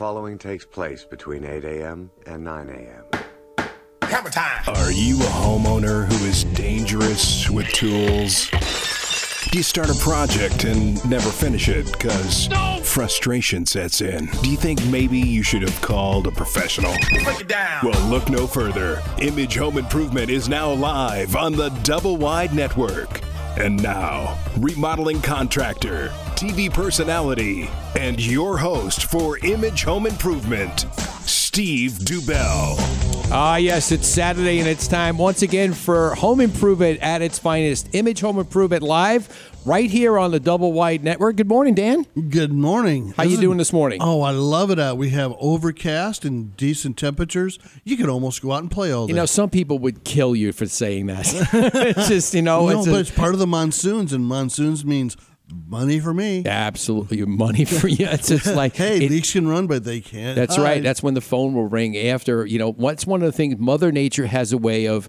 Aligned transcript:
following 0.00 0.38
takes 0.38 0.64
place 0.64 1.04
between 1.04 1.44
8 1.44 1.62
a.m. 1.62 2.10
and 2.24 2.42
9 2.42 2.70
a.m. 2.70 3.68
Hammer 4.00 4.30
time. 4.30 4.64
Are 4.66 4.90
you 4.90 5.16
a 5.18 5.26
homeowner 5.26 6.06
who 6.06 6.24
is 6.24 6.44
dangerous 6.44 7.50
with 7.50 7.68
tools? 7.68 8.48
Do 9.50 9.58
you 9.58 9.62
start 9.62 9.90
a 9.90 9.94
project 10.00 10.64
and 10.64 11.06
never 11.10 11.28
finish 11.28 11.68
it 11.68 11.84
because 11.92 12.48
frustration 12.82 13.66
sets 13.66 14.00
in? 14.00 14.24
Do 14.42 14.50
you 14.50 14.56
think 14.56 14.82
maybe 14.86 15.18
you 15.18 15.42
should 15.42 15.60
have 15.60 15.78
called 15.82 16.26
a 16.26 16.30
professional? 16.30 16.94
Break 17.22 17.42
it 17.42 17.48
down. 17.48 17.84
Well, 17.84 18.08
look 18.08 18.30
no 18.30 18.46
further. 18.46 19.02
Image 19.18 19.56
Home 19.56 19.76
Improvement 19.76 20.30
is 20.30 20.48
now 20.48 20.72
live 20.72 21.36
on 21.36 21.52
the 21.52 21.68
Double 21.82 22.16
Wide 22.16 22.54
Network. 22.54 23.20
And 23.58 23.82
now, 23.82 24.38
remodeling 24.56 25.20
contractor, 25.20 26.08
TV 26.36 26.72
personality, 26.72 27.68
and 28.00 28.18
your 28.18 28.56
host 28.56 29.04
for 29.04 29.36
Image 29.44 29.82
Home 29.82 30.06
Improvement, 30.06 30.86
Steve 31.26 31.92
Dubell. 31.98 32.76
Ah, 33.30 33.56
yes, 33.56 33.92
it's 33.92 34.06
Saturday 34.08 34.58
and 34.58 34.66
it's 34.66 34.88
time 34.88 35.18
once 35.18 35.42
again 35.42 35.74
for 35.74 36.14
Home 36.14 36.40
Improvement 36.40 36.98
at 37.02 37.20
its 37.20 37.38
finest. 37.38 37.94
Image 37.94 38.20
Home 38.20 38.38
Improvement 38.38 38.82
live 38.82 39.52
right 39.66 39.90
here 39.90 40.18
on 40.18 40.30
the 40.30 40.40
Double 40.40 40.72
Wide 40.72 41.04
Network. 41.04 41.36
Good 41.36 41.46
morning, 41.48 41.74
Dan. 41.74 42.06
Good 42.30 42.54
morning. 42.54 43.12
How 43.18 43.24
you 43.24 43.36
doing 43.36 43.58
this 43.58 43.70
morning? 43.72 43.98
Oh, 44.00 44.22
I 44.22 44.30
love 44.30 44.70
it 44.70 44.78
out. 44.78 44.96
We 44.96 45.10
have 45.10 45.34
overcast 45.38 46.24
and 46.24 46.56
decent 46.56 46.96
temperatures. 46.96 47.58
You 47.84 47.98
could 47.98 48.08
almost 48.08 48.40
go 48.40 48.52
out 48.52 48.62
and 48.62 48.70
play 48.70 48.92
all 48.92 49.08
day. 49.08 49.10
You 49.10 49.16
know, 49.16 49.26
some 49.26 49.50
people 49.50 49.78
would 49.80 50.04
kill 50.04 50.34
you 50.34 50.52
for 50.52 50.64
saying 50.64 51.04
that. 51.08 51.26
it's 51.52 52.08
just, 52.08 52.32
you 52.32 52.40
know, 52.40 52.66
no, 52.66 52.78
it's 52.78 52.88
but 52.88 52.94
a- 52.94 53.00
it's 53.00 53.10
part 53.10 53.34
of 53.34 53.40
the 53.40 53.46
monsoons, 53.46 54.14
and 54.14 54.24
monsoons 54.24 54.86
means 54.86 55.18
money 55.52 56.00
for 56.00 56.12
me. 56.14 56.44
absolutely 56.46 57.24
money 57.26 57.64
for 57.64 57.88
you. 57.88 58.06
It's 58.10 58.28
just 58.28 58.46
like 58.54 58.76
Hey, 58.76 59.04
it- 59.04 59.10
leaks 59.10 59.32
can 59.32 59.46
run, 59.48 59.66
but 59.66 59.84
they 59.84 60.00
can't. 60.00 60.36
That's 60.36 60.56
hide. 60.56 60.62
right. 60.62 60.82
That's 60.82 61.02
when 61.02 61.14
the 61.14 61.20
phone 61.20 61.54
will 61.54 61.66
ring 61.68 61.96
after, 61.96 62.46
you 62.46 62.58
know, 62.58 62.72
what's 62.72 63.06
one 63.06 63.22
of 63.22 63.26
the 63.26 63.32
things 63.32 63.56
Mother 63.58 63.90
Nature 63.92 64.26
has 64.26 64.52
a 64.52 64.58
way 64.58 64.86
of 64.86 65.08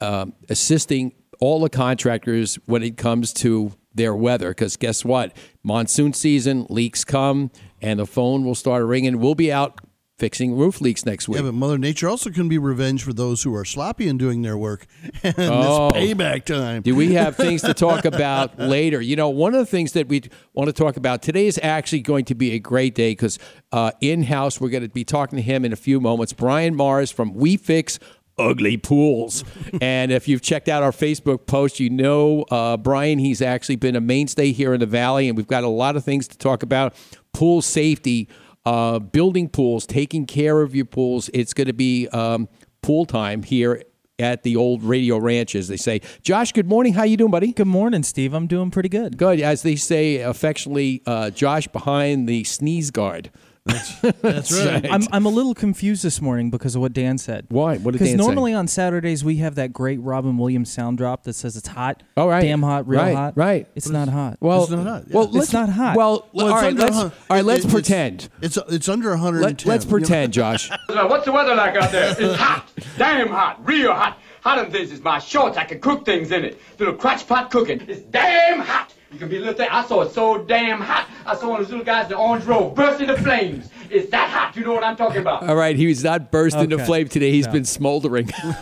um, 0.00 0.32
assisting 0.48 1.12
all 1.40 1.60
the 1.60 1.70
contractors 1.70 2.56
when 2.66 2.82
it 2.82 2.96
comes 2.96 3.32
to 3.34 3.72
their 3.94 4.14
weather. 4.14 4.50
Because 4.50 4.76
guess 4.76 5.04
what? 5.04 5.36
Monsoon 5.62 6.12
season, 6.12 6.66
leaks 6.68 7.04
come, 7.04 7.50
and 7.80 7.98
the 8.00 8.06
phone 8.06 8.44
will 8.44 8.54
start 8.54 8.84
ringing. 8.84 9.18
We'll 9.20 9.34
be 9.34 9.52
out 9.52 9.80
fixing 10.18 10.56
roof 10.56 10.80
leaks 10.80 11.04
next 11.04 11.28
week. 11.28 11.36
Yeah, 11.36 11.42
but 11.42 11.52
Mother 11.54 11.76
Nature 11.76 12.08
also 12.08 12.30
can 12.30 12.48
be 12.48 12.56
revenge 12.56 13.02
for 13.02 13.12
those 13.12 13.42
who 13.42 13.54
are 13.54 13.64
sloppy 13.64 14.08
in 14.08 14.16
doing 14.16 14.42
their 14.42 14.56
work. 14.56 14.86
and 15.22 15.34
Oh. 15.38 15.88
it's 15.88 15.98
payback 15.98 16.44
time. 16.44 16.82
Do 16.82 16.94
we 16.96 17.12
have 17.14 17.36
things 17.46 17.62
to 17.62 17.74
talk 17.74 18.04
about 18.04 18.58
later? 18.58 19.00
You 19.00 19.16
know, 19.16 19.28
one 19.28 19.54
of 19.54 19.60
the 19.60 19.66
things 19.66 19.92
that 19.92 20.08
we 20.08 20.22
want 20.54 20.68
to 20.68 20.72
talk 20.72 20.96
about 20.96 21.22
today 21.22 21.46
is 21.46 21.60
actually 21.62 22.00
going 22.00 22.24
to 22.26 22.34
be 22.34 22.52
a 22.52 22.58
great 22.58 22.94
day 22.94 23.10
because 23.12 23.38
uh, 23.72 23.90
in 24.00 24.22
house, 24.22 24.60
we're 24.60 24.70
going 24.70 24.84
to 24.84 24.88
be 24.88 25.04
talking 25.04 25.36
to 25.36 25.42
him 25.42 25.64
in 25.64 25.72
a 25.72 25.76
few 25.76 26.00
moments. 26.00 26.32
Brian 26.32 26.74
Morris 26.74 27.10
from 27.10 27.34
We 27.34 27.58
Fix 27.58 27.98
Ugly 28.38 28.78
Pools. 28.78 29.44
and 29.82 30.12
if 30.12 30.28
you've 30.28 30.40
checked 30.42 30.68
out 30.68 30.82
our 30.82 30.92
Facebook 30.92 31.46
post, 31.46 31.78
you 31.78 31.90
know 31.90 32.42
uh, 32.50 32.78
Brian, 32.78 33.18
he's 33.18 33.42
actually 33.42 33.76
been 33.76 33.96
a 33.96 34.00
mainstay 34.00 34.52
here 34.52 34.72
in 34.72 34.80
the 34.80 34.86
Valley, 34.86 35.28
and 35.28 35.36
we've 35.36 35.46
got 35.46 35.62
a 35.64 35.68
lot 35.68 35.94
of 35.96 36.04
things 36.04 36.26
to 36.28 36.38
talk 36.38 36.62
about 36.62 36.94
pool 37.34 37.60
safety. 37.60 38.28
Uh, 38.66 38.98
building 38.98 39.48
pools, 39.48 39.86
taking 39.86 40.26
care 40.26 40.60
of 40.60 40.74
your 40.74 40.84
pools. 40.84 41.30
It's 41.32 41.54
going 41.54 41.68
to 41.68 41.72
be 41.72 42.08
um, 42.08 42.48
pool 42.82 43.06
time 43.06 43.44
here 43.44 43.82
at 44.18 44.42
the 44.42 44.56
old 44.56 44.82
radio 44.82 45.18
ranch, 45.18 45.54
as 45.54 45.68
they 45.68 45.76
say. 45.76 46.00
Josh, 46.22 46.52
good 46.52 46.66
morning. 46.66 46.94
How 46.94 47.04
you 47.04 47.16
doing, 47.16 47.30
buddy? 47.30 47.52
Good 47.52 47.66
morning, 47.66 48.02
Steve. 48.02 48.34
I'm 48.34 48.46
doing 48.46 48.70
pretty 48.70 48.88
good. 48.88 49.16
Good. 49.16 49.40
As 49.40 49.62
they 49.62 49.76
say 49.76 50.16
affectionately, 50.16 51.02
uh, 51.06 51.30
Josh 51.30 51.68
behind 51.68 52.28
the 52.28 52.44
sneeze 52.44 52.90
guard. 52.90 53.30
That's 53.66 54.52
right. 54.64 54.86
I'm, 54.90 55.02
I'm 55.12 55.26
a 55.26 55.28
little 55.28 55.54
confused 55.54 56.02
this 56.04 56.20
morning 56.22 56.50
because 56.50 56.74
of 56.76 56.80
what 56.80 56.92
Dan 56.92 57.18
said. 57.18 57.46
Why? 57.48 57.76
What 57.78 57.92
did 57.92 57.98
Because 57.98 58.08
Dan 58.08 58.18
say? 58.18 58.24
normally 58.24 58.54
on 58.54 58.68
Saturdays 58.68 59.24
we 59.24 59.36
have 59.38 59.56
that 59.56 59.72
great 59.72 60.00
Robin 60.00 60.38
Williams 60.38 60.72
sound 60.72 60.98
drop 60.98 61.24
that 61.24 61.32
says 61.34 61.56
it's 61.56 61.68
hot. 61.68 62.02
Oh, 62.16 62.28
right. 62.28 62.42
Damn 62.42 62.62
hot, 62.62 62.86
real 62.88 63.00
Right, 63.00 63.14
hot. 63.14 63.32
right. 63.36 63.68
It's 63.74 63.88
not 63.88 64.08
hot. 64.08 64.36
Well, 64.40 64.62
It's 64.62 64.70
not 64.70 64.86
hot, 64.86 65.04
yeah. 65.08 65.14
well, 65.14 65.24
It's 65.24 65.34
let's, 65.34 65.52
not 65.52 65.68
hot. 65.68 65.96
Well, 65.96 66.28
Well, 66.32 66.46
all 66.46 66.52
it's 66.54 66.62
right. 66.62 66.68
under 66.68 66.82
Let's 66.82 66.94
a 66.96 66.96
all 66.96 67.02
hun- 67.08 67.12
right. 67.30 67.40
it- 67.40 67.44
Let's 67.44 67.58
it's- 67.60 67.72
pretend. 67.74 68.28
It's 68.40 68.56
it's 68.68 68.88
under 68.88 69.10
110. 69.10 69.42
Let, 69.42 69.66
let's 69.66 69.84
pretend, 69.84 70.32
Josh. 70.32 70.70
Now, 70.88 71.08
What's 71.08 71.24
the 71.24 71.32
weather 71.32 71.54
like 71.54 71.74
out 71.76 71.90
there? 71.92 72.14
It's 72.18 72.36
hot. 72.36 72.70
Damn 72.96 73.28
hot. 73.28 73.66
Real 73.66 73.92
hot. 73.92 74.18
Hot 74.42 74.64
in 74.64 74.70
this 74.72 74.92
is 74.92 75.00
my 75.02 75.18
shorts. 75.18 75.56
I 75.58 75.64
can 75.64 75.80
cook 75.80 76.04
things 76.06 76.30
in 76.30 76.44
it. 76.44 76.60
Little 76.78 76.94
crotch 76.94 77.26
pot 77.26 77.50
cooking. 77.50 77.80
It's 77.88 78.00
damn 78.02 78.60
hot. 78.60 78.94
You 79.16 79.20
can 79.20 79.28
be 79.30 79.36
a 79.36 79.40
little 79.40 79.54
thing. 79.54 79.68
I 79.72 79.82
saw 79.86 80.02
it 80.02 80.12
so 80.12 80.36
damn 80.44 80.78
hot. 80.78 81.08
I 81.24 81.34
saw 81.36 81.48
one 81.48 81.60
of 81.60 81.64
those 81.66 81.70
little 81.70 81.86
guys 81.86 82.04
in 82.04 82.10
the 82.10 82.16
orange 82.18 82.44
robe 82.44 82.74
burst 82.76 83.00
into 83.00 83.16
flames. 83.16 83.70
It's 83.88 84.10
that 84.10 84.28
hot. 84.28 84.54
You 84.54 84.62
know 84.62 84.74
what 84.74 84.84
I'm 84.84 84.94
talking 84.96 85.22
about. 85.22 85.48
All 85.48 85.56
right, 85.56 85.74
he 85.74 85.86
was 85.86 86.04
not 86.04 86.30
burst 86.30 86.54
into 86.56 86.76
Okay. 86.76 86.84
flame 86.84 87.08
today. 87.08 87.30
He's 87.30 87.46
No. 87.46 87.52
been 87.52 87.64
smoldering. 87.64 88.26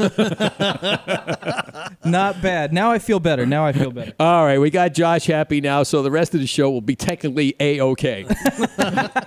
Not 2.05 2.41
bad. 2.43 2.73
Now 2.73 2.91
I 2.93 2.99
feel 2.99 3.19
better. 3.21 3.47
Now 3.47 3.65
I 3.67 3.73
feel 3.73 3.91
better. 3.91 4.13
All 4.21 4.45
right, 4.45 4.59
we 4.61 4.71
got 4.71 4.93
Josh 4.95 5.25
happy 5.27 5.61
now, 5.61 5.83
so 5.83 6.03
the 6.03 6.11
rest 6.11 6.35
of 6.35 6.41
the 6.41 6.47
show 6.47 6.71
will 6.71 6.81
be 6.83 6.95
technically 6.95 7.55
a 7.59 7.81
okay. 7.81 8.25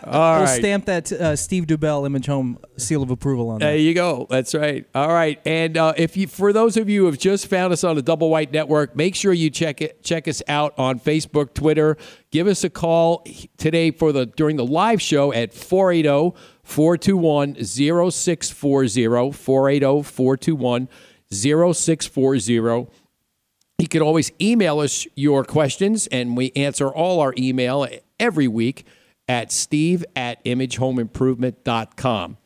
All 0.05 0.37
we'll 0.37 0.45
right. 0.45 0.59
stamp 0.59 0.85
that 0.85 1.11
uh, 1.11 1.35
Steve 1.35 1.65
Dubell 1.65 2.05
Image 2.05 2.27
Home 2.27 2.59
seal 2.77 3.01
of 3.03 3.09
approval 3.09 3.49
on 3.49 3.59
There 3.59 3.71
that. 3.73 3.79
you 3.79 3.93
go. 3.93 4.27
That's 4.29 4.53
right. 4.53 4.85
All 4.95 5.09
right. 5.09 5.41
And 5.45 5.75
uh, 5.77 5.93
if 5.97 6.15
you, 6.15 6.27
for 6.27 6.53
those 6.53 6.77
of 6.77 6.87
you 6.89 7.01
who 7.01 7.05
have 7.07 7.17
just 7.17 7.47
found 7.47 7.73
us 7.73 7.83
on 7.83 7.95
the 7.95 8.01
Double 8.03 8.29
Wide 8.29 8.53
Network, 8.53 8.95
make 8.95 9.15
sure 9.15 9.33
you 9.33 9.49
check 9.49 9.81
it, 9.81 10.03
check 10.03 10.27
us 10.27 10.41
out 10.47 10.73
on 10.77 10.99
Facebook, 10.99 11.16
Twitter. 11.25 11.97
Give 12.31 12.47
us 12.47 12.63
a 12.63 12.69
call 12.69 13.25
today 13.57 13.91
for 13.91 14.11
the 14.11 14.25
during 14.25 14.57
the 14.57 14.65
live 14.65 15.01
show 15.01 15.33
at 15.33 15.53
480 15.53 16.37
421 16.63 17.63
0640 17.63 19.31
480 19.31 20.03
421 20.03 20.89
0640. 21.31 22.87
You 23.79 23.87
can 23.87 24.01
always 24.01 24.31
email 24.41 24.79
us 24.79 25.05
your 25.15 25.43
questions, 25.43 26.07
and 26.07 26.35
we 26.35 26.51
answer 26.55 26.87
all 26.87 27.19
our 27.19 27.33
email 27.37 27.87
every 28.19 28.47
week 28.47 28.85
at 29.27 29.51
steve 29.51 30.03
at 30.15 30.43
imagehomeimprovement.com. 30.45 32.37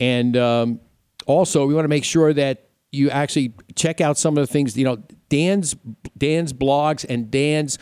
And 0.00 0.36
um, 0.36 0.80
also, 1.26 1.66
we 1.66 1.74
want 1.74 1.84
to 1.84 1.88
make 1.88 2.04
sure 2.04 2.32
that 2.34 2.68
you 2.92 3.10
actually 3.10 3.54
check 3.74 4.00
out 4.00 4.18
some 4.18 4.36
of 4.36 4.46
the 4.46 4.52
things, 4.52 4.76
you 4.76 4.84
know, 4.84 5.02
Dan's 5.28 5.74
Dan's 6.16 6.52
blogs 6.52 7.04
and 7.08 7.30
Dan's 7.30 7.78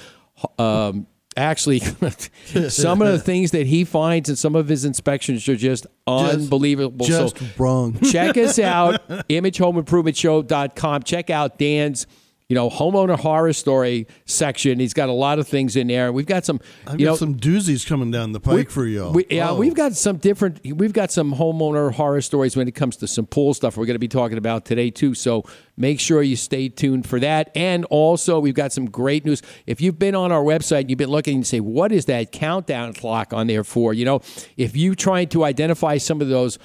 um, 0.59 1.07
actually 1.37 1.81
some 2.69 3.03
of 3.03 3.09
the 3.09 3.19
things 3.19 3.53
that 3.53 3.67
he 3.67 3.85
finds 3.85 4.29
and 4.29 4.39
some 4.39 4.55
of 4.55 4.69
his 4.69 4.85
inspections 4.85 5.49
are 5.49 5.57
just 5.57 5.87
unbelievable. 6.07 7.07
just 7.07 7.39
so 7.39 7.47
wrong. 7.59 7.99
check 8.01 8.37
us 8.37 8.59
out, 8.59 9.07
imagehomeimprovement.show.com. 9.09 11.03
Check 11.03 11.31
out 11.31 11.59
Dan's, 11.59 12.07
you 12.53 12.55
know, 12.55 12.69
homeowner 12.69 13.19
horror 13.19 13.55
story 13.55 14.07
section. 14.27 14.79
He's 14.79 14.93
got 14.93 15.09
a 15.09 15.13
lot 15.13 15.39
of 15.39 15.49
things 15.49 15.75
in 15.75 15.87
there. 15.87 16.13
We've 16.13 16.27
got 16.27 16.45
some, 16.45 16.61
I've 16.87 17.01
you 17.01 17.07
got 17.07 17.13
know, 17.13 17.17
some 17.17 17.35
doozies 17.37 17.87
coming 17.87 18.11
down 18.11 18.33
the 18.33 18.41
pike 18.41 18.69
for 18.69 18.85
y'all. 18.85 19.11
we, 19.11 19.25
yeah, 19.31 19.49
Oh. 19.53 19.55
we've 19.57 19.73
got 19.73 19.95
some 19.95 20.19
different. 20.19 20.61
We've 20.63 20.93
got 20.93 21.11
some 21.11 21.33
homeowner 21.37 21.91
horror 21.95 22.21
stories 22.21 22.55
when 22.55 22.69
it 22.69 22.73
comes 22.75 22.97
to 22.97 23.07
some 23.07 23.25
pool 23.25 23.55
stuff. 23.55 23.79
We're 23.79 23.87
going 23.87 23.95
to 23.95 23.99
be 23.99 24.07
talking 24.07 24.37
about 24.37 24.67
today 24.67 24.91
too. 24.91 25.15
So 25.15 25.45
make 25.79 25.99
sure 25.99 26.21
you 26.23 26.37
stay 26.37 26.69
tuned 26.69 27.07
for 27.09 27.19
that. 27.21 27.51
And 27.55 27.87
also, 27.87 28.39
we've 28.39 28.53
got 28.53 28.71
some 28.71 28.85
great 28.85 29.25
news. 29.25 29.41
If 29.67 29.81
you've 29.81 29.99
been 29.99 30.15
on 30.15 30.31
our 30.31 30.43
website, 30.43 30.81
and 30.81 30.91
you've 30.91 30.99
been 30.99 31.09
looking 31.09 31.37
and 31.37 31.47
say, 31.47 31.61
"What 31.61 31.91
is 31.91 32.05
that 32.05 32.33
countdown 32.33 32.93
clock 32.93 33.33
on 33.33 33.47
there 33.47 33.65
for?" 33.65 33.95
You 33.95 34.05
know, 34.05 34.21
if 34.59 34.77
you're 34.77 34.95
trying 34.95 35.29
to 35.29 35.45
identify 35.45 35.97
some 35.97 36.21
of 36.21 36.29
those 36.29 36.59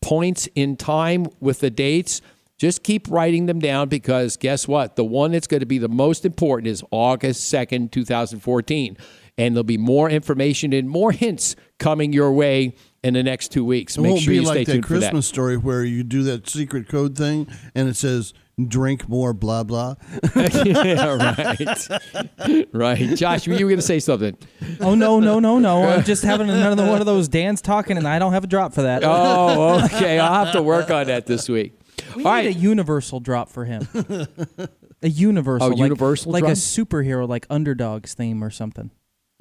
points 0.00 0.46
in 0.54 0.76
time 0.76 1.26
with 1.40 1.58
the 1.58 1.70
dates. 1.70 2.20
Just 2.64 2.82
keep 2.82 3.10
writing 3.10 3.44
them 3.44 3.58
down 3.58 3.90
because 3.90 4.38
guess 4.38 4.66
what? 4.66 4.96
The 4.96 5.04
one 5.04 5.32
that's 5.32 5.46
going 5.46 5.60
to 5.60 5.66
be 5.66 5.76
the 5.76 5.86
most 5.86 6.24
important 6.24 6.68
is 6.68 6.82
August 6.90 7.52
2nd, 7.52 7.90
2014. 7.90 8.96
And 9.36 9.54
there'll 9.54 9.64
be 9.64 9.76
more 9.76 10.08
information 10.08 10.72
and 10.72 10.88
more 10.88 11.12
hints 11.12 11.56
coming 11.78 12.14
your 12.14 12.32
way 12.32 12.74
in 13.02 13.12
the 13.12 13.22
next 13.22 13.52
two 13.52 13.66
weeks. 13.66 13.98
It 13.98 14.00
Make 14.00 14.12
won't 14.12 14.22
sure 14.22 14.30
be 14.30 14.36
you 14.36 14.46
stay 14.46 14.54
like 14.60 14.66
that 14.66 14.72
tuned 14.72 14.84
Christmas 14.86 15.26
story 15.26 15.58
where 15.58 15.84
you 15.84 16.04
do 16.04 16.22
that 16.22 16.48
secret 16.48 16.88
code 16.88 17.18
thing 17.18 17.46
and 17.74 17.86
it 17.86 17.96
says 17.96 18.32
drink 18.66 19.10
more 19.10 19.34
blah 19.34 19.62
blah. 19.62 19.96
yeah, 20.34 21.14
right. 21.14 22.68
right. 22.72 23.14
Josh, 23.14 23.46
you 23.46 23.52
were 23.52 23.58
going 23.58 23.76
to 23.76 23.82
say 23.82 24.00
something. 24.00 24.38
Oh 24.80 24.94
no, 24.94 25.20
no, 25.20 25.38
no, 25.38 25.58
no! 25.58 25.84
I'm 25.84 26.04
just 26.04 26.24
having 26.24 26.48
another 26.48 26.86
one 26.88 27.00
of 27.00 27.06
those 27.06 27.28
Dan's 27.28 27.60
talking, 27.60 27.98
and 27.98 28.08
I 28.08 28.18
don't 28.18 28.32
have 28.32 28.44
a 28.44 28.46
drop 28.46 28.72
for 28.72 28.82
that. 28.82 29.02
Oh, 29.04 29.84
okay. 29.84 30.18
I'll 30.18 30.46
have 30.46 30.54
to 30.54 30.62
work 30.62 30.90
on 30.90 31.08
that 31.08 31.26
this 31.26 31.46
week. 31.46 31.78
We 32.16 32.24
All 32.24 32.32
need 32.32 32.36
right. 32.46 32.46
a 32.46 32.52
universal 32.52 33.20
drop 33.20 33.48
for 33.48 33.64
him. 33.64 33.86
a 35.02 35.08
universal, 35.08 35.66
Oh, 35.66 35.70
like, 35.70 35.78
universal 35.78 36.32
like 36.32 36.42
drop? 36.42 36.52
a 36.52 36.56
superhero, 36.56 37.28
like 37.28 37.46
Underdog's 37.50 38.14
theme 38.14 38.42
or 38.42 38.50
something. 38.50 38.90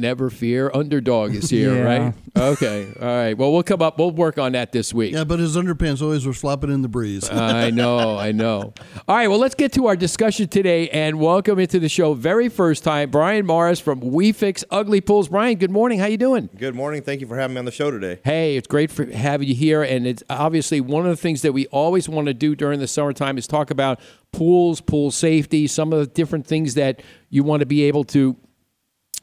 Never 0.04 0.30
fear, 0.30 0.70
underdog 0.74 1.34
is 1.34 1.50
here, 1.50 1.76
Yeah. 1.76 1.82
right? 2.00 2.14
Okay, 2.38 2.88
all 3.00 3.08
right. 3.08 3.38
Well, 3.38 3.54
we'll 3.54 3.64
come 3.64 3.82
up. 3.82 3.98
We'll 3.98 4.12
work 4.12 4.38
on 4.38 4.52
that 4.52 4.74
this 4.74 4.94
week. 4.94 5.14
Yeah, 5.14 5.24
but 5.24 5.40
his 5.40 5.56
underpants 5.56 6.02
always 6.02 6.26
were 6.26 6.34
flopping 6.34 6.74
in 6.74 6.82
the 6.82 6.90
breeze. 6.90 7.30
I 7.32 7.70
know, 7.70 8.18
I 8.18 8.34
know. 8.34 8.74
All 9.08 9.16
right, 9.16 9.30
well, 9.30 9.40
let's 9.40 9.56
get 9.56 9.72
to 9.74 9.88
our 9.88 9.96
discussion 9.96 10.50
today 10.50 10.90
and 10.90 11.22
welcome 11.22 11.58
into 11.58 11.80
the 11.80 11.88
show, 11.88 12.16
very 12.16 12.50
first 12.50 12.84
time, 12.84 13.12
Brian 13.12 13.46
Morris 13.46 13.80
from 13.80 14.02
We 14.02 14.34
Fix 14.34 14.66
Ugly 14.70 15.00
Pools. 15.00 15.30
Brian, 15.30 15.58
good 15.58 15.72
morning. 15.72 16.00
How 16.00 16.08
you 16.08 16.18
doing? 16.18 16.50
Good 16.58 16.76
morning. 16.76 17.02
Thank 17.02 17.22
you 17.22 17.28
for 17.28 17.38
having 17.38 17.54
me 17.54 17.60
on 17.60 17.66
the 17.66 17.72
show 17.72 17.90
today. 17.90 18.20
Hey, 18.26 18.58
it's 18.58 18.68
great 18.68 18.92
for 18.92 19.06
having 19.06 19.48
you 19.48 19.56
here, 19.56 19.84
and 19.84 20.06
it's 20.06 20.22
obviously 20.30 20.82
one 20.82 21.06
of 21.06 21.12
the 21.12 21.16
things 21.22 21.44
that 21.44 21.54
we 21.54 21.68
always 21.68 22.10
want 22.10 22.28
to 22.28 22.34
do 22.34 22.56
during 22.58 22.82
the 22.82 22.88
summertime 22.90 23.38
is 23.38 23.48
talk 23.48 23.72
about 23.72 24.02
pools, 24.34 24.82
pool 24.82 25.12
safety, 25.12 25.66
some 25.66 25.94
of 25.94 26.00
the 26.00 26.08
different 26.08 26.46
things 26.46 26.74
that 26.74 27.02
you 27.30 27.42
want 27.44 27.62
to 27.62 27.66
be 27.66 27.84
able 27.84 28.04
to, 28.04 28.36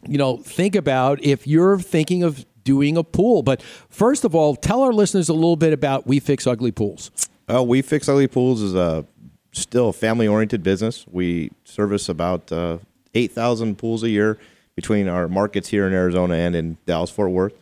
you 0.08 0.19
know, 0.19 0.38
think 0.38 0.75
about 0.75 1.23
if 1.23 1.47
you're 1.47 1.79
thinking 1.79 2.23
of 2.23 2.44
doing 2.64 2.97
a 2.97 3.05
pool. 3.05 3.43
But 3.43 3.62
first 3.88 4.25
of 4.25 4.35
all, 4.35 4.56
tell 4.56 4.82
our 4.82 4.93
listeners 4.93 5.29
a 5.29 5.35
little 5.35 5.56
bit 5.56 5.73
about 5.73 6.06
We 6.06 6.20
Fix 6.20 6.47
Ugly 6.47 6.73
Pools. 6.73 7.11
Uh, 7.52 7.62
we 7.62 7.82
Fix 7.82 8.08
Ugly 8.08 8.29
Pools 8.29 8.62
is 8.62 8.75
a 8.75 9.05
still 9.52 9.93
family 9.93 10.29
oriented 10.29 10.62
business. 10.62 11.06
We 11.11 11.50
service 11.64 12.08
about 12.08 12.50
uh, 12.52 12.79
8,000 13.14 13.76
pools 13.79 14.02
a 14.02 14.08
year 14.11 14.38
between 14.76 15.08
our 15.08 15.29
markets 15.29 15.69
here 15.69 15.87
in 15.87 15.93
Arizona 15.93 16.35
and 16.35 16.55
in 16.55 16.76
Dallas 16.87 17.11
Fort 17.11 17.31
Worth. 17.31 17.55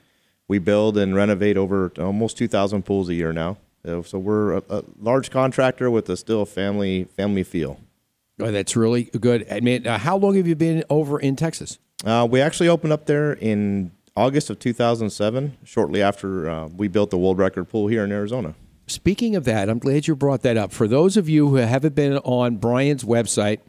We 0.46 0.58
build 0.58 0.96
and 0.98 1.14
renovate 1.14 1.56
over 1.56 1.92
almost 1.98 2.36
2,000 2.38 2.84
pools 2.84 3.08
a 3.08 3.14
year 3.14 3.32
now. 3.32 3.56
Uh, 3.86 4.02
So 4.02 4.18
we're 4.18 4.58
a, 4.58 4.62
a 4.68 4.84
large 5.00 5.30
contractor 5.30 5.90
with 5.90 6.08
a 6.10 6.16
still 6.16 6.44
family 6.44 7.04
family 7.16 7.42
feel. 7.42 7.80
Oh, 8.40 8.50
that's 8.50 8.76
really 8.76 9.04
good. 9.04 9.46
I 9.50 9.60
mean, 9.60 9.86
uh, 9.86 9.98
how 9.98 10.16
long 10.16 10.36
have 10.36 10.46
you 10.46 10.54
been 10.54 10.84
over 10.90 11.18
in 11.18 11.34
Texas? 11.34 11.78
Uh, 12.04 12.26
we 12.30 12.40
actually 12.40 12.68
opened 12.68 12.92
up 12.92 13.06
there 13.06 13.32
in 13.32 13.90
August 14.16 14.50
of 14.50 14.58
2007, 14.58 15.56
shortly 15.64 16.02
after 16.02 16.48
uh, 16.48 16.68
we 16.68 16.88
built 16.88 17.10
the 17.10 17.18
world 17.18 17.38
record 17.38 17.68
pool 17.68 17.88
here 17.88 18.04
in 18.04 18.12
Arizona. 18.12 18.54
Speaking 18.86 19.36
of 19.36 19.44
that, 19.44 19.68
I'm 19.68 19.78
glad 19.78 20.06
you 20.06 20.16
brought 20.16 20.42
that 20.42 20.56
up. 20.56 20.72
For 20.72 20.88
those 20.88 21.16
of 21.16 21.28
you 21.28 21.48
who 21.48 21.56
haven't 21.56 21.94
been 21.94 22.18
on 22.18 22.56
Brian's 22.56 23.04
website, 23.04 23.60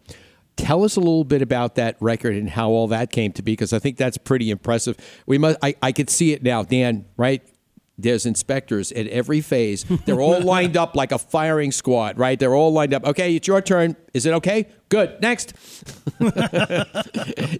tell 0.56 0.84
us 0.84 0.96
a 0.96 1.00
little 1.00 1.24
bit 1.24 1.42
about 1.42 1.76
that 1.76 1.98
record 2.00 2.36
and 2.36 2.50
how 2.50 2.70
all 2.70 2.88
that 2.88 3.12
came 3.12 3.32
to 3.34 3.42
be, 3.42 3.52
because 3.52 3.74
I 3.74 3.80
think 3.80 3.98
that's 3.98 4.18
pretty 4.18 4.50
impressive. 4.50 4.96
We 5.26 5.38
must. 5.38 5.58
I, 5.62 5.76
I 5.82 5.92
could 5.92 6.10
see 6.10 6.32
it 6.32 6.42
now, 6.42 6.64
Dan. 6.64 7.06
Right? 7.18 7.44
There's 8.02 8.26
inspectors 8.26 8.94
at 8.94 9.08
every 9.08 9.42
phase. 9.42 9.84
They're 10.06 10.22
all 10.22 10.40
lined 10.56 10.78
up 10.78 10.96
like 10.96 11.12
a 11.12 11.20
firing 11.20 11.72
squad, 11.74 12.18
right? 12.18 12.40
They're 12.40 12.56
all 12.56 12.72
lined 12.72 12.94
up. 12.94 13.04
Okay, 13.06 13.36
it's 13.36 13.46
your 13.46 13.62
turn. 13.62 13.98
Is 14.14 14.26
it 14.26 14.34
okay? 14.36 14.68
Good. 14.88 15.22
Next. 15.22 15.54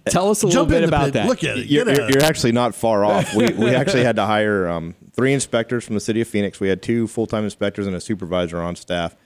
tell 0.06 0.30
us 0.30 0.42
a 0.42 0.46
little 0.46 0.50
Jump 0.50 0.70
bit 0.70 0.82
about 0.82 1.04
pit. 1.06 1.12
that. 1.14 1.26
Look 1.26 1.44
at 1.44 1.58
it. 1.58 1.66
You're, 1.66 1.86
you're, 1.88 2.10
you're 2.10 2.22
actually 2.22 2.52
not 2.52 2.74
far 2.74 3.04
off. 3.04 3.34
We, 3.34 3.48
we 3.58 3.74
actually 3.74 4.02
had 4.02 4.16
to 4.16 4.24
hire 4.24 4.66
um, 4.66 4.94
three 5.12 5.34
inspectors 5.34 5.84
from 5.84 5.94
the 5.94 6.00
city 6.00 6.22
of 6.22 6.28
Phoenix. 6.28 6.58
We 6.58 6.68
had 6.68 6.82
two 6.82 7.06
full 7.06 7.26
time 7.26 7.44
inspectors 7.44 7.86
and 7.86 7.94
a 7.94 8.00
supervisor 8.00 8.60
on 8.62 8.76
staff. 8.76 9.16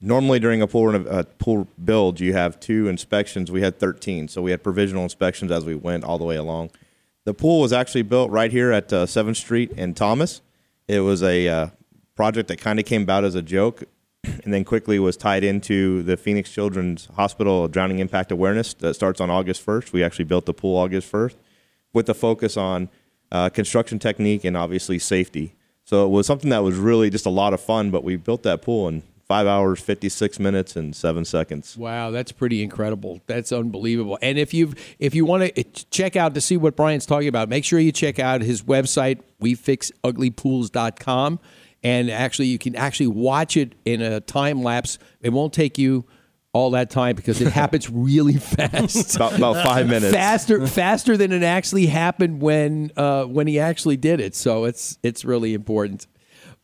Normally, 0.00 0.38
during 0.38 0.62
a 0.62 0.66
pool, 0.66 0.86
reno- 0.86 1.10
uh, 1.10 1.24
pool 1.38 1.66
build, 1.84 2.20
you 2.20 2.32
have 2.32 2.58
two 2.60 2.86
inspections. 2.88 3.50
We 3.50 3.60
had 3.60 3.78
13. 3.78 4.28
So 4.28 4.40
we 4.40 4.52
had 4.52 4.62
provisional 4.62 5.02
inspections 5.02 5.50
as 5.50 5.64
we 5.64 5.74
went 5.74 6.04
all 6.04 6.16
the 6.16 6.24
way 6.24 6.36
along. 6.36 6.70
The 7.24 7.34
pool 7.34 7.60
was 7.60 7.72
actually 7.72 8.02
built 8.02 8.30
right 8.30 8.50
here 8.50 8.72
at 8.72 8.92
uh, 8.92 9.04
7th 9.04 9.36
Street 9.36 9.72
in 9.72 9.92
Thomas. 9.94 10.40
It 10.90 11.02
was 11.02 11.22
a 11.22 11.46
uh, 11.46 11.66
project 12.16 12.48
that 12.48 12.60
kind 12.60 12.80
of 12.80 12.84
came 12.84 13.02
about 13.02 13.22
as 13.22 13.36
a 13.36 13.42
joke 13.42 13.84
and 14.24 14.52
then 14.52 14.64
quickly 14.64 14.98
was 14.98 15.16
tied 15.16 15.44
into 15.44 16.02
the 16.02 16.16
Phoenix 16.16 16.50
Children's 16.50 17.06
Hospital 17.14 17.68
Drowning 17.68 18.00
Impact 18.00 18.32
Awareness 18.32 18.74
that 18.74 18.94
starts 18.94 19.20
on 19.20 19.30
August 19.30 19.64
1st. 19.64 19.92
We 19.92 20.02
actually 20.02 20.24
built 20.24 20.46
the 20.46 20.52
pool 20.52 20.76
August 20.76 21.12
1st 21.12 21.36
with 21.92 22.06
the 22.06 22.14
focus 22.14 22.56
on 22.56 22.88
uh, 23.30 23.50
construction 23.50 24.00
technique 24.00 24.42
and 24.42 24.56
obviously 24.56 24.98
safety. 24.98 25.54
So 25.84 26.04
it 26.06 26.08
was 26.08 26.26
something 26.26 26.50
that 26.50 26.64
was 26.64 26.76
really 26.76 27.08
just 27.08 27.24
a 27.24 27.30
lot 27.30 27.54
of 27.54 27.60
fun, 27.60 27.92
but 27.92 28.02
we 28.02 28.16
built 28.16 28.42
that 28.42 28.60
pool 28.60 28.88
in 28.88 29.04
five 29.30 29.46
hours, 29.46 29.78
56 29.78 30.40
minutes, 30.40 30.74
and 30.74 30.96
seven 30.96 31.24
seconds. 31.24 31.76
Wow, 31.76 32.10
that's 32.10 32.32
pretty 32.32 32.64
incredible. 32.64 33.20
That's 33.28 33.52
unbelievable. 33.52 34.18
And 34.20 34.38
if 34.38 34.52
you 34.52 34.74
if 34.98 35.14
you 35.14 35.24
want 35.24 35.54
to 35.54 35.62
check 35.62 36.16
out 36.16 36.34
to 36.34 36.40
see 36.40 36.56
what 36.56 36.74
Brian's 36.74 37.06
talking 37.06 37.28
about, 37.28 37.48
make 37.48 37.64
sure 37.64 37.78
you 37.78 37.92
check 37.92 38.18
out 38.18 38.40
his 38.40 38.62
website 38.62 39.20
wefixuglypools.com 39.40 41.38
and 41.84 42.10
actually 42.10 42.48
you 42.48 42.58
can 42.58 42.74
actually 42.74 43.06
watch 43.06 43.56
it 43.56 43.76
in 43.84 44.02
a 44.02 44.18
time 44.18 44.64
lapse. 44.64 44.98
It 45.20 45.28
won't 45.30 45.52
take 45.52 45.78
you 45.78 46.06
all 46.52 46.72
that 46.72 46.90
time 46.90 47.14
because 47.14 47.40
it 47.40 47.52
happens 47.52 47.88
really 47.88 48.34
fast. 48.34 49.14
About, 49.14 49.36
about 49.36 49.64
five 49.64 49.86
minutes. 49.94 50.12
faster 50.12 50.66
faster 50.82 51.16
than 51.16 51.30
it 51.30 51.44
actually 51.44 51.86
happened 51.86 52.42
when 52.42 52.90
uh, 52.96 53.26
when 53.26 53.46
he 53.46 53.60
actually 53.60 53.96
did 53.96 54.18
it. 54.18 54.34
So 54.34 54.64
it's 54.64 54.98
it's 55.04 55.24
really 55.24 55.54
important. 55.54 56.08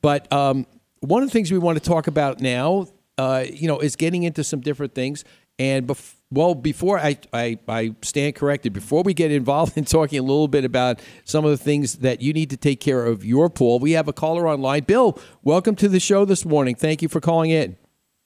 But 0.03 0.33
um, 0.33 0.67
one 1.01 1.23
of 1.23 1.29
the 1.29 1.33
things 1.33 1.53
we 1.53 1.59
want 1.59 1.79
to 1.79 1.85
talk 1.89 2.07
about 2.07 2.41
now, 2.41 2.89
uh, 3.19 3.45
you 3.51 3.69
know, 3.69 3.79
is 3.79 3.97
getting 3.97 4.23
into 4.23 4.45
some 4.45 4.61
different 4.61 4.95
things. 4.95 5.25
And 5.59 5.87
bef- 5.87 6.15
well, 6.31 6.55
before 6.55 6.99
I, 6.99 7.19
I 7.33 7.59
I 7.67 7.95
stand 8.03 8.35
corrected, 8.35 8.73
before 8.73 9.03
we 9.03 9.15
get 9.15 9.31
involved 9.31 9.79
in 9.79 9.85
talking 9.85 10.19
a 10.19 10.23
little 10.23 10.49
bit 10.49 10.65
about 10.65 11.01
some 11.25 11.45
of 11.45 11.51
the 11.51 11.57
things 11.57 11.97
that 11.97 12.21
you 12.21 12.33
need 12.33 12.51
to 12.51 12.57
take 12.57 12.81
care 12.81 13.07
of 13.07 13.25
your 13.25 13.49
pool, 13.49 13.79
we 13.79 13.93
have 13.93 14.09
a 14.09 14.13
caller 14.13 14.47
online. 14.47 14.85
Bill, 14.85 15.19
welcome 15.43 15.75
to 15.77 15.89
the 15.89 16.01
show 16.01 16.25
this 16.25 16.45
morning. 16.45 16.75
Thank 16.75 17.01
you 17.01 17.09
for 17.09 17.21
calling 17.21 17.51
in. 17.51 17.77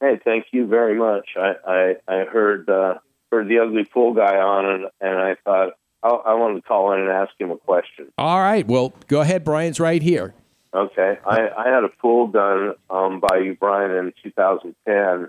Hey, 0.00 0.18
thank 0.24 0.46
you 0.52 0.66
very 0.66 0.98
much. 0.98 1.28
I 1.36 1.52
I, 1.66 1.94
I 2.08 2.24
heard 2.24 2.68
uh, 2.68 2.94
heard 3.30 3.48
the 3.48 3.60
ugly 3.60 3.84
pool 3.84 4.14
guy 4.14 4.36
on, 4.36 4.66
and 4.66 4.84
and 5.00 5.18
I 5.18 5.36
thought 5.44 5.74
I, 6.02 6.08
I 6.08 6.34
wanted 6.34 6.56
to 6.56 6.62
call 6.62 6.92
in 6.94 7.00
and 7.00 7.10
ask 7.10 7.32
him 7.38 7.50
a 7.52 7.58
question. 7.58 8.10
All 8.18 8.40
right, 8.40 8.66
well, 8.66 8.92
go 9.06 9.20
ahead. 9.20 9.44
Brian's 9.44 9.78
right 9.78 10.02
here. 10.02 10.34
Okay, 10.72 11.18
I, 11.26 11.48
I 11.56 11.68
had 11.68 11.82
a 11.82 11.88
pool 11.88 12.28
done 12.28 12.74
um, 12.88 13.20
by 13.20 13.38
you, 13.38 13.56
Brian, 13.58 13.90
in 13.90 14.12
2010, 14.22 15.28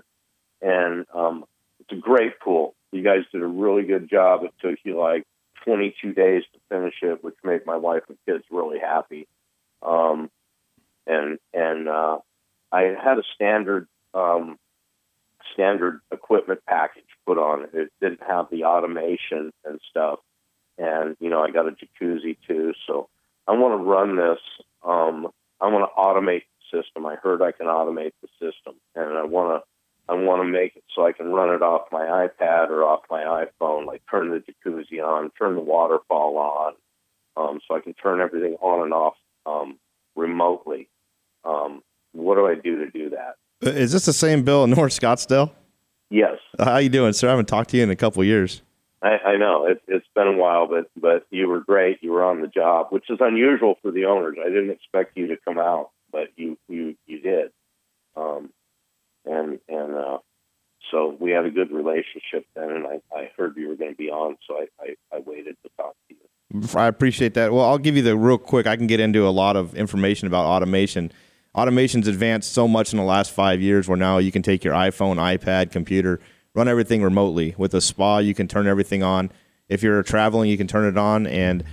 and 0.60 1.06
um, 1.12 1.44
it's 1.80 1.90
a 1.90 2.00
great 2.00 2.38
pool. 2.38 2.74
You 2.92 3.02
guys 3.02 3.24
did 3.32 3.42
a 3.42 3.46
really 3.46 3.82
good 3.82 4.08
job. 4.08 4.44
It 4.44 4.52
took 4.60 4.78
you 4.84 4.98
like 5.00 5.26
22 5.64 6.12
days 6.12 6.44
to 6.52 6.58
finish 6.68 6.94
it, 7.02 7.24
which 7.24 7.34
made 7.42 7.66
my 7.66 7.76
wife 7.76 8.02
and 8.08 8.18
kids 8.24 8.44
really 8.52 8.78
happy. 8.78 9.26
Um, 9.82 10.30
and 11.08 11.38
and 11.52 11.88
uh, 11.88 12.18
I 12.70 12.94
had 13.02 13.18
a 13.18 13.22
standard 13.34 13.88
um, 14.14 14.58
standard 15.54 16.00
equipment 16.12 16.60
package 16.68 17.04
put 17.26 17.38
on. 17.38 17.64
It 17.64 17.70
It 17.74 17.92
didn't 18.00 18.22
have 18.26 18.48
the 18.50 18.64
automation 18.64 19.52
and 19.64 19.80
stuff. 19.90 20.20
And 20.78 21.16
you 21.20 21.30
know, 21.30 21.42
I 21.42 21.50
got 21.50 21.66
a 21.66 21.72
jacuzzi 21.72 22.36
too, 22.46 22.74
so 22.86 23.08
I 23.46 23.52
want 23.52 23.80
to 23.80 23.84
run 23.84 24.16
this. 24.16 24.38
Um, 24.84 25.28
I 25.60 25.68
want 25.68 25.88
to 25.88 26.00
automate 26.00 26.42
the 26.72 26.82
system. 26.82 27.06
I 27.06 27.16
heard 27.16 27.42
I 27.42 27.52
can 27.52 27.66
automate 27.66 28.12
the 28.22 28.28
system, 28.40 28.74
and 28.94 29.16
I 29.16 29.24
want 29.24 29.62
to. 29.62 29.68
I 30.08 30.14
want 30.14 30.42
to 30.42 30.48
make 30.48 30.74
it 30.74 30.82
so 30.94 31.06
I 31.06 31.12
can 31.12 31.32
run 31.32 31.54
it 31.54 31.62
off 31.62 31.82
my 31.92 32.00
iPad 32.26 32.70
or 32.70 32.82
off 32.82 33.02
my 33.08 33.22
iPhone, 33.22 33.86
like 33.86 34.02
turn 34.10 34.30
the 34.30 34.42
jacuzzi 34.42 35.00
on, 35.00 35.30
turn 35.38 35.54
the 35.54 35.60
waterfall 35.60 36.36
on, 36.38 36.72
um, 37.36 37.60
so 37.66 37.76
I 37.76 37.80
can 37.80 37.94
turn 37.94 38.20
everything 38.20 38.56
on 38.60 38.82
and 38.82 38.92
off 38.92 39.14
um, 39.46 39.78
remotely. 40.16 40.88
Um, 41.44 41.82
what 42.10 42.34
do 42.34 42.46
I 42.48 42.56
do 42.56 42.84
to 42.84 42.90
do 42.90 43.10
that? 43.10 43.36
Uh, 43.64 43.70
this 43.70 44.04
the 44.04 44.12
same 44.12 44.42
Bill 44.42 44.64
in 44.64 44.70
North 44.70 44.92
Scottsdale? 44.92 45.52
Yes, 46.10 46.36
Uh, 46.58 46.64
How 46.64 46.76
you 46.78 46.88
doing, 46.88 47.12
sir? 47.12 47.28
I 47.28 47.30
haven't 47.30 47.46
talked 47.46 47.70
to 47.70 47.76
you 47.76 47.84
in 47.84 47.90
a 47.90 47.96
couple 47.96 48.22
years. 48.24 48.60
I, 49.02 49.32
I 49.32 49.36
know 49.36 49.66
it, 49.66 49.82
it's 49.88 50.06
been 50.14 50.28
a 50.28 50.36
while, 50.36 50.68
but 50.68 50.90
but 50.96 51.26
you 51.30 51.48
were 51.48 51.60
great. 51.60 51.98
You 52.02 52.12
were 52.12 52.24
on 52.24 52.40
the 52.40 52.46
job, 52.46 52.88
which 52.90 53.10
is 53.10 53.18
unusual 53.20 53.76
for 53.82 53.90
the 53.90 54.04
owners. 54.04 54.36
I 54.40 54.48
didn't 54.48 54.70
expect 54.70 55.16
you 55.16 55.28
to 55.28 55.36
come 55.44 55.58
out, 55.58 55.90
but 56.12 56.28
you 56.36 56.56
you 56.68 56.94
you 57.06 57.20
did, 57.20 57.50
um, 58.16 58.50
and 59.24 59.58
and 59.68 59.94
uh, 59.94 60.18
so 60.90 61.16
we 61.18 61.32
had 61.32 61.46
a 61.46 61.50
good 61.50 61.72
relationship 61.72 62.46
then. 62.54 62.70
And 62.70 62.86
I, 62.86 63.00
I 63.14 63.30
heard 63.36 63.56
you 63.56 63.68
were 63.68 63.76
going 63.76 63.90
to 63.90 63.96
be 63.96 64.10
on, 64.10 64.36
so 64.46 64.56
I, 64.56 64.66
I 64.80 65.16
I 65.16 65.18
waited 65.18 65.56
to 65.64 65.70
talk 65.76 65.94
to 66.08 66.14
you. 66.14 66.78
I 66.78 66.86
appreciate 66.86 67.34
that. 67.34 67.52
Well, 67.52 67.64
I'll 67.64 67.78
give 67.78 67.96
you 67.96 68.02
the 68.02 68.16
real 68.16 68.38
quick. 68.38 68.66
I 68.66 68.76
can 68.76 68.86
get 68.86 69.00
into 69.00 69.26
a 69.26 69.30
lot 69.30 69.56
of 69.56 69.74
information 69.74 70.28
about 70.28 70.44
automation. 70.44 71.10
Automation's 71.54 72.06
advanced 72.06 72.52
so 72.52 72.68
much 72.68 72.92
in 72.92 72.98
the 72.98 73.04
last 73.04 73.30
five 73.32 73.60
years 73.60 73.88
where 73.88 73.96
now 73.96 74.18
you 74.18 74.30
can 74.30 74.42
take 74.42 74.62
your 74.62 74.74
iPhone, 74.74 75.16
iPad, 75.16 75.70
computer, 75.70 76.20
run 76.54 76.68
everything 76.68 77.02
remotely. 77.02 77.54
With 77.56 77.74
a 77.74 77.80
spa, 77.80 78.18
you 78.18 78.34
can 78.34 78.48
turn 78.48 78.66
everything 78.66 79.02
on. 79.02 79.30
If 79.68 79.82
you're 79.82 80.02
traveling, 80.02 80.50
you 80.50 80.58
can 80.58 80.66
turn 80.66 80.86
it 80.86 80.98
on 80.98 81.26
and 81.26 81.64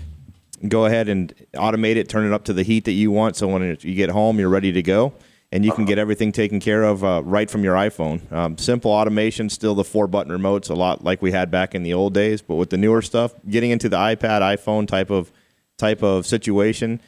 go 0.67 0.85
ahead 0.85 1.09
and 1.09 1.33
automate 1.53 1.95
it, 1.95 2.09
turn 2.09 2.25
it 2.25 2.33
up 2.33 2.43
to 2.45 2.53
the 2.53 2.63
heat 2.63 2.85
that 2.85 2.93
you 2.93 3.11
want. 3.11 3.35
So 3.35 3.47
when 3.47 3.77
you 3.81 3.95
get 3.95 4.09
home, 4.09 4.39
you're 4.39 4.49
ready 4.49 4.71
to 4.71 4.81
go. 4.81 5.13
And 5.51 5.65
you 5.65 5.71
can 5.71 5.85
get 5.85 5.97
everything 5.97 6.31
taken 6.31 6.59
care 6.59 6.83
of 6.83 7.03
uh, 7.03 7.23
right 7.25 7.49
from 7.49 7.63
your 7.63 7.73
iPhone. 7.73 8.31
Um, 8.31 8.55
simple 8.59 8.91
automation, 8.91 9.49
still 9.49 9.73
the 9.73 9.83
four 9.83 10.05
button 10.05 10.31
remotes, 10.31 10.69
a 10.69 10.75
lot 10.75 11.03
like 11.03 11.23
we 11.23 11.31
had 11.31 11.49
back 11.49 11.73
in 11.73 11.81
the 11.81 11.91
old 11.91 12.13
days. 12.13 12.43
But 12.43 12.55
with 12.55 12.69
the 12.69 12.77
newer 12.77 13.01
stuff, 13.01 13.33
getting 13.49 13.71
into 13.71 13.89
the 13.89 13.97
iPad, 13.97 14.41
iPhone 14.41 14.87
type 14.87 15.09
of 15.09 15.31
type 15.77 16.03
of 16.03 16.27
situation, 16.27 17.01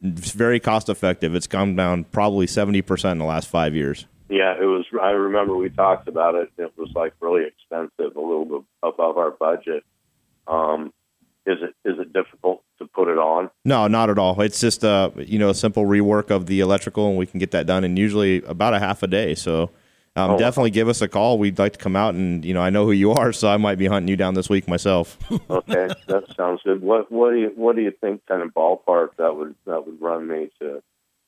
it's 0.00 0.30
very 0.30 0.58
cost 0.58 0.88
effective. 0.88 1.34
It's 1.34 1.46
come 1.46 1.76
down 1.76 2.04
probably 2.04 2.46
seventy 2.46 2.80
percent 2.80 3.12
in 3.12 3.18
the 3.18 3.26
last 3.26 3.48
five 3.48 3.74
years. 3.74 4.06
Yeah, 4.32 4.54
it 4.58 4.64
was. 4.64 4.86
I 5.00 5.10
remember 5.10 5.54
we 5.54 5.68
talked 5.68 6.08
about 6.08 6.34
it. 6.34 6.50
It 6.56 6.72
was 6.78 6.90
like 6.94 7.12
really 7.20 7.44
expensive, 7.46 8.16
a 8.16 8.20
little 8.20 8.46
bit 8.46 8.62
above 8.82 9.18
our 9.18 9.30
budget. 9.30 9.84
Um, 10.46 10.92
Is 11.44 11.58
it 11.60 11.74
is 11.84 11.98
it 11.98 12.12
difficult 12.12 12.62
to 12.78 12.86
put 12.86 13.08
it 13.08 13.18
on? 13.18 13.50
No, 13.64 13.88
not 13.88 14.08
at 14.10 14.18
all. 14.18 14.40
It's 14.40 14.60
just 14.60 14.84
uh, 14.84 15.10
you 15.16 15.38
know 15.38 15.50
a 15.50 15.54
simple 15.54 15.84
rework 15.84 16.30
of 16.30 16.46
the 16.46 16.60
electrical, 16.60 17.08
and 17.08 17.18
we 17.18 17.26
can 17.26 17.38
get 17.40 17.50
that 17.50 17.66
done 17.66 17.84
in 17.84 17.96
usually 17.96 18.42
about 18.44 18.74
a 18.74 18.78
half 18.78 19.02
a 19.02 19.06
day. 19.06 19.34
So 19.34 19.64
um, 20.16 20.30
Oh. 20.32 20.38
definitely 20.38 20.70
give 20.70 20.88
us 20.88 21.00
a 21.02 21.08
call. 21.08 21.38
We'd 21.38 21.58
like 21.58 21.72
to 21.74 21.78
come 21.78 21.96
out, 21.96 22.14
and 22.14 22.44
you 22.44 22.54
know 22.54 22.62
I 22.62 22.70
know 22.70 22.84
who 22.86 22.92
you 22.92 23.10
are, 23.12 23.32
so 23.32 23.48
I 23.48 23.56
might 23.58 23.76
be 23.76 23.86
hunting 23.86 24.08
you 24.08 24.16
down 24.16 24.34
this 24.34 24.48
week 24.48 24.66
myself. 24.68 25.18
Okay, 25.50 25.88
that 26.06 26.24
sounds 26.36 26.60
good. 26.64 26.80
What 26.80 27.10
what 27.12 27.30
do 27.32 27.38
you 27.40 27.52
what 27.56 27.76
do 27.76 27.82
you 27.82 27.90
think 28.00 28.24
kind 28.26 28.40
of 28.42 28.48
ballpark 28.54 29.10
that 29.18 29.36
would 29.36 29.54
that 29.66 29.84
would 29.86 30.00
run 30.00 30.26
me 30.26 30.48
to 30.60 30.82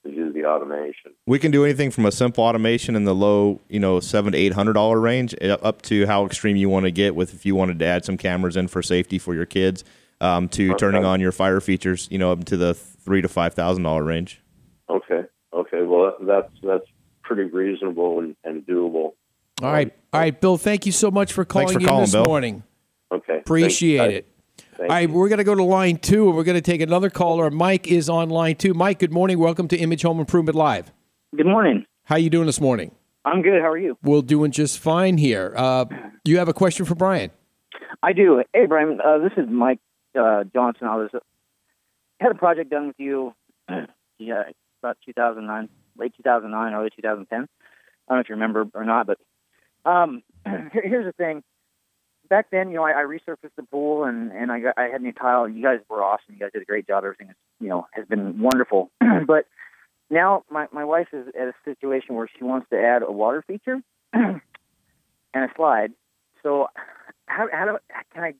to 0.04 0.10
do 0.10 0.32
the 0.32 0.44
automation? 0.44 1.12
we 1.26 1.38
can 1.38 1.50
do 1.50 1.64
anything 1.64 1.90
from 1.90 2.06
a 2.06 2.12
simple 2.12 2.44
automation 2.44 2.94
in 2.96 3.04
the 3.04 3.14
low, 3.14 3.60
you 3.68 3.80
know, 3.80 4.00
seven 4.00 4.32
to 4.32 4.38
eight 4.38 4.52
hundred 4.52 4.74
dollar 4.74 5.00
range, 5.00 5.34
uh, 5.42 5.56
up 5.62 5.82
to 5.82 6.06
how 6.06 6.24
extreme 6.26 6.56
you 6.56 6.68
want 6.68 6.84
to 6.84 6.90
get 6.90 7.14
with 7.14 7.34
if 7.34 7.44
you 7.44 7.54
wanted 7.54 7.78
to 7.78 7.84
add 7.84 8.04
some 8.04 8.16
cameras 8.16 8.56
in 8.56 8.68
for 8.68 8.82
safety 8.82 9.18
for 9.18 9.34
your 9.34 9.46
kids, 9.46 9.82
um, 10.20 10.48
to 10.50 10.74
turning 10.74 11.04
on 11.04 11.20
your 11.20 11.32
fire 11.32 11.60
features, 11.60 12.06
you 12.10 12.18
know, 12.18 12.32
up 12.32 12.44
to 12.44 12.56
the 12.56 12.74
three 12.74 13.20
to 13.22 13.28
five 13.28 13.54
thousand 13.54 13.82
dollar 13.82 14.04
range. 14.04 14.40
Okay, 14.88 15.22
okay. 15.52 15.82
Well, 15.82 16.14
that's 16.20 16.52
that's 16.62 16.86
pretty 17.22 17.44
reasonable 17.44 18.20
and, 18.20 18.36
and 18.44 18.64
doable. 18.66 19.14
All 19.62 19.72
right, 19.72 19.92
all 20.12 20.20
right, 20.20 20.38
Bill. 20.40 20.58
Thank 20.58 20.84
you 20.86 20.92
so 20.92 21.10
much 21.10 21.32
for 21.32 21.44
calling 21.44 21.68
for 21.68 21.80
in 21.80 21.86
calling, 21.86 22.00
this 22.02 22.12
Bill. 22.12 22.24
morning. 22.24 22.62
Okay, 23.12 23.38
Appreciate 23.38 23.98
Thank- 23.98 24.12
it. 24.12 24.28
Thank 24.76 24.90
All 24.90 24.96
right, 24.96 25.08
you. 25.08 25.14
we're 25.14 25.28
going 25.28 25.38
to 25.38 25.44
go 25.44 25.54
to 25.54 25.62
line 25.62 25.96
two, 25.98 26.26
and 26.28 26.36
we're 26.36 26.44
going 26.44 26.56
to 26.56 26.62
take 26.62 26.80
another 26.80 27.10
caller. 27.10 27.50
Mike 27.50 27.88
is 27.88 28.08
on 28.08 28.30
line 28.30 28.56
two. 28.56 28.74
Mike, 28.74 28.98
good 28.98 29.12
morning. 29.12 29.38
Welcome 29.38 29.68
to 29.68 29.76
Image 29.76 30.02
Home 30.02 30.20
Improvement 30.20 30.56
Live. 30.56 30.92
Good 31.36 31.46
morning. 31.46 31.86
How 32.04 32.16
you 32.16 32.30
doing 32.30 32.46
this 32.46 32.60
morning? 32.60 32.92
I'm 33.24 33.42
good. 33.42 33.60
How 33.60 33.70
are 33.70 33.78
you? 33.78 33.96
We're 34.02 34.22
doing 34.22 34.50
just 34.50 34.78
fine 34.78 35.16
here. 35.16 35.54
Uh, 35.56 35.86
you 36.24 36.38
have 36.38 36.48
a 36.48 36.52
question 36.52 36.84
for 36.84 36.94
Brian? 36.94 37.30
I 38.02 38.12
do. 38.12 38.42
Hey, 38.52 38.66
Brian. 38.66 39.00
Uh, 39.00 39.18
this 39.18 39.32
is 39.36 39.48
Mike 39.48 39.80
uh, 40.18 40.44
Johnson. 40.52 40.86
I 40.86 40.96
was 40.96 41.10
uh, 41.14 41.20
had 42.20 42.32
a 42.32 42.34
project 42.34 42.70
done 42.70 42.88
with 42.88 42.96
you. 42.98 43.34
yeah, 44.18 44.42
about 44.82 44.98
2009, 45.06 45.68
late 45.96 46.12
2009, 46.16 46.74
early 46.74 46.90
2010. 46.94 47.38
I 47.38 48.12
don't 48.12 48.18
know 48.18 48.20
if 48.20 48.28
you 48.28 48.34
remember 48.34 48.66
or 48.74 48.84
not, 48.84 49.06
but 49.06 49.18
um, 49.90 50.22
here, 50.44 50.70
here's 50.72 51.06
the 51.06 51.12
thing. 51.12 51.42
Back 52.28 52.46
then, 52.50 52.70
you 52.70 52.76
know, 52.76 52.84
I, 52.84 52.92
I 52.92 53.04
resurfaced 53.04 53.54
the 53.56 53.62
pool 53.64 54.04
and 54.04 54.32
and 54.32 54.50
I 54.50 54.60
got 54.60 54.74
I 54.76 54.84
had 54.84 55.02
new 55.02 55.12
tile. 55.12 55.48
You 55.48 55.62
guys 55.62 55.80
were 55.88 56.02
awesome. 56.02 56.34
You 56.34 56.38
guys 56.38 56.50
did 56.52 56.62
a 56.62 56.64
great 56.64 56.86
job. 56.86 57.04
Everything 57.04 57.28
is, 57.28 57.36
you 57.60 57.68
know, 57.68 57.86
has 57.92 58.06
been 58.06 58.40
wonderful. 58.40 58.90
but 59.26 59.46
now 60.10 60.44
my 60.50 60.66
my 60.72 60.84
wife 60.84 61.08
is 61.12 61.28
at 61.28 61.48
a 61.48 61.54
situation 61.64 62.14
where 62.14 62.28
she 62.36 62.44
wants 62.44 62.68
to 62.70 62.80
add 62.80 63.02
a 63.02 63.12
water 63.12 63.42
feature 63.46 63.80
and 64.12 64.40
a 65.34 65.48
slide. 65.56 65.92
So 66.42 66.68
how 67.26 67.48
how 67.52 67.64
do 67.64 67.78
can 68.12 68.24
I 68.24 68.34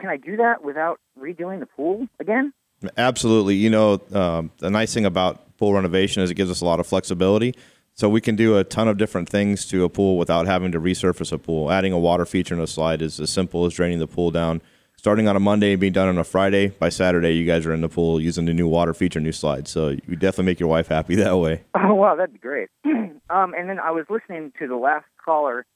can 0.00 0.10
I 0.10 0.16
do 0.16 0.36
that 0.36 0.62
without 0.62 1.00
redoing 1.18 1.60
the 1.60 1.66
pool 1.66 2.06
again? 2.20 2.52
Absolutely. 2.96 3.56
You 3.56 3.70
know, 3.70 4.00
um, 4.12 4.52
the 4.58 4.70
nice 4.70 4.94
thing 4.94 5.04
about 5.04 5.56
pool 5.58 5.74
renovation 5.74 6.22
is 6.22 6.30
it 6.30 6.34
gives 6.34 6.50
us 6.50 6.60
a 6.60 6.64
lot 6.64 6.78
of 6.78 6.86
flexibility. 6.86 7.54
So 7.98 8.08
we 8.08 8.20
can 8.20 8.36
do 8.36 8.56
a 8.56 8.62
ton 8.62 8.86
of 8.86 8.96
different 8.96 9.28
things 9.28 9.66
to 9.66 9.82
a 9.82 9.88
pool 9.88 10.18
without 10.18 10.46
having 10.46 10.70
to 10.70 10.78
resurface 10.78 11.32
a 11.32 11.38
pool. 11.38 11.72
Adding 11.72 11.92
a 11.92 11.98
water 11.98 12.24
feature 12.24 12.54
in 12.54 12.60
a 12.60 12.66
slide 12.68 13.02
is 13.02 13.18
as 13.18 13.28
simple 13.28 13.66
as 13.66 13.74
draining 13.74 13.98
the 13.98 14.06
pool 14.06 14.30
down. 14.30 14.62
Starting 14.96 15.26
on 15.26 15.34
a 15.34 15.40
Monday 15.40 15.72
and 15.72 15.80
being 15.80 15.92
done 15.92 16.06
on 16.06 16.16
a 16.16 16.22
Friday, 16.22 16.68
by 16.68 16.90
Saturday 16.90 17.32
you 17.32 17.44
guys 17.44 17.66
are 17.66 17.74
in 17.74 17.80
the 17.80 17.88
pool 17.88 18.20
using 18.20 18.44
the 18.44 18.54
new 18.54 18.68
water 18.68 18.94
feature, 18.94 19.18
new 19.18 19.32
slide. 19.32 19.66
So 19.66 19.88
you 19.88 20.14
definitely 20.14 20.44
make 20.44 20.60
your 20.60 20.68
wife 20.68 20.86
happy 20.86 21.16
that 21.16 21.36
way. 21.38 21.64
Oh 21.74 21.94
wow, 21.94 22.14
that'd 22.14 22.32
be 22.32 22.38
great. 22.38 22.68
um, 22.84 23.20
and 23.30 23.68
then 23.68 23.80
I 23.80 23.90
was 23.90 24.04
listening 24.08 24.52
to 24.60 24.68
the 24.68 24.76
last 24.76 25.06
caller, 25.24 25.66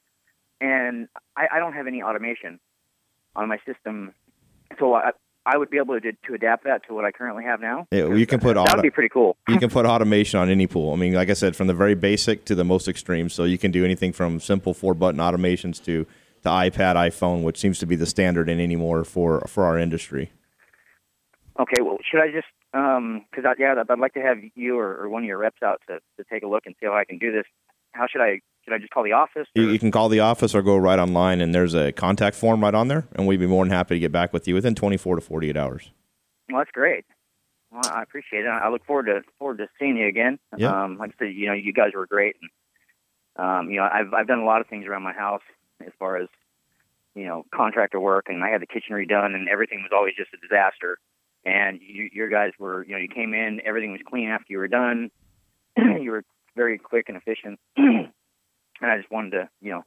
and 0.60 1.08
I, 1.36 1.46
I 1.54 1.58
don't 1.58 1.72
have 1.72 1.88
any 1.88 2.02
automation 2.02 2.60
on 3.34 3.48
my 3.48 3.58
system, 3.66 4.14
so 4.78 4.94
I 4.94 5.10
I 5.44 5.56
would 5.58 5.70
be 5.70 5.78
able 5.78 6.00
to 6.00 6.12
to 6.12 6.34
adapt 6.34 6.64
that 6.64 6.86
to 6.86 6.94
what 6.94 7.04
I 7.04 7.10
currently 7.10 7.44
have 7.44 7.60
now. 7.60 7.86
Yeah, 7.90 8.14
you 8.14 8.26
can 8.26 8.40
put 8.40 8.54
that 8.54 8.76
would 8.76 8.82
be 8.82 8.90
pretty 8.90 9.08
cool. 9.08 9.36
you 9.48 9.58
can 9.58 9.70
put 9.78 9.86
automation 9.86 10.38
on 10.38 10.48
any 10.48 10.66
pool. 10.66 10.92
I 10.92 10.96
mean, 10.96 11.14
like 11.14 11.30
I 11.30 11.34
said, 11.34 11.56
from 11.56 11.66
the 11.66 11.74
very 11.74 11.94
basic 11.94 12.44
to 12.46 12.54
the 12.54 12.64
most 12.64 12.88
extreme. 12.88 13.28
So 13.28 13.44
you 13.44 13.58
can 13.58 13.70
do 13.70 13.84
anything 13.84 14.12
from 14.12 14.40
simple 14.40 14.74
four 14.74 14.94
button 14.94 15.20
automations 15.20 15.82
to 15.84 16.06
the 16.42 16.50
iPad, 16.50 16.96
iPhone, 16.96 17.42
which 17.42 17.58
seems 17.58 17.78
to 17.80 17.86
be 17.86 17.96
the 17.96 18.06
standard 18.06 18.48
in 18.48 18.60
anymore 18.60 19.04
for 19.04 19.40
for 19.48 19.64
our 19.64 19.78
industry. 19.78 20.30
Okay, 21.58 21.82
well, 21.82 21.98
should 22.08 22.20
I 22.20 22.30
just 22.30 22.46
um, 22.74 23.24
because 23.30 23.44
I, 23.44 23.60
yeah, 23.60 23.74
I'd 23.78 23.90
I'd 23.90 23.98
like 23.98 24.14
to 24.14 24.22
have 24.22 24.38
you 24.54 24.78
or, 24.78 24.96
or 24.96 25.08
one 25.08 25.22
of 25.22 25.26
your 25.26 25.38
reps 25.38 25.62
out 25.62 25.82
to, 25.88 25.98
to 26.16 26.24
take 26.30 26.42
a 26.42 26.48
look 26.48 26.66
and 26.66 26.74
see 26.80 26.86
how 26.86 26.94
I 26.94 27.04
can 27.04 27.18
do 27.18 27.32
this. 27.32 27.44
How 27.92 28.06
should 28.06 28.22
I 28.22 28.40
should 28.64 28.74
I 28.74 28.78
just 28.78 28.92
call 28.92 29.02
the 29.02 29.12
office? 29.12 29.48
You, 29.54 29.70
you 29.70 29.78
can 29.78 29.90
call 29.90 30.08
the 30.08 30.20
office 30.20 30.54
or 30.54 30.62
go 30.62 30.76
right 30.76 30.98
online, 30.98 31.40
and 31.40 31.54
there's 31.54 31.74
a 31.74 31.92
contact 31.92 32.36
form 32.36 32.62
right 32.62 32.74
on 32.74 32.88
there, 32.88 33.06
and 33.14 33.26
we'd 33.26 33.40
be 33.40 33.46
more 33.46 33.64
than 33.64 33.72
happy 33.72 33.96
to 33.96 33.98
get 33.98 34.12
back 34.12 34.32
with 34.32 34.46
you 34.46 34.54
within 34.54 34.74
24 34.74 35.16
to 35.16 35.20
48 35.20 35.56
hours. 35.56 35.90
Well, 36.48 36.60
that's 36.60 36.70
great. 36.70 37.04
Well, 37.72 37.82
I 37.90 38.02
appreciate 38.02 38.44
it. 38.44 38.48
I 38.48 38.68
look 38.68 38.84
forward 38.84 39.06
to 39.06 39.22
forward 39.38 39.58
to 39.58 39.68
seeing 39.78 39.96
you 39.96 40.06
again. 40.06 40.38
Yeah. 40.56 40.84
Um, 40.84 40.98
like 40.98 41.12
I 41.18 41.24
said, 41.24 41.34
you 41.34 41.46
know, 41.46 41.54
you 41.54 41.72
guys 41.72 41.92
were 41.94 42.06
great, 42.06 42.36
and 42.40 42.50
um, 43.36 43.70
you 43.70 43.76
know, 43.76 43.88
I've 43.90 44.12
I've 44.12 44.26
done 44.26 44.40
a 44.40 44.44
lot 44.44 44.60
of 44.60 44.66
things 44.66 44.86
around 44.86 45.02
my 45.02 45.14
house 45.14 45.42
as 45.84 45.92
far 45.98 46.18
as 46.18 46.28
you 47.14 47.24
know 47.24 47.44
contractor 47.54 47.98
work, 47.98 48.26
and 48.28 48.44
I 48.44 48.50
had 48.50 48.60
the 48.60 48.66
kitchen 48.66 48.94
redone, 48.94 49.34
and 49.34 49.48
everything 49.48 49.78
was 49.82 49.90
always 49.94 50.14
just 50.16 50.30
a 50.34 50.36
disaster. 50.36 50.98
And 51.44 51.80
you, 51.82 52.08
your 52.12 52.28
guys 52.28 52.52
were, 52.58 52.84
you 52.84 52.92
know, 52.92 52.98
you 52.98 53.08
came 53.08 53.34
in, 53.34 53.60
everything 53.64 53.90
was 53.90 54.00
clean 54.06 54.28
after 54.28 54.46
you 54.48 54.58
were 54.58 54.68
done. 54.68 55.10
you 55.76 56.12
were 56.12 56.22
very 56.54 56.78
quick 56.78 57.08
and 57.08 57.16
efficient, 57.16 57.58
and 58.80 58.90
I 58.90 58.96
just 58.98 59.10
wanted 59.10 59.30
to, 59.32 59.48
you 59.60 59.70
know, 59.70 59.84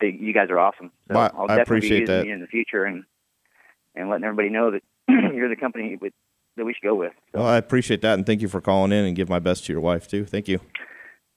say 0.00 0.16
you 0.18 0.32
guys 0.32 0.48
are 0.50 0.58
awesome. 0.58 0.90
So 1.08 1.14
Well, 1.14 1.30
I'll 1.34 1.44
I 1.44 1.56
definitely 1.56 1.62
appreciate 1.62 1.90
be 1.90 2.00
using 2.00 2.16
that. 2.16 2.26
you 2.26 2.32
in 2.34 2.40
the 2.40 2.46
future, 2.46 2.84
and 2.84 3.04
and 3.94 4.08
letting 4.08 4.24
everybody 4.24 4.48
know 4.50 4.70
that 4.70 4.82
you're 5.34 5.48
the 5.48 5.56
company 5.56 5.96
with 6.00 6.12
that 6.56 6.64
we 6.64 6.72
should 6.74 6.86
go 6.86 6.94
with. 6.94 7.12
Well, 7.34 7.46
I 7.46 7.56
appreciate 7.56 8.02
that, 8.02 8.14
and 8.14 8.26
thank 8.26 8.40
you 8.42 8.48
for 8.48 8.60
calling 8.60 8.92
in 8.92 9.04
and 9.04 9.14
give 9.16 9.28
my 9.28 9.38
best 9.38 9.64
to 9.66 9.72
your 9.72 9.80
wife 9.80 10.08
too. 10.08 10.24
Thank 10.24 10.48
you. 10.48 10.60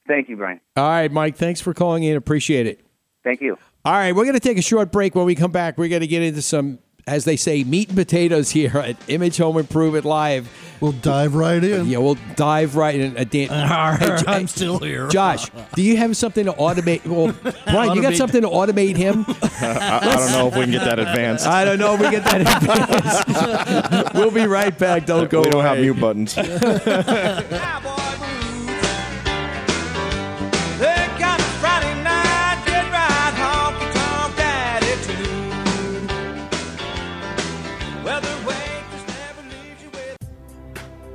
Thank 0.08 0.28
you, 0.28 0.36
Brian. 0.36 0.60
All 0.76 0.88
right, 0.88 1.12
Mike. 1.12 1.38
Thanks 1.38 1.62
for 1.62 1.74
calling 1.74 2.04
in. 2.04 2.18
Appreciate 2.18 2.68
it. 2.68 2.86
Thank 3.24 3.40
you. 3.42 3.58
All 3.86 3.94
right, 3.94 4.14
we're 4.14 4.24
going 4.26 4.34
to 4.36 4.40
take 4.40 4.58
a 4.58 4.62
short 4.62 4.92
break. 4.92 5.16
When 5.16 5.26
we 5.26 5.34
come 5.36 5.52
back, 5.52 5.78
we're 5.78 5.88
going 5.90 6.02
to 6.02 6.08
get 6.08 6.22
into 6.22 6.42
some, 6.42 6.80
as 7.06 7.26
they 7.26 7.36
say, 7.36 7.64
meat 7.64 7.90
and 7.90 7.98
potatoes 7.98 8.52
here 8.52 8.78
at 8.78 8.96
Image 9.10 9.38
Home 9.38 9.58
Improvement 9.58 10.06
Live. 10.06 10.50
We'll 10.80 10.94
dive 10.94 11.36
right 11.36 11.64
in. 11.64 11.88
Yeah, 11.88 12.00
we'll 12.00 12.18
dive 12.36 12.76
right 12.76 12.96
in. 12.96 13.18
Uh, 13.18 13.24
Dan, 13.24 13.48
Hey, 14.00 14.18
I'm 14.28 14.48
still 14.48 14.80
here. 14.80 15.08
Josh, 15.10 15.50
do 15.76 15.82
you 15.82 15.98
have 15.98 16.16
something 16.18 16.46
to 16.46 16.54
automate? 16.54 17.06
Well, 17.06 17.34
Brian, 17.66 17.96
you 17.96 18.02
got 18.02 18.16
something 18.16 18.42
to 18.42 18.50
automate 18.50 18.96
him? 18.96 19.26
I, 19.62 20.00
I 20.02 20.16
don't 20.18 20.32
know 20.32 20.48
if 20.48 20.56
we 20.56 20.62
can 20.62 20.72
get 20.72 20.84
that 20.86 21.00
advanced. 21.00 21.48
I 21.48 21.66
don't 21.66 21.80
know 21.80 21.94
if 21.96 22.02
we 22.02 22.10
get 22.10 22.24
that 22.26 22.42
advanced. 22.42 24.14
we'll 24.14 24.32
be 24.32 24.46
right 24.46 24.78
back. 24.78 25.06
Don't 25.06 25.30
go 25.30 25.42
we 25.42 25.50
don't 25.50 25.64
have 25.64 25.80
mute 25.80 26.00
buttons. 26.00 26.36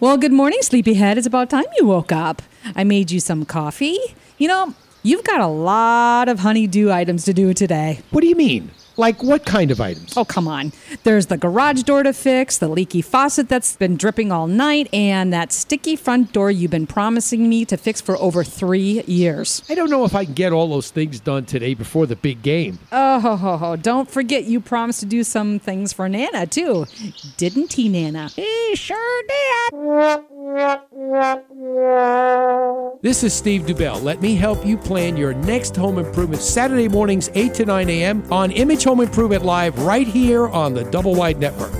Well, 0.00 0.16
good 0.16 0.32
morning, 0.32 0.58
sleepyhead. 0.60 1.18
It's 1.18 1.26
about 1.26 1.50
time 1.50 1.66
you 1.78 1.86
woke 1.86 2.10
up. 2.10 2.42
I 2.74 2.82
made 2.82 3.12
you 3.12 3.20
some 3.20 3.44
coffee. 3.44 3.98
You 4.38 4.48
know, 4.48 4.74
you've 5.04 5.22
got 5.22 5.40
a 5.40 5.46
lot 5.46 6.28
of 6.28 6.40
honeydew 6.40 6.90
items 6.90 7.24
to 7.26 7.32
do 7.32 7.54
today. 7.54 8.00
What 8.10 8.22
do 8.22 8.26
you 8.26 8.34
mean? 8.34 8.72
Like 8.96 9.22
what 9.22 9.44
kind 9.44 9.70
of 9.70 9.80
items? 9.80 10.16
Oh, 10.16 10.24
come 10.24 10.46
on. 10.46 10.72
There's 11.02 11.26
the 11.26 11.36
garage 11.36 11.82
door 11.82 12.02
to 12.02 12.12
fix, 12.12 12.58
the 12.58 12.68
leaky 12.68 13.02
faucet 13.02 13.48
that's 13.48 13.76
been 13.76 13.96
dripping 13.96 14.30
all 14.30 14.46
night, 14.46 14.88
and 14.92 15.32
that 15.32 15.52
sticky 15.52 15.96
front 15.96 16.32
door 16.32 16.50
you've 16.50 16.70
been 16.70 16.86
promising 16.86 17.48
me 17.48 17.64
to 17.64 17.76
fix 17.76 18.00
for 18.00 18.16
over 18.18 18.44
three 18.44 19.02
years. 19.06 19.62
I 19.68 19.74
don't 19.74 19.90
know 19.90 20.04
if 20.04 20.14
I 20.14 20.24
can 20.24 20.34
get 20.34 20.52
all 20.52 20.68
those 20.68 20.90
things 20.90 21.18
done 21.20 21.44
today 21.44 21.74
before 21.74 22.06
the 22.06 22.16
big 22.16 22.42
game. 22.42 22.78
Oh, 22.92 23.18
ho, 23.18 23.36
ho, 23.36 23.56
ho. 23.56 23.76
don't 23.76 24.08
forget 24.08 24.44
you 24.44 24.60
promised 24.60 25.00
to 25.00 25.06
do 25.06 25.24
some 25.24 25.58
things 25.58 25.92
for 25.92 26.08
Nana, 26.08 26.46
too. 26.46 26.86
Didn't 27.36 27.72
he, 27.72 27.88
Nana? 27.88 28.28
He 28.28 28.76
sure 28.76 29.22
did. 29.28 30.24
This 33.02 33.24
is 33.24 33.34
Steve 33.34 33.62
Dubell. 33.62 34.02
Let 34.02 34.20
me 34.20 34.34
help 34.36 34.64
you 34.64 34.76
plan 34.76 35.16
your 35.16 35.34
next 35.34 35.74
home 35.74 35.98
improvement 35.98 36.40
Saturday 36.42 36.88
mornings, 36.88 37.28
8 37.34 37.54
to 37.54 37.64
9 37.66 37.90
a.m. 37.90 38.22
on 38.32 38.50
Image 38.52 38.83
Home 38.84 39.00
Improvement 39.00 39.44
Live 39.44 39.78
right 39.78 40.06
here 40.06 40.48
on 40.48 40.74
the 40.74 40.84
Double 40.84 41.14
Wide 41.14 41.38
Network. 41.38 41.72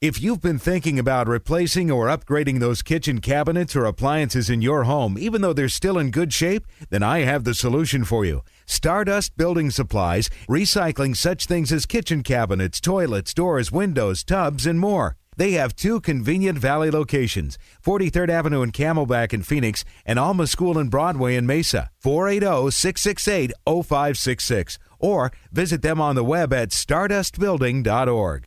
If 0.00 0.20
you've 0.20 0.42
been 0.42 0.58
thinking 0.58 0.98
about 0.98 1.28
replacing 1.28 1.90
or 1.90 2.08
upgrading 2.08 2.60
those 2.60 2.82
kitchen 2.82 3.22
cabinets 3.22 3.74
or 3.74 3.86
appliances 3.86 4.50
in 4.50 4.60
your 4.60 4.84
home, 4.84 5.16
even 5.18 5.40
though 5.40 5.54
they're 5.54 5.68
still 5.70 5.98
in 5.98 6.10
good 6.10 6.30
shape, 6.30 6.66
then 6.90 7.02
I 7.02 7.20
have 7.20 7.44
the 7.44 7.54
solution 7.54 8.04
for 8.04 8.24
you. 8.24 8.42
Stardust 8.66 9.34
Building 9.38 9.70
Supplies, 9.70 10.28
recycling 10.46 11.16
such 11.16 11.46
things 11.46 11.72
as 11.72 11.86
kitchen 11.86 12.22
cabinets, 12.22 12.82
toilets, 12.82 13.32
doors, 13.32 13.72
windows, 13.72 14.24
tubs, 14.24 14.66
and 14.66 14.78
more. 14.78 15.16
They 15.36 15.52
have 15.52 15.74
two 15.74 16.00
convenient 16.00 16.58
Valley 16.58 16.90
locations 16.90 17.58
43rd 17.84 18.28
Avenue 18.28 18.62
in 18.62 18.72
Camelback 18.72 19.32
in 19.32 19.42
Phoenix 19.42 19.84
and 20.04 20.18
Alma 20.18 20.46
School 20.46 20.78
and 20.78 20.90
Broadway 20.90 21.34
in 21.34 21.46
Mesa. 21.46 21.90
480 21.98 22.70
668 22.70 23.52
0566 23.66 24.78
or 25.04 25.30
visit 25.52 25.82
them 25.82 26.00
on 26.00 26.16
the 26.16 26.24
web 26.24 26.52
at 26.52 26.70
stardustbuilding.org. 26.70 28.44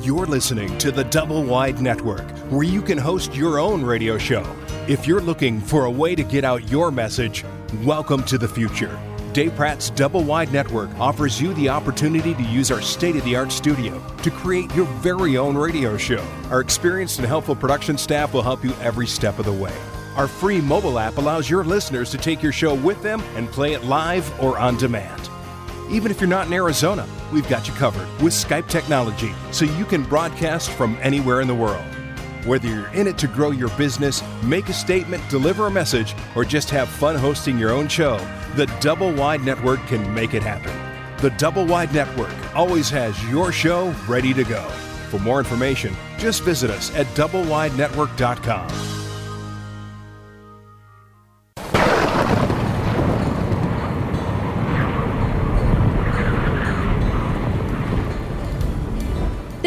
You're 0.00 0.26
listening 0.26 0.76
to 0.78 0.92
the 0.92 1.04
Double 1.04 1.42
Wide 1.42 1.80
Network, 1.80 2.28
where 2.50 2.62
you 2.62 2.82
can 2.82 2.98
host 2.98 3.34
your 3.34 3.58
own 3.58 3.82
radio 3.82 4.18
show. 4.18 4.46
If 4.86 5.06
you're 5.06 5.22
looking 5.22 5.60
for 5.60 5.86
a 5.86 5.90
way 5.90 6.14
to 6.14 6.22
get 6.22 6.44
out 6.44 6.70
your 6.70 6.90
message, 6.90 7.44
welcome 7.82 8.22
to 8.24 8.36
the 8.36 8.46
future. 8.46 8.96
Dave 9.32 9.54
Pratt's 9.56 9.90
Double 9.90 10.22
Wide 10.22 10.52
Network 10.52 10.90
offers 10.98 11.40
you 11.40 11.54
the 11.54 11.68
opportunity 11.70 12.34
to 12.34 12.42
use 12.42 12.70
our 12.70 12.82
state 12.82 13.16
of 13.16 13.24
the 13.24 13.36
art 13.36 13.50
studio 13.50 14.02
to 14.22 14.30
create 14.30 14.72
your 14.74 14.86
very 15.00 15.36
own 15.36 15.56
radio 15.56 15.96
show. 15.96 16.24
Our 16.50 16.60
experienced 16.60 17.18
and 17.18 17.26
helpful 17.26 17.56
production 17.56 17.96
staff 17.96 18.34
will 18.34 18.42
help 18.42 18.62
you 18.62 18.72
every 18.82 19.06
step 19.06 19.38
of 19.38 19.46
the 19.46 19.52
way. 19.52 19.74
Our 20.16 20.28
free 20.28 20.60
mobile 20.60 20.98
app 20.98 21.18
allows 21.18 21.48
your 21.48 21.64
listeners 21.64 22.10
to 22.10 22.18
take 22.18 22.42
your 22.42 22.52
show 22.52 22.74
with 22.74 23.02
them 23.02 23.20
and 23.36 23.48
play 23.48 23.72
it 23.72 23.84
live 23.84 24.28
or 24.42 24.58
on 24.58 24.76
demand. 24.76 25.27
Even 25.90 26.10
if 26.10 26.20
you're 26.20 26.28
not 26.28 26.46
in 26.46 26.52
Arizona, 26.52 27.06
we've 27.32 27.48
got 27.48 27.66
you 27.66 27.72
covered 27.74 28.06
with 28.22 28.34
Skype 28.34 28.68
technology 28.68 29.32
so 29.52 29.64
you 29.64 29.86
can 29.86 30.02
broadcast 30.04 30.70
from 30.70 30.98
anywhere 31.00 31.40
in 31.40 31.48
the 31.48 31.54
world. 31.54 31.84
Whether 32.44 32.68
you're 32.68 32.88
in 32.88 33.06
it 33.06 33.16
to 33.18 33.26
grow 33.26 33.50
your 33.52 33.70
business, 33.70 34.22
make 34.42 34.68
a 34.68 34.72
statement, 34.72 35.26
deliver 35.30 35.66
a 35.66 35.70
message, 35.70 36.14
or 36.34 36.44
just 36.44 36.70
have 36.70 36.88
fun 36.88 37.16
hosting 37.16 37.58
your 37.58 37.70
own 37.70 37.88
show, 37.88 38.18
the 38.54 38.66
Double 38.80 39.12
Wide 39.12 39.42
Network 39.42 39.80
can 39.86 40.12
make 40.14 40.34
it 40.34 40.42
happen. 40.42 40.72
The 41.22 41.30
Double 41.30 41.64
Wide 41.64 41.92
Network 41.92 42.34
always 42.54 42.90
has 42.90 43.22
your 43.30 43.50
show 43.50 43.94
ready 44.06 44.34
to 44.34 44.44
go. 44.44 44.62
For 45.10 45.18
more 45.18 45.38
information, 45.38 45.96
just 46.18 46.42
visit 46.42 46.70
us 46.70 46.94
at 46.94 47.06
doublewidenetwork.com. 47.08 48.97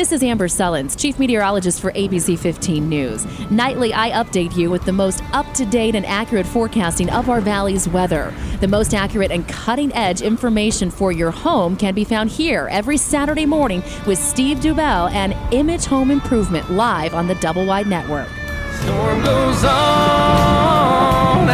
This 0.01 0.11
is 0.11 0.23
Amber 0.23 0.47
Sullins, 0.47 0.99
Chief 0.99 1.19
Meteorologist 1.19 1.79
for 1.79 1.91
ABC 1.91 2.35
15 2.35 2.89
News. 2.89 3.23
Nightly, 3.51 3.93
I 3.93 4.09
update 4.09 4.57
you 4.57 4.71
with 4.71 4.83
the 4.83 4.91
most 4.91 5.21
up 5.31 5.53
to 5.53 5.63
date 5.63 5.93
and 5.93 6.07
accurate 6.07 6.47
forecasting 6.47 7.07
of 7.11 7.29
our 7.29 7.39
valley's 7.39 7.87
weather. 7.87 8.33
The 8.61 8.67
most 8.67 8.95
accurate 8.95 9.29
and 9.29 9.47
cutting 9.47 9.93
edge 9.93 10.23
information 10.23 10.89
for 10.89 11.11
your 11.11 11.29
home 11.29 11.77
can 11.77 11.93
be 11.93 12.03
found 12.03 12.31
here 12.31 12.67
every 12.71 12.97
Saturday 12.97 13.45
morning 13.45 13.83
with 14.07 14.17
Steve 14.17 14.57
Dubell 14.57 15.11
and 15.11 15.35
Image 15.53 15.85
Home 15.85 16.09
Improvement 16.09 16.71
live 16.71 17.13
on 17.13 17.27
the 17.27 17.35
Double 17.35 17.67
Wide 17.67 17.85
Network. 17.85 18.27
Storm 18.79 19.23
goes 19.23 19.63
on 19.65 21.45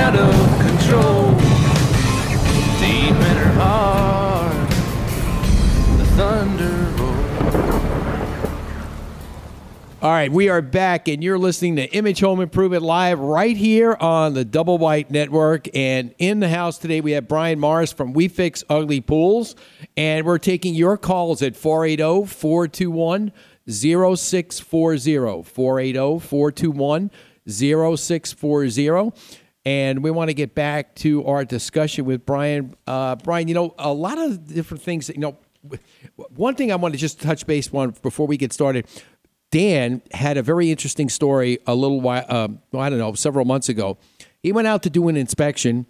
All 10.00 10.12
right, 10.12 10.32
we 10.32 10.48
are 10.48 10.62
back, 10.62 11.08
and 11.08 11.24
you're 11.24 11.39
listening 11.39 11.77
to 11.77 11.86
Image 11.86 12.20
Home 12.20 12.39
Improvement 12.39 12.84
Live 12.84 13.18
right 13.18 13.58
here 13.58 13.98
on 14.00 14.36
the 14.36 14.46
Double 14.46 14.77
Wide 14.77 15.10
Network. 15.10 15.68
And 15.75 16.13
in 16.20 16.39
the 16.39 16.50
house 16.50 16.77
today, 16.77 17.01
we 17.01 17.13
have 17.13 17.27
Brian 17.27 17.60
Morris 17.60 17.94
from 17.94 18.13
We 18.13 18.27
Fix 18.27 18.63
Ugly 18.69 19.02
Pools. 19.02 19.56
And 19.98 20.24
we're 20.24 20.38
taking 20.38 20.76
your 20.76 20.98
calls 20.98 21.41
at 21.41 21.56
480 21.56 22.28
421 22.28 23.32
0640. 23.67 25.41
480 25.41 26.19
421 26.19 27.12
0640. 27.48 29.12
And 29.65 30.04
we 30.04 30.12
want 30.12 30.30
to 30.30 30.36
get 30.36 30.54
back 30.54 30.93
to 30.98 31.26
our 31.26 31.43
discussion 31.43 32.06
with 32.06 32.24
Brian. 32.24 32.76
Uh, 32.86 33.15
Brian, 33.15 33.48
you 33.48 33.56
know, 33.56 33.74
a 33.80 33.91
lot 33.91 34.19
of 34.19 34.45
different 34.45 34.84
things, 34.84 35.10
you 35.10 35.17
know, 35.17 35.39
one 36.36 36.56
thing 36.56 36.71
I 36.71 36.76
want 36.76 36.93
to 36.93 37.00
just 37.00 37.21
touch 37.21 37.45
base 37.45 37.74
on 37.74 37.95
before 38.02 38.28
we 38.28 38.38
get 38.38 38.54
started. 38.54 38.86
Dan 39.51 40.01
had 40.12 40.38
a 40.38 40.43
very 40.43 40.71
interesting 40.71 41.10
story 41.10 41.60
a 41.65 41.73
little 41.73 42.01
while, 42.01 42.25
um, 42.27 42.60
I 42.73 42.89
don't 42.89 42.99
know, 42.99 43.13
several 43.13 43.45
months 43.45 43.69
ago. 43.69 43.97
He 44.43 44.51
went 44.51 44.67
out 44.67 44.83
to 44.83 44.89
do 44.89 45.07
an 45.07 45.15
inspection 45.15 45.86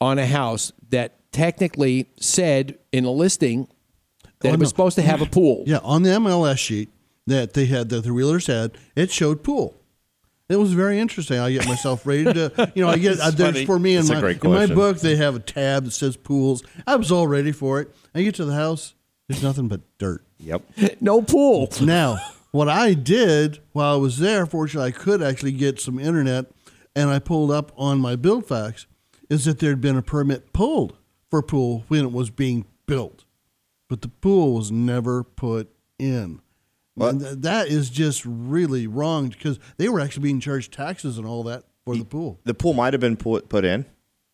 on 0.00 0.18
a 0.18 0.26
house 0.26 0.72
that 0.90 1.32
technically 1.32 2.08
said 2.20 2.78
in 2.92 3.04
a 3.04 3.10
listing 3.10 3.68
that 4.40 4.54
it 4.54 4.58
was 4.58 4.68
supposed 4.68 4.96
to 4.96 5.02
have 5.02 5.22
a 5.22 5.26
pool. 5.26 5.64
Yeah, 5.66 5.78
on 5.82 6.02
the 6.02 6.10
MLS 6.10 6.58
sheet 6.58 6.90
that 7.26 7.54
they 7.54 7.66
had, 7.66 7.88
that 7.88 8.04
the 8.04 8.10
realtors 8.10 8.46
had, 8.46 8.76
it 8.94 9.10
showed 9.10 9.42
pool. 9.42 9.74
It 10.48 10.56
was 10.56 10.74
very 10.74 10.98
interesting. 10.98 11.38
I 11.38 11.52
get 11.52 11.66
myself 11.66 12.06
ready 12.06 12.24
to, 12.24 12.72
you 12.74 12.84
know, 12.84 12.90
I 12.90 12.98
get 12.98 13.18
uh, 13.22 13.30
there's 13.30 13.64
for 13.64 13.78
me 13.78 13.96
in 13.96 14.06
my 14.06 14.30
in 14.30 14.50
my 14.50 14.66
book 14.66 14.98
they 14.98 15.16
have 15.16 15.34
a 15.34 15.40
tab 15.40 15.84
that 15.84 15.92
says 15.92 16.18
pools. 16.18 16.62
I 16.86 16.96
was 16.96 17.10
all 17.10 17.26
ready 17.26 17.50
for 17.50 17.80
it. 17.80 17.94
I 18.14 18.22
get 18.22 18.34
to 18.36 18.44
the 18.44 18.54
house, 18.54 18.94
there's 19.28 19.42
nothing 19.42 19.68
but 19.68 19.80
dirt. 19.98 20.22
Yep. 20.38 20.62
no 21.00 21.22
pool. 21.22 21.70
Now, 21.80 22.18
what 22.54 22.68
I 22.68 22.94
did 22.94 23.58
while 23.72 23.94
I 23.94 23.96
was 23.96 24.18
there, 24.18 24.46
fortunately, 24.46 24.88
I 24.88 24.92
could 24.92 25.20
actually 25.20 25.50
get 25.50 25.80
some 25.80 25.98
internet, 25.98 26.46
and 26.94 27.10
I 27.10 27.18
pulled 27.18 27.50
up 27.50 27.72
on 27.76 27.98
my 27.98 28.14
BuildFax, 28.14 28.86
is 29.28 29.44
that 29.46 29.58
there 29.58 29.70
had 29.70 29.80
been 29.80 29.96
a 29.96 30.02
permit 30.02 30.52
pulled 30.52 30.96
for 31.28 31.40
a 31.40 31.42
pool 31.42 31.82
when 31.88 32.04
it 32.04 32.12
was 32.12 32.30
being 32.30 32.64
built, 32.86 33.24
but 33.88 34.02
the 34.02 34.08
pool 34.08 34.54
was 34.54 34.70
never 34.70 35.24
put 35.24 35.68
in. 35.98 36.42
And 36.96 37.20
th- 37.20 37.38
that 37.38 37.66
is 37.66 37.90
just 37.90 38.24
really 38.24 38.86
wrong 38.86 39.30
because 39.30 39.58
they 39.76 39.88
were 39.88 39.98
actually 39.98 40.22
being 40.22 40.38
charged 40.38 40.72
taxes 40.72 41.18
and 41.18 41.26
all 41.26 41.42
that 41.42 41.64
for 41.84 41.96
the 41.96 42.04
pool. 42.04 42.38
The 42.44 42.54
pool 42.54 42.72
might 42.72 42.94
have 42.94 43.00
been 43.00 43.16
put 43.16 43.48
put 43.48 43.64
in, 43.64 43.84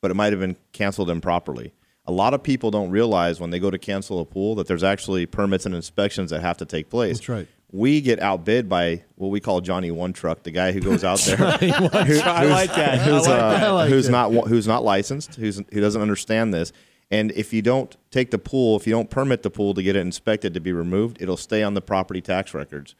but 0.02 0.10
it 0.10 0.14
might 0.14 0.34
have 0.34 0.40
been 0.40 0.56
canceled 0.72 1.08
improperly. 1.08 1.72
A 2.04 2.12
lot 2.12 2.34
of 2.34 2.42
people 2.42 2.70
don't 2.70 2.90
realize 2.90 3.40
when 3.40 3.48
they 3.48 3.58
go 3.58 3.70
to 3.70 3.78
cancel 3.78 4.20
a 4.20 4.26
pool 4.26 4.56
that 4.56 4.66
there's 4.66 4.84
actually 4.84 5.24
permits 5.24 5.64
and 5.64 5.74
inspections 5.74 6.28
that 6.30 6.42
have 6.42 6.58
to 6.58 6.66
take 6.66 6.90
place. 6.90 7.16
That's 7.16 7.28
right. 7.30 7.48
We 7.72 8.00
get 8.00 8.20
outbid 8.20 8.68
by 8.68 9.04
what 9.14 9.28
we 9.28 9.38
call 9.38 9.60
Johnny 9.60 9.90
One 9.92 10.12
Truck, 10.12 10.42
the 10.42 10.50
guy 10.50 10.72
who 10.72 10.80
goes 10.80 11.04
out 11.04 11.20
there. 11.20 11.36
Who- 11.36 11.44
I 11.44 12.04
who's- 12.04 12.24
like 12.50 12.74
that. 12.74 12.94
I 12.94 12.96
Who's, 12.98 13.26
like 13.26 13.40
uh, 13.40 13.50
that. 13.50 13.62
I 13.62 13.70
like 13.70 13.88
who's 13.90 14.08
not 14.08 14.32
who's 14.48 14.66
not 14.66 14.82
licensed, 14.82 15.36
who's 15.36 15.62
who 15.72 15.80
doesn't 15.80 16.02
understand 16.02 16.52
this. 16.52 16.72
And 17.12 17.32
if 17.32 17.52
you 17.52 17.60
don't 17.62 17.96
take 18.10 18.30
the 18.30 18.38
pool, 18.38 18.76
if 18.76 18.86
you 18.86 18.92
don't 18.92 19.10
permit 19.10 19.42
the 19.42 19.50
pool 19.50 19.74
to 19.74 19.82
get 19.82 19.96
it 19.96 20.00
inspected 20.00 20.54
to 20.54 20.60
be 20.60 20.72
removed, 20.72 21.20
it'll 21.20 21.36
stay 21.36 21.62
on 21.62 21.74
the 21.74 21.80
property 21.80 22.20
tax 22.20 22.54
records. 22.54 22.94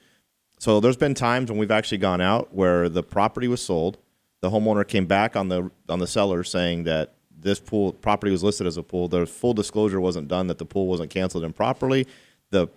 So 0.58 0.78
there's 0.80 0.96
been 0.96 1.14
times 1.14 1.50
when 1.50 1.58
we've 1.58 1.70
actually 1.70 1.98
gone 1.98 2.20
out 2.20 2.52
where 2.54 2.88
the 2.88 3.02
property 3.02 3.48
was 3.48 3.62
sold, 3.62 3.98
the 4.40 4.50
homeowner 4.50 4.86
came 4.86 5.06
back 5.06 5.34
on 5.36 5.48
the 5.48 5.70
on 5.88 5.98
the 6.00 6.06
seller 6.06 6.44
saying 6.44 6.84
that 6.84 7.14
this 7.36 7.58
pool 7.58 7.92
property 7.94 8.30
was 8.30 8.42
listed 8.44 8.66
as 8.66 8.76
a 8.76 8.82
pool. 8.82 9.08
The 9.08 9.26
full 9.26 9.54
disclosure 9.54 10.00
wasn't 10.00 10.28
done 10.28 10.46
that 10.48 10.58
the 10.58 10.66
pool 10.66 10.86
wasn't 10.86 11.10
canceled 11.10 11.42
improperly. 11.44 12.06
The 12.50 12.68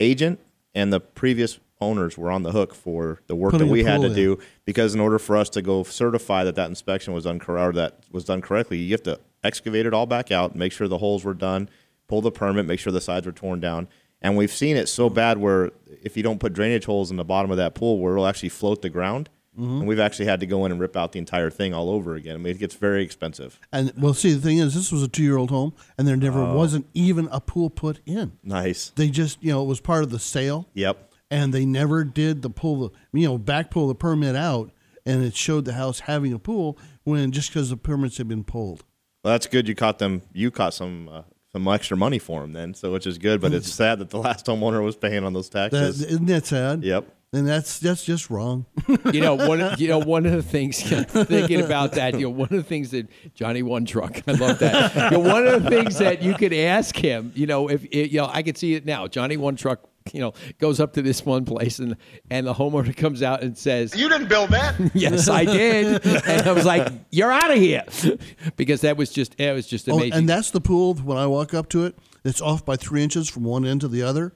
agent 0.00 0.38
and 0.74 0.92
the 0.92 1.00
previous 1.00 1.58
owners 1.80 2.16
were 2.16 2.30
on 2.30 2.42
the 2.44 2.52
hook 2.52 2.74
for 2.74 3.20
the 3.26 3.34
work 3.34 3.50
Putting 3.50 3.66
that 3.66 3.72
we 3.72 3.84
had 3.84 4.00
to 4.02 4.06
in. 4.06 4.14
do 4.14 4.38
because 4.64 4.94
in 4.94 5.00
order 5.00 5.18
for 5.18 5.36
us 5.36 5.48
to 5.50 5.62
go 5.62 5.82
certify 5.82 6.44
that 6.44 6.54
that 6.54 6.68
inspection 6.68 7.12
was 7.12 7.24
done 7.24 7.40
or 7.46 7.72
that 7.72 8.04
was 8.10 8.24
done 8.24 8.40
correctly, 8.40 8.78
you 8.78 8.92
have 8.92 9.02
to 9.02 9.18
excavate 9.42 9.86
it 9.86 9.92
all 9.92 10.06
back 10.06 10.30
out, 10.30 10.54
make 10.54 10.72
sure 10.72 10.86
the 10.88 10.98
holes 10.98 11.24
were 11.24 11.34
done, 11.34 11.68
pull 12.08 12.20
the 12.20 12.30
permit, 12.30 12.66
make 12.66 12.78
sure 12.78 12.92
the 12.92 13.00
sides 13.00 13.26
were 13.26 13.32
torn 13.32 13.60
down. 13.60 13.88
And 14.20 14.36
we've 14.36 14.52
seen 14.52 14.76
it 14.76 14.88
so 14.88 15.10
bad 15.10 15.38
where 15.38 15.72
if 16.02 16.16
you 16.16 16.22
don't 16.22 16.38
put 16.38 16.52
drainage 16.52 16.84
holes 16.84 17.10
in 17.10 17.16
the 17.16 17.24
bottom 17.24 17.50
of 17.50 17.56
that 17.56 17.74
pool, 17.74 17.98
where 17.98 18.12
it'll 18.12 18.26
actually 18.26 18.50
float 18.50 18.80
the 18.80 18.88
ground. 18.88 19.28
Mhm. 19.58 19.80
And 19.80 19.86
we've 19.86 20.00
actually 20.00 20.24
had 20.26 20.40
to 20.40 20.46
go 20.46 20.64
in 20.64 20.72
and 20.72 20.80
rip 20.80 20.96
out 20.96 21.12
the 21.12 21.18
entire 21.18 21.50
thing 21.50 21.74
all 21.74 21.90
over 21.90 22.14
again. 22.14 22.34
I 22.34 22.38
mean, 22.38 22.54
it 22.54 22.58
gets 22.58 22.74
very 22.74 23.02
expensive. 23.04 23.60
And 23.72 23.92
well, 23.98 24.14
see, 24.14 24.32
the 24.32 24.40
thing 24.40 24.58
is, 24.58 24.74
this 24.74 24.90
was 24.90 25.02
a 25.02 25.08
two-year-old 25.08 25.50
home, 25.50 25.74
and 25.98 26.08
there 26.08 26.16
never 26.16 26.40
Oh. 26.40 26.54
wasn't 26.56 26.86
even 26.94 27.28
a 27.30 27.40
pool 27.40 27.68
put 27.68 28.00
in. 28.06 28.32
Nice. 28.42 28.92
They 28.96 29.10
just, 29.10 29.42
you 29.42 29.52
know, 29.52 29.62
it 29.62 29.66
was 29.66 29.80
part 29.80 30.04
of 30.04 30.10
the 30.10 30.18
sale. 30.18 30.68
Yep. 30.74 31.08
and 31.30 31.54
they 31.54 31.64
never 31.64 32.04
did 32.04 32.42
the 32.42 32.50
pull 32.50 32.76
the 33.12 33.18
you 33.18 33.26
know 33.26 33.38
back 33.38 33.70
pull 33.70 33.88
the 33.88 33.94
permit 33.94 34.36
out 34.36 34.70
and 35.06 35.24
it 35.24 35.34
showed 35.34 35.64
the 35.64 35.72
house 35.72 36.00
having 36.00 36.30
a 36.34 36.38
pool 36.38 36.76
when 37.04 37.32
just 37.32 37.48
because 37.48 37.70
the 37.70 37.76
permits 37.78 38.18
had 38.18 38.28
been 38.28 38.44
pulled 38.44 38.84
Well, 39.24 39.32
that's 39.32 39.46
good. 39.46 39.66
You 39.66 39.74
caught 39.74 39.98
them. 39.98 40.20
You 40.34 40.50
caught 40.50 40.74
some 40.74 41.08
uh, 41.08 41.22
some 41.50 41.66
extra 41.68 41.96
money 41.96 42.18
for 42.18 42.44
him 42.44 42.52
then, 42.52 42.74
so 42.74 42.92
which 42.92 43.06
is 43.06 43.16
good. 43.16 43.40
But 43.40 43.54
it's 43.54 43.72
sad 43.72 43.98
that 44.00 44.10
the 44.10 44.18
last 44.18 44.44
homeowner 44.44 44.84
was 44.84 44.94
paying 44.94 45.24
on 45.24 45.32
those 45.32 45.48
taxes. 45.48 46.02
isn't 46.02 46.26
that 46.26 46.44
sad? 46.44 46.84
Yep. 46.84 47.06
And 47.34 47.48
that's 47.48 47.78
that's 47.78 48.04
just 48.04 48.28
wrong. 48.28 48.66
you 49.12 49.20
know 49.22 49.34
one 49.34 49.60
of, 49.62 49.80
you 49.80 49.88
know 49.88 49.98
one 50.04 50.26
of 50.26 50.32
the 50.32 50.42
things 50.42 50.82
thinking 50.82 51.62
about 51.62 51.92
that 51.92 52.14
you 52.14 52.26
know 52.26 52.30
one 52.30 52.48
of 52.50 52.56
the 52.56 52.62
things 52.62 52.90
that 52.90 53.08
Johnny 53.34 53.62
One 53.62 53.86
Truck 53.86 54.20
I 54.26 54.32
love 54.32 54.58
that. 54.58 54.94
You 55.12 55.18
know, 55.18 55.32
one 55.32 55.46
of 55.46 55.62
the 55.62 55.70
things 55.70 55.98
that 55.98 56.22
you 56.22 56.34
could 56.34 56.52
ask 56.52 56.94
him 56.94 57.32
you 57.34 57.46
know 57.46 57.68
if 57.70 57.84
it, 57.86 58.10
you 58.10 58.18
know 58.18 58.28
I 58.30 58.42
could 58.42 58.58
see 58.58 58.74
it 58.74 58.84
now. 58.84 59.06
Johnny 59.06 59.38
One 59.38 59.56
Truck 59.56 59.80
you 60.12 60.20
know 60.20 60.34
goes 60.58 60.78
up 60.78 60.92
to 60.94 61.00
this 61.00 61.24
one 61.24 61.46
place 61.46 61.78
and 61.78 61.96
and 62.30 62.46
the 62.46 62.52
homeowner 62.52 62.94
comes 62.94 63.22
out 63.22 63.42
and 63.42 63.56
says 63.56 63.96
You 63.96 64.10
didn't 64.10 64.28
build 64.28 64.50
that. 64.50 64.74
yes 64.94 65.28
I 65.30 65.46
did. 65.46 66.04
And 66.04 66.42
I 66.46 66.52
was 66.52 66.66
like 66.66 66.92
you're 67.10 67.32
out 67.32 67.50
of 67.50 67.56
here. 67.56 67.84
Because 68.56 68.82
that 68.82 68.98
was 68.98 69.10
just 69.10 69.40
it 69.40 69.54
was 69.54 69.66
just 69.66 69.88
Oh, 69.88 69.94
amazing. 69.94 70.12
and 70.12 70.28
that's 70.28 70.50
the 70.50 70.60
pool 70.60 70.94
when 70.96 71.16
I 71.16 71.26
walk 71.26 71.54
up 71.54 71.70
to 71.70 71.86
it. 71.86 71.96
It's 72.24 72.42
off 72.42 72.64
by 72.66 72.76
three 72.76 73.02
inches 73.02 73.28
from 73.30 73.44
one 73.44 73.64
end 73.64 73.80
to 73.80 73.88
the 73.88 74.02
other, 74.02 74.32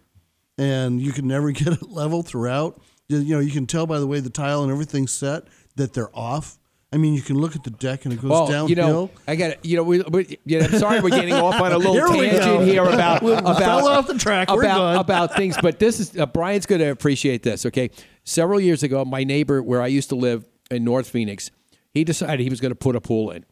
and 0.58 1.00
you 1.00 1.12
can 1.12 1.26
never 1.26 1.50
get 1.52 1.68
it 1.68 1.88
level 1.90 2.22
throughout. 2.22 2.80
You, 3.08 3.34
know, 3.34 3.40
you 3.40 3.52
can 3.52 3.66
tell 3.66 3.86
by 3.86 3.98
the 3.98 4.06
way 4.06 4.20
the 4.20 4.30
tile 4.30 4.62
and 4.62 4.72
everything's 4.72 5.12
set 5.12 5.44
that 5.76 5.92
they're 5.92 6.14
off. 6.16 6.58
I 6.92 6.98
mean, 6.98 7.14
you 7.14 7.22
can 7.22 7.36
look 7.36 7.56
at 7.56 7.64
the 7.64 7.70
deck 7.70 8.04
and 8.04 8.14
it 8.14 8.20
goes 8.20 8.30
well, 8.30 8.46
downhill. 8.46 8.68
you 8.68 8.76
know, 8.76 9.10
I 9.26 9.36
got 9.36 9.50
it. 9.50 9.58
You 9.64 9.76
know, 9.76 9.82
we, 9.82 10.00
we, 10.02 10.38
you 10.44 10.60
know, 10.60 10.66
I'm 10.66 10.78
sorry 10.78 11.00
we're 11.00 11.10
getting 11.10 11.34
off 11.34 11.60
on 11.60 11.72
a 11.72 11.78
little 11.78 12.12
Here 12.12 12.30
tangent 12.30 12.64
here 12.64 12.84
about 12.84 13.22
We 13.24 13.32
about 13.32 13.58
fell 13.58 13.88
off 13.88 14.06
the 14.06 14.14
track. 14.14 14.50
We're 14.50 14.62
about 14.62 15.00
about 15.00 15.34
things, 15.34 15.56
but 15.60 15.78
this 15.78 15.98
is 16.00 16.16
uh, 16.16 16.26
Brian's 16.26 16.64
going 16.64 16.80
to 16.80 16.90
appreciate 16.90 17.42
this. 17.42 17.66
Okay, 17.66 17.90
several 18.24 18.60
years 18.60 18.82
ago, 18.82 19.04
my 19.04 19.24
neighbor 19.24 19.62
where 19.62 19.82
I 19.82 19.88
used 19.88 20.08
to 20.10 20.14
live 20.14 20.46
in 20.70 20.84
North 20.84 21.08
Phoenix, 21.08 21.50
he 21.92 22.04
decided 22.04 22.40
he 22.40 22.50
was 22.50 22.60
going 22.60 22.70
to 22.72 22.76
put 22.76 22.94
a 22.94 23.00
pool 23.00 23.30
in, 23.32 23.44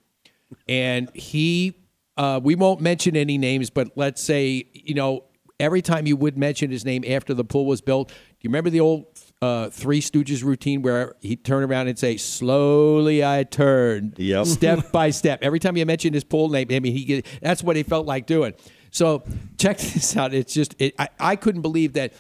and 0.69 1.11
he, 1.15 1.75
uh, 2.17 2.41
we 2.43 2.55
won't 2.55 2.81
mention 2.81 3.17
any 3.17 3.37
names, 3.37 3.69
but 3.69 3.91
let's 3.97 4.23
say 4.23 4.65
you 4.73 4.95
know 4.95 5.25
every 5.61 5.83
time 5.83 6.07
you 6.07 6.17
would 6.17 6.37
mention 6.37 6.71
his 6.71 6.85
name 6.85 7.05
after 7.07 7.35
the 7.35 7.45
pool 7.45 7.67
was 7.67 7.81
built, 7.81 8.09
do 8.09 8.15
you 8.41 8.49
remember 8.51 8.71
the 8.71 8.81
old 8.81 9.07
uh, 9.41 9.69
Three 9.71 10.01
Stooges 10.01 10.43
routine 10.43 10.83
where 10.83 11.15
he'd 11.21 11.45
turn 11.45 11.63
around 11.63 11.89
and 11.89 11.99
say, 11.99 12.17
"Slowly 12.17 13.25
I 13.25 13.45
turned, 13.45 14.15
Yep. 14.19 14.47
step 14.47 14.93
by 14.93 15.11
step." 15.11 15.41
Every 15.43 15.59
time 15.59 15.77
you 15.77 15.85
mentioned 15.87 16.15
his 16.15 16.25
pool 16.25 16.49
name, 16.49 16.69
I 16.71 16.81
mean, 16.81 16.93
he 16.93 17.05
get, 17.05 17.27
that's 17.43 17.63
what 17.63 17.77
he 17.77 17.83
felt 17.83 18.07
like 18.07 18.27
doing. 18.27 18.55
So 18.91 19.25
check 19.59 19.79
this 19.79 20.17
out. 20.17 20.33
It's 20.33 20.55
just 20.55 20.75
it, 20.79 20.95
I, 20.99 21.09
I 21.19 21.37
couldn't 21.37 21.63
believe 21.63 21.95
that 21.95 22.13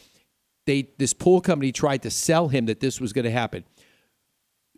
they 0.66 0.88
this 0.98 1.12
pool 1.14 1.40
company 1.40 1.72
tried 1.72 2.02
to 2.02 2.10
sell 2.10 2.48
him 2.48 2.66
that 2.66 2.80
this 2.80 3.00
was 3.00 3.12
going 3.12 3.24
to 3.26 3.30
happen. 3.30 3.64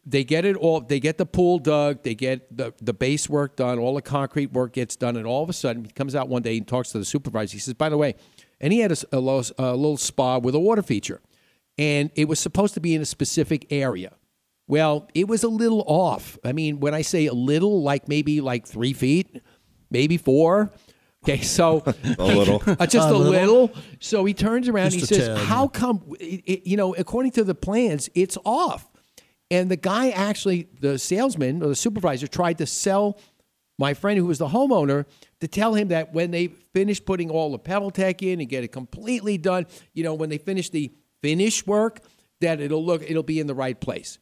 They 0.09 0.23
get 0.23 0.45
it 0.45 0.55
all. 0.57 0.83
They 0.83 1.01
get 1.01 1.19
the 1.19 1.27
pool 1.27 1.59
dug. 1.59 2.05
They 2.05 2.15
get 2.15 2.57
the 2.57 2.73
the 2.81 2.93
base 2.93 3.29
work 3.29 3.57
done. 3.57 3.79
All 3.81 3.95
the 3.95 4.03
concrete 4.03 4.53
work 4.53 4.73
gets 4.75 4.95
done, 4.95 5.17
and 5.17 5.27
all 5.27 5.43
of 5.43 5.51
a 5.51 5.53
sudden, 5.53 5.85
he 5.85 5.91
comes 5.91 6.15
out 6.15 6.29
one 6.29 6.43
day 6.43 6.57
and 6.59 6.67
talks 6.69 6.91
to 6.93 6.99
the 6.99 7.05
supervisor. 7.05 7.55
He 7.55 7.59
says, 7.59 7.75
"By 7.75 7.89
the 7.89 7.97
way," 7.97 8.15
and 8.61 8.73
he 8.73 8.81
had 8.81 8.91
a, 8.91 8.93
s- 8.93 9.05
a 9.13 9.19
little, 9.21 9.45
a 9.59 9.77
little 9.77 9.97
spa 9.97 10.39
with 10.39 10.55
a 10.55 10.59
water 10.59 10.83
feature, 10.83 11.21
and 11.79 12.11
it 12.15 12.27
was 12.29 12.39
supposed 12.41 12.75
to 12.75 12.81
be 12.81 12.95
in 12.95 13.03
a 13.03 13.07
specific 13.07 13.67
area. 13.71 14.13
Well, 14.69 15.09
it 15.15 15.29
was 15.29 15.45
a 15.45 15.49
little 15.49 15.85
off. 15.87 16.39
I 16.45 16.53
mean, 16.53 16.81
when 16.81 16.93
I 16.95 17.03
say 17.03 17.27
a 17.27 17.33
little, 17.33 17.83
like 17.83 18.09
maybe 18.09 18.41
like 18.41 18.67
three 18.67 18.93
feet, 18.93 19.41
maybe 19.91 20.17
four. 20.17 20.73
Okay, 21.25 21.41
so 21.41 21.83
A 22.19 22.25
little. 22.25 22.63
uh, 22.67 22.87
just 22.87 23.09
A 23.09 23.13
a, 23.13 23.17
little. 23.17 23.63
little. 23.67 23.83
So 24.01 24.25
he 24.25 24.35
turns 24.35 24.69
around. 24.69 24.91
Just 24.93 25.11
he 25.11 25.17
says, 25.17 25.29
tad. 25.29 25.39
"How 25.39 25.69
come? 25.69 26.03
It, 26.21 26.43
it- 26.47 26.67
you 26.69 26.77
know, 26.77 26.95
according 26.95 27.33
to 27.33 27.45
the 27.45 27.55
plans, 27.55 28.09
it's 28.15 28.37
off." 28.45 28.89
And 29.51 29.71
the 29.71 29.77
guy 29.77 30.11
actually, 30.11 30.69
the 30.81 30.99
salesman 30.99 31.63
or 31.63 31.69
the 31.69 31.77
supervisor, 31.77 32.27
tried 32.27 32.59
to 32.59 32.67
sell 32.67 33.19
my 33.79 33.95
friend 33.95 34.19
who 34.19 34.27
was 34.27 34.39
the 34.39 34.49
homeowner 34.49 35.05
to 35.41 35.49
tell 35.49 35.75
him 35.75 35.89
that 35.89 36.13
when 36.15 36.31
they 36.31 36.49
finish 36.49 37.05
putting 37.05 37.31
all 37.31 37.53
the 37.53 37.59
Pebble 37.59 37.91
Tec 37.91 38.23
in 38.23 38.41
and 38.41 38.49
get 38.49 38.65
it 38.65 38.69
completely 38.69 39.37
done, 39.39 39.67
you 39.93 40.03
know, 40.03 40.15
when 40.15 40.29
they 40.31 40.39
finish 40.39 40.71
the 40.71 40.93
finish 41.23 41.67
work, 41.67 42.01
that 42.41 42.61
it'll 42.61 42.85
look, 42.85 43.03
it'll 43.03 43.23
be 43.23 43.41
in 43.41 43.47
the 43.47 43.55
right 43.55 43.79
place. 43.81 44.19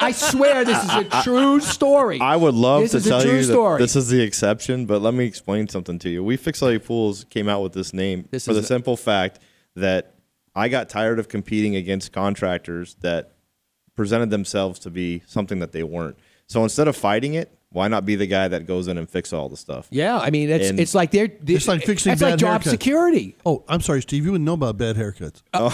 I 0.00 0.12
swear 0.12 0.64
this 0.64 0.82
is 0.84 0.90
a 0.90 1.04
true 1.24 1.60
story. 1.60 2.20
I 2.20 2.36
would 2.36 2.54
love 2.54 2.82
This 2.90 3.02
to 3.02 3.08
tell 3.08 3.26
you 3.26 3.42
story. 3.42 3.78
this 3.80 3.96
is 3.96 4.08
the 4.08 4.20
exception, 4.20 4.86
but 4.86 5.00
let 5.00 5.14
me 5.14 5.24
explain 5.24 5.68
something 5.68 5.98
to 6.00 6.08
you. 6.10 6.22
We 6.22 6.36
Fix 6.36 6.60
Fixate 6.60 6.84
Pools 6.84 7.24
came 7.30 7.48
out 7.48 7.62
with 7.62 7.72
this 7.72 7.92
name 7.92 8.28
This 8.30 8.44
for 8.44 8.52
the 8.52 8.60
a- 8.60 8.64
simple 8.64 8.96
fact 8.96 9.38
that 9.74 10.14
I 10.54 10.68
got 10.68 10.88
tired 10.88 11.18
of 11.18 11.28
competing 11.28 11.76
against 11.76 12.12
contractors 12.12 12.94
that 13.00 13.32
presented 13.96 14.30
themselves 14.30 14.78
to 14.80 14.90
be 14.90 15.22
something 15.26 15.58
that 15.60 15.72
they 15.72 15.82
weren't. 15.82 16.18
So 16.46 16.62
instead 16.62 16.86
of 16.88 16.96
fighting 16.96 17.34
it, 17.34 17.56
why 17.74 17.88
not 17.88 18.06
be 18.06 18.14
the 18.14 18.28
guy 18.28 18.46
that 18.46 18.68
goes 18.68 18.86
in 18.86 18.98
and 18.98 19.10
fix 19.10 19.32
all 19.32 19.48
the 19.48 19.56
stuff? 19.56 19.88
Yeah, 19.90 20.16
I 20.16 20.30
mean, 20.30 20.48
it's 20.48 20.70
And- 20.70 20.78
it's 20.78 20.94
like 20.94 21.10
they're, 21.10 21.28
It's 21.44 21.66
like 21.66 21.82
fixing 21.82 22.10
That's 22.10 22.22
bad 22.22 22.30
like 22.30 22.38
job 22.38 22.62
haircuts. 22.62 22.70
security. 22.70 23.36
Oh, 23.44 23.64
I'm 23.68 23.80
sorry, 23.80 24.00
Steve. 24.00 24.24
You 24.24 24.30
wouldn't 24.30 24.46
know 24.46 24.54
about 24.54 24.78
bad 24.78 24.94
haircuts. 24.94 25.42
Uh, 25.52 25.70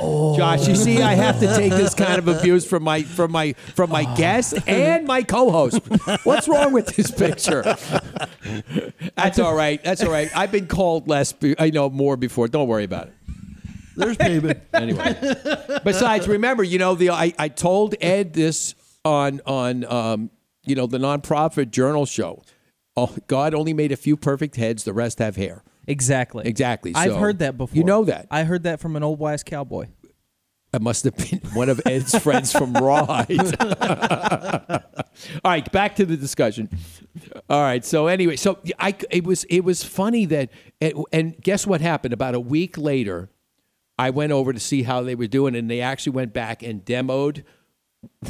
oh, 0.00 0.36
Josh, 0.36 0.66
you 0.66 0.74
see, 0.74 1.00
I 1.00 1.14
have 1.14 1.38
to 1.38 1.46
take 1.54 1.70
this 1.70 1.94
kind 1.94 2.18
of 2.18 2.26
abuse 2.26 2.66
from 2.66 2.82
my 2.82 3.04
from 3.04 3.30
my 3.30 3.52
from 3.52 3.90
my 3.90 4.04
oh. 4.08 4.16
guest 4.16 4.54
and 4.66 5.06
my 5.06 5.22
co-host. 5.22 5.78
What's 6.24 6.48
wrong 6.48 6.72
with 6.72 6.88
this 6.96 7.12
picture? 7.12 7.62
That's 9.14 9.38
all 9.38 9.54
right. 9.54 9.82
That's 9.84 10.02
all 10.02 10.10
right. 10.10 10.28
I've 10.36 10.50
been 10.50 10.66
called 10.66 11.06
less. 11.08 11.32
be- 11.32 11.54
I 11.58 11.70
know 11.70 11.88
more 11.88 12.16
before. 12.16 12.48
Don't 12.48 12.66
worry 12.66 12.84
about 12.84 13.06
it. 13.06 13.15
There's 13.96 14.16
payment. 14.16 14.60
Anyway, 14.74 15.16
besides, 15.84 16.28
remember, 16.28 16.62
you 16.62 16.78
know, 16.78 16.94
the 16.94 17.10
I, 17.10 17.32
I 17.38 17.48
told 17.48 17.94
Ed 18.00 18.34
this 18.34 18.74
on 19.04 19.40
on 19.46 19.84
um, 19.86 20.30
you 20.64 20.74
know 20.74 20.86
the 20.86 20.98
nonprofit 20.98 21.70
journal 21.70 22.04
show. 22.06 22.42
Oh, 22.96 23.14
God 23.26 23.54
only 23.54 23.72
made 23.72 23.92
a 23.92 23.96
few 23.96 24.16
perfect 24.16 24.56
heads; 24.56 24.84
the 24.84 24.92
rest 24.92 25.18
have 25.18 25.36
hair. 25.36 25.62
Exactly. 25.86 26.46
Exactly. 26.46 26.92
I've 26.94 27.12
So, 27.12 27.18
heard 27.18 27.38
that 27.38 27.56
before. 27.56 27.76
You 27.76 27.84
know 27.84 28.04
that. 28.04 28.26
I 28.30 28.44
heard 28.44 28.64
that 28.64 28.80
from 28.80 28.96
an 28.96 29.02
old 29.02 29.18
wise 29.18 29.42
cowboy. 29.42 29.86
It 30.74 30.82
must 30.82 31.04
have 31.04 31.16
been 31.16 31.40
one 31.54 31.68
of 31.70 31.80
Ed's 31.86 32.18
friends 32.22 32.52
from 32.52 32.72
Ride. 32.74 33.60
All 35.44 35.50
right, 35.50 35.70
back 35.72 35.96
to 35.96 36.04
the 36.04 36.16
discussion. 36.16 36.68
All 37.48 37.62
right, 37.62 37.84
so 37.84 38.08
anyway, 38.08 38.36
so 38.36 38.58
I 38.78 38.94
it 39.10 39.24
was 39.24 39.44
it 39.44 39.60
was 39.60 39.82
funny 39.84 40.26
that 40.26 40.50
and, 40.80 40.94
and 41.12 41.40
guess 41.40 41.66
what 41.66 41.80
happened? 41.80 42.12
About 42.12 42.34
a 42.34 42.40
week 42.40 42.76
later, 42.76 43.30
I 43.98 44.10
went 44.10 44.32
over 44.32 44.52
to 44.52 44.60
see 44.60 44.82
how 44.82 45.02
they 45.02 45.14
were 45.14 45.26
doing, 45.26 45.54
and 45.54 45.70
they 45.70 45.80
actually 45.80 46.12
went 46.12 46.32
back 46.32 46.62
and 46.62 46.84
demoed 46.84 47.44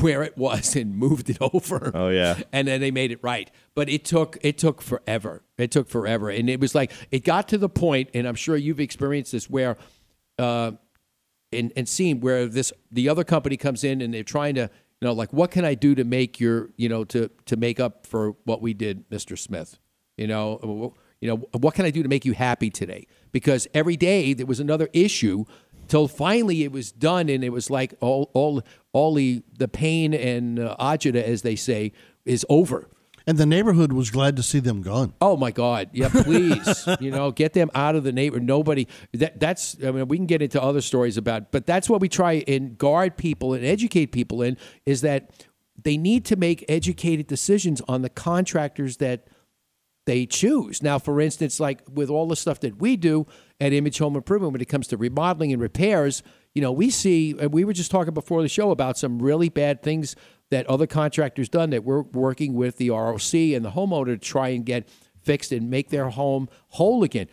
where 0.00 0.22
it 0.22 0.38
was 0.38 0.76
and 0.76 0.96
moved 0.96 1.29
it 1.29 1.38
over. 1.40 1.90
Oh 1.94 2.09
yeah. 2.09 2.38
and 2.52 2.68
then 2.68 2.81
they 2.81 2.90
made 2.90 3.11
it 3.11 3.18
right. 3.22 3.50
But 3.74 3.88
it 3.88 4.05
took 4.05 4.38
it 4.42 4.59
took 4.59 4.81
forever. 4.81 5.42
It 5.59 5.70
took 5.70 5.88
forever, 5.88 6.31
and 6.31 6.48
it 6.48 6.61
was 6.61 6.74
like 6.74 6.92
it 7.11 7.24
got 7.24 7.48
to 7.48 7.59
the 7.59 7.68
point, 7.68 8.11
and 8.14 8.26
I'm 8.26 8.35
sure 8.35 8.57
you've 8.57 8.81
experienced 8.81 9.33
this 9.33 9.50
where. 9.50 9.76
Uh, 10.38 10.72
and, 11.52 11.72
and 11.76 11.88
seen 11.88 12.20
where 12.20 12.46
this 12.46 12.72
the 12.90 13.09
other 13.09 13.24
company 13.24 13.57
comes 13.57 13.85
in 13.85 14.02
and 14.02 14.12
they're 14.12 14.24
trying 14.24 14.57
to 14.57 14.62
you 14.62 15.07
know 15.07 15.12
like 15.12 15.33
what 15.33 15.50
can 15.50 15.64
I 15.64 15.74
do 15.74 15.94
to 15.94 16.05
make 16.05 16.40
your 16.40 16.70
you 16.76 16.88
know 16.88 17.05
to 17.05 17.31
to 17.46 17.57
make 17.57 17.79
up 17.81 18.07
for 18.07 18.33
what 18.44 18.61
we 18.61 18.74
did, 18.74 19.09
Mr. 19.11 19.38
Smith, 19.38 19.79
you 20.16 20.26
know 20.26 20.94
you 21.20 21.29
know 21.29 21.37
what 21.59 21.74
can 21.74 21.87
I 21.87 21.90
do 21.90 22.02
to 22.02 22.09
make 22.09 22.24
you 22.24 22.33
happy 22.33 22.68
today? 22.68 23.07
Because 23.33 23.69
every 23.75 23.97
day 23.97 24.33
there 24.33 24.47
was 24.47 24.61
another 24.61 24.89
issue 24.93 25.45
till 25.89 26.09
finally 26.09 26.65
it 26.65 26.73
was 26.73 26.93
done 26.93 27.29
and 27.29 27.45
it 27.45 27.51
was 27.51 27.71
like 27.71 27.95
all 28.01 28.31
all 28.35 28.62
all 28.93 29.15
the 29.15 29.43
the 29.59 29.69
pain 29.69 30.15
and 30.15 30.59
uh, 30.59 30.77
agita 30.81 31.23
as 31.23 31.43
they 31.43 31.57
say 31.57 31.93
is 32.25 32.45
over. 32.49 32.89
And 33.29 33.39
the 33.39 33.47
neighborhood 33.47 33.93
was 33.93 34.11
glad 34.11 34.37
to 34.37 34.43
see 34.43 34.61
them 34.61 34.83
gone. 34.83 35.12
Oh 35.21 35.37
my 35.37 35.51
God! 35.51 35.89
Yeah, 35.93 36.11
please, 36.11 36.89
you 37.01 37.11
know, 37.11 37.33
get 37.33 37.55
them 37.55 37.71
out 37.75 37.97
of 37.97 38.05
the 38.05 38.12
neighborhood. 38.12 38.47
Nobody. 38.47 38.87
That 39.15 39.41
that's. 39.41 39.77
I 39.85 39.91
mean, 39.91 40.07
we 40.07 40.17
can 40.17 40.27
get 40.27 40.43
into 40.43 40.62
other 40.62 40.81
stories 40.81 41.17
about, 41.17 41.51
but 41.51 41.67
that's 41.67 41.91
what 41.91 42.01
we 42.01 42.09
try 42.09 42.45
and 42.47 42.79
guard 42.79 43.17
people 43.17 43.53
and 43.53 43.65
educate 43.65 44.12
people 44.12 44.43
in 44.43 44.57
is 44.85 45.01
that 45.01 45.31
they 45.83 45.97
need 45.97 46.25
to 46.27 46.37
make 46.37 46.65
educated 46.69 47.27
decisions 47.27 47.83
on 47.89 48.03
the 48.03 48.09
contractors 48.09 48.99
that 48.99 49.27
they 50.07 50.25
choose. 50.25 50.83
Now, 50.83 50.99
for 50.99 51.21
instance, 51.21 51.61
like 51.61 51.81
with 51.92 52.09
all 52.09 52.27
the 52.27 52.37
stuff 52.37 52.61
that 52.61 52.81
we 52.81 52.97
do 52.97 53.27
at 53.61 53.73
Image 53.73 53.99
Home 53.99 54.16
Improvement 54.16 54.53
when 54.53 54.62
it 54.62 54.69
comes 54.69 54.87
to 54.88 54.97
remodeling 54.97 55.53
and 55.53 55.61
repairs, 55.61 56.23
you 56.55 56.62
know, 56.62 56.73
we 56.73 56.90
see, 56.90 57.35
and 57.38 57.53
we 57.53 57.64
were 57.64 57.73
just 57.73 57.90
talking 57.90 58.14
before 58.14 58.40
the 58.40 58.49
show 58.49 58.71
about 58.71 58.97
some 58.97 59.19
really 59.19 59.49
bad 59.49 59.83
things 59.83 60.16
that 60.51 60.66
other 60.69 60.87
contractors 60.87 61.49
done 61.49 61.71
that 61.71 61.85
we're 61.85 62.03
working 62.03 62.55
with 62.55 62.77
the 62.77 62.90
ROC 62.90 63.35
and 63.35 63.64
the 63.64 63.73
homeowner 63.73 64.07
to 64.07 64.19
try 64.19 64.49
and 64.49 64.64
get 64.64 64.88
fixed 65.23 65.51
and 65.51 65.69
make 65.69 65.90
their 65.90 66.09
home 66.09 66.49
whole 66.69 67.03
again. 67.03 67.27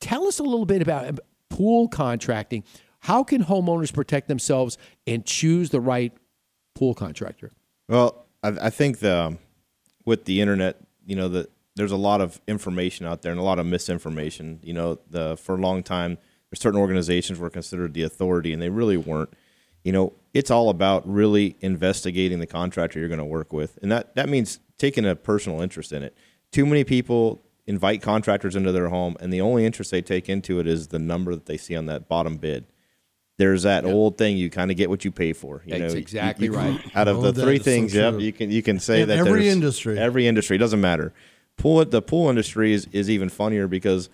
Tell 0.00 0.26
us 0.26 0.38
a 0.38 0.42
little 0.42 0.66
bit 0.66 0.80
about 0.80 1.06
um, 1.06 1.18
pool 1.50 1.86
contracting. 1.86 2.64
How 3.00 3.22
can 3.22 3.44
homeowners 3.44 3.92
protect 3.92 4.28
themselves 4.28 4.78
and 5.06 5.24
choose 5.26 5.68
the 5.68 5.80
right 5.80 6.12
pool 6.74 6.94
contractor? 6.94 7.52
Well, 7.88 8.26
I, 8.42 8.48
I 8.62 8.70
think 8.70 9.00
the 9.00 9.36
with 10.06 10.24
the 10.24 10.40
internet, 10.40 10.80
you 11.04 11.14
know, 11.14 11.28
that 11.28 11.50
there's 11.76 11.92
a 11.92 11.96
lot 11.96 12.20
of 12.20 12.40
information 12.46 13.06
out 13.06 13.22
there 13.22 13.32
and 13.32 13.40
a 13.40 13.44
lot 13.44 13.58
of 13.58 13.66
misinformation. 13.66 14.60
You 14.62 14.74
know, 14.74 14.98
the 15.10 15.36
for 15.36 15.54
a 15.56 15.58
long 15.60 15.82
time, 15.82 16.18
there's 16.50 16.60
certain 16.60 16.80
organizations 16.80 17.38
were 17.38 17.50
considered 17.50 17.94
the 17.94 18.02
authority, 18.02 18.52
and 18.52 18.62
they 18.62 18.70
really 18.70 18.96
weren't. 18.96 19.30
You 19.82 19.92
know, 19.92 20.12
it's 20.32 20.50
all 20.50 20.70
about 20.70 21.06
really 21.06 21.56
investigating 21.60 22.38
the 22.38 22.46
contractor 22.46 22.98
you're 22.98 23.08
going 23.08 23.18
to 23.18 23.24
work 23.24 23.52
with, 23.52 23.78
and 23.82 23.90
that 23.92 24.14
that 24.14 24.28
means 24.28 24.58
taking 24.78 25.04
a 25.04 25.14
personal 25.16 25.60
interest 25.60 25.92
in 25.92 26.02
it. 26.02 26.16
Too 26.52 26.64
many 26.64 26.84
people 26.84 27.42
invite 27.66 28.02
contractors 28.02 28.56
into 28.56 28.72
their 28.72 28.88
home, 28.88 29.16
and 29.20 29.32
the 29.32 29.40
only 29.40 29.66
interest 29.66 29.90
they 29.90 30.02
take 30.02 30.28
into 30.28 30.60
it 30.60 30.66
is 30.66 30.88
the 30.88 30.98
number 30.98 31.34
that 31.34 31.46
they 31.46 31.56
see 31.56 31.74
on 31.76 31.86
that 31.86 32.08
bottom 32.08 32.36
bid. 32.36 32.66
There's 33.36 33.64
that 33.64 33.84
old 33.84 34.16
thing 34.16 34.36
you 34.36 34.48
kind 34.48 34.70
of 34.70 34.76
get 34.76 34.88
what 34.88 35.04
you 35.04 35.10
pay 35.10 35.32
for. 35.32 35.62
You 35.66 35.76
That's 35.78 35.92
know, 35.94 35.98
exactly 35.98 36.46
you- 36.46 36.52
right. 36.54 36.80
Out 36.94 37.08
of 37.08 37.18
Oh, 37.18 37.32
the 37.32 37.42
three 37.42 37.56
is 37.56 37.62
so 37.62 37.64
things, 37.64 37.94
yep, 37.94 38.20
you 38.20 38.32
can 38.32 38.50
you 38.52 38.62
can 38.62 38.78
say 38.78 39.02
In 39.02 39.08
that 39.08 39.18
every 39.18 39.48
industry. 39.48 39.98
every 39.98 40.28
industry 40.28 40.54
it 40.56 40.60
doesn't 40.60 40.80
matter. 40.80 41.12
Pool 41.56 41.84
the 41.84 42.02
pool 42.02 42.28
industry 42.28 42.72
is, 42.72 42.86
is 42.92 43.08
even 43.08 43.28
funnier 43.28 43.68
because 43.68 44.08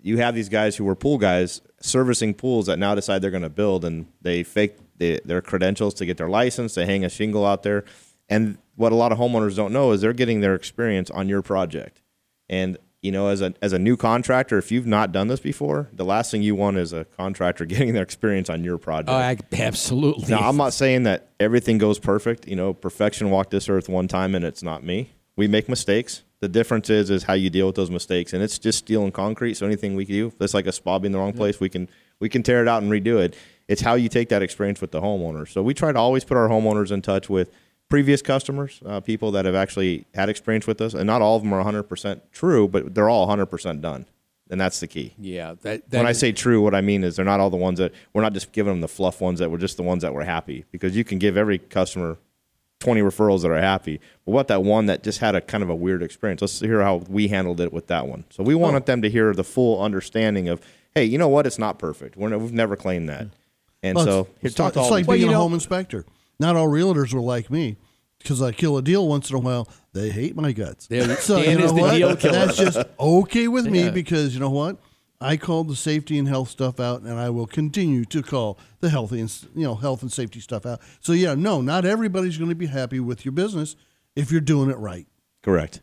you 0.00 0.18
have 0.18 0.34
these 0.34 0.48
guys 0.48 0.76
who 0.76 0.84
were 0.84 0.94
pool 0.94 1.18
guys 1.18 1.60
servicing 1.80 2.34
pools 2.34 2.66
that 2.66 2.78
now 2.78 2.94
decide 2.94 3.22
they're 3.22 3.30
going 3.30 3.42
to 3.42 3.48
build 3.48 3.84
and 3.84 4.06
they 4.22 4.42
fake 4.42 4.76
the, 4.98 5.20
their 5.24 5.42
credentials 5.42 5.94
to 5.94 6.06
get 6.06 6.16
their 6.16 6.28
license. 6.28 6.74
They 6.74 6.86
hang 6.86 7.04
a 7.04 7.08
shingle 7.08 7.44
out 7.44 7.62
there, 7.62 7.84
and 8.28 8.58
what 8.76 8.92
a 8.92 8.94
lot 8.94 9.12
of 9.12 9.18
homeowners 9.18 9.56
don't 9.56 9.72
know 9.72 9.92
is 9.92 10.00
they're 10.00 10.12
getting 10.12 10.40
their 10.40 10.54
experience 10.54 11.10
on 11.10 11.28
your 11.28 11.42
project. 11.42 12.02
And 12.48 12.78
you 13.02 13.12
know, 13.12 13.28
as 13.28 13.40
a 13.40 13.54
as 13.62 13.72
a 13.72 13.78
new 13.78 13.96
contractor, 13.96 14.58
if 14.58 14.72
you've 14.72 14.86
not 14.86 15.12
done 15.12 15.28
this 15.28 15.40
before, 15.40 15.88
the 15.92 16.04
last 16.04 16.30
thing 16.30 16.42
you 16.42 16.54
want 16.54 16.76
is 16.76 16.92
a 16.92 17.04
contractor 17.04 17.64
getting 17.66 17.92
their 17.92 18.02
experience 18.02 18.50
on 18.50 18.64
your 18.64 18.78
project. 18.78 19.10
Oh, 19.10 19.14
I, 19.14 19.36
absolutely. 19.52 20.28
Now, 20.28 20.48
I'm 20.48 20.56
not 20.56 20.72
saying 20.72 21.04
that 21.04 21.28
everything 21.38 21.78
goes 21.78 21.98
perfect. 21.98 22.48
You 22.48 22.56
know, 22.56 22.74
perfection 22.74 23.30
walked 23.30 23.50
this 23.50 23.68
earth 23.68 23.88
one 23.88 24.08
time, 24.08 24.34
and 24.34 24.44
it's 24.44 24.62
not 24.62 24.82
me. 24.82 25.10
We 25.36 25.46
make 25.46 25.68
mistakes. 25.68 26.22
The 26.40 26.48
difference 26.48 26.90
is 26.90 27.08
is 27.10 27.22
how 27.22 27.32
you 27.32 27.48
deal 27.48 27.66
with 27.66 27.76
those 27.76 27.90
mistakes, 27.90 28.32
and 28.32 28.42
it's 28.42 28.58
just 28.58 28.78
steel 28.78 29.04
and 29.04 29.12
concrete. 29.12 29.54
So 29.54 29.66
anything 29.66 29.96
we 29.96 30.04
can 30.04 30.14
do, 30.14 30.32
it's 30.40 30.54
like 30.54 30.66
a 30.66 30.72
spot 30.72 31.02
being 31.02 31.08
in 31.08 31.12
the 31.12 31.18
wrong 31.18 31.32
place, 31.32 31.60
we 31.60 31.68
can 31.68 31.88
we 32.20 32.28
can 32.28 32.42
tear 32.42 32.62
it 32.62 32.68
out 32.68 32.82
and 32.82 32.92
redo 32.92 33.18
it. 33.18 33.36
It's 33.68 33.82
how 33.82 33.94
you 33.94 34.08
take 34.08 34.28
that 34.28 34.42
experience 34.42 34.80
with 34.80 34.90
the 34.90 35.00
homeowner. 35.00 35.48
So 35.48 35.62
we 35.62 35.74
try 35.74 35.92
to 35.92 35.98
always 35.98 36.24
put 36.24 36.36
our 36.36 36.48
homeowners 36.48 36.92
in 36.92 37.02
touch 37.02 37.28
with 37.28 37.50
previous 37.88 38.22
customers, 38.22 38.80
uh, 38.84 39.00
people 39.00 39.30
that 39.32 39.44
have 39.44 39.54
actually 39.54 40.06
had 40.14 40.28
experience 40.28 40.66
with 40.66 40.80
us, 40.80 40.94
and 40.94 41.06
not 41.06 41.22
all 41.22 41.36
of 41.36 41.42
them 41.42 41.52
are 41.52 41.64
100% 41.64 42.20
true, 42.32 42.68
but 42.68 42.94
they're 42.94 43.08
all 43.08 43.26
100% 43.28 43.80
done, 43.80 44.06
and 44.50 44.60
that's 44.60 44.80
the 44.80 44.86
key. 44.86 45.14
Yeah, 45.18 45.54
that, 45.62 45.88
that 45.90 45.98
when 45.98 46.06
I 46.06 46.12
say 46.12 46.32
true, 46.32 46.60
what 46.60 46.74
I 46.74 46.80
mean 46.80 47.04
is 47.04 47.16
they're 47.16 47.24
not 47.24 47.40
all 47.40 47.50
the 47.50 47.56
ones 47.56 47.78
that 47.78 47.92
we're 48.12 48.22
not 48.22 48.32
just 48.32 48.52
giving 48.52 48.72
them 48.72 48.80
the 48.80 48.88
fluff 48.88 49.20
ones 49.20 49.38
that 49.38 49.50
were 49.50 49.58
just 49.58 49.76
the 49.76 49.82
ones 49.82 50.02
that 50.02 50.12
were 50.12 50.24
happy 50.24 50.64
because 50.70 50.96
you 50.96 51.04
can 51.04 51.18
give 51.18 51.36
every 51.36 51.58
customer 51.58 52.18
20 52.86 53.00
referrals 53.00 53.42
that 53.42 53.50
are 53.50 53.60
happy. 53.60 53.98
But 54.24 54.30
what 54.30 54.46
that 54.46 54.62
one 54.62 54.86
that 54.86 55.02
just 55.02 55.18
had 55.18 55.34
a 55.34 55.40
kind 55.40 55.64
of 55.64 55.68
a 55.68 55.74
weird 55.74 56.04
experience? 56.04 56.40
Let's 56.40 56.60
hear 56.60 56.82
how 56.82 56.98
we 57.08 57.26
handled 57.26 57.60
it 57.60 57.72
with 57.72 57.88
that 57.88 58.06
one. 58.06 58.22
So 58.30 58.44
we 58.44 58.54
wanted 58.54 58.84
oh. 58.84 58.86
them 58.86 59.02
to 59.02 59.10
hear 59.10 59.34
the 59.34 59.42
full 59.42 59.82
understanding 59.82 60.48
of, 60.48 60.60
hey, 60.94 61.04
you 61.04 61.18
know 61.18 61.26
what? 61.26 61.48
It's 61.48 61.58
not 61.58 61.80
perfect. 61.80 62.16
We're, 62.16 62.38
we've 62.38 62.52
never 62.52 62.76
claimed 62.76 63.08
that. 63.08 63.26
And 63.82 63.96
Well, 63.96 64.04
so 64.04 64.20
it's, 64.20 64.28
here, 64.28 64.36
it's 64.42 64.54
talk 64.54 64.64
like, 64.66 64.74
to 64.74 64.78
it's 64.78 64.84
all 64.84 64.90
like 64.92 65.06
these- 65.08 65.24
being 65.24 65.34
a 65.34 65.36
home 65.36 65.52
inspector. 65.52 66.06
Not 66.38 66.54
all 66.54 66.68
realtors 66.68 67.12
are 67.12 67.20
like 67.20 67.50
me 67.50 67.76
because 68.18 68.40
I 68.40 68.52
kill 68.52 68.76
a 68.76 68.82
deal 68.82 69.08
once 69.08 69.30
in 69.30 69.36
a 69.36 69.40
while. 69.40 69.66
They 69.92 70.10
hate 70.10 70.36
my 70.36 70.52
guts. 70.52 70.86
There- 70.86 71.16
so 71.16 71.42
Dan 71.42 71.50
you 71.50 71.58
know 71.58 71.64
is 71.64 71.74
the 71.74 71.80
what? 71.80 71.90
deal 71.96 72.16
killer. 72.16 72.46
That's 72.46 72.56
just 72.56 72.78
okay 73.00 73.48
with 73.48 73.66
me 73.66 73.86
Yeah. 73.86 73.90
because 73.90 74.32
you 74.32 74.38
know 74.38 74.50
what? 74.50 74.76
I 75.20 75.36
called 75.36 75.68
the 75.68 75.76
safety 75.76 76.18
and 76.18 76.28
health 76.28 76.50
stuff 76.50 76.78
out, 76.78 77.00
and 77.02 77.14
I 77.14 77.30
will 77.30 77.46
continue 77.46 78.04
to 78.06 78.22
call 78.22 78.58
the 78.80 78.90
healthy 78.90 79.20
and 79.20 79.32
you 79.54 79.62
know 79.64 79.74
health 79.74 80.02
and 80.02 80.12
safety 80.12 80.40
stuff 80.40 80.66
out. 80.66 80.80
So 81.00 81.12
yeah, 81.12 81.34
no, 81.34 81.60
not 81.60 81.84
everybody's 81.84 82.36
going 82.36 82.50
to 82.50 82.54
be 82.56 82.66
happy 82.66 83.00
with 83.00 83.24
your 83.24 83.32
business 83.32 83.76
if 84.14 84.30
you're 84.30 84.40
doing 84.42 84.70
it 84.70 84.76
right. 84.76 85.06
Correct. 85.42 85.80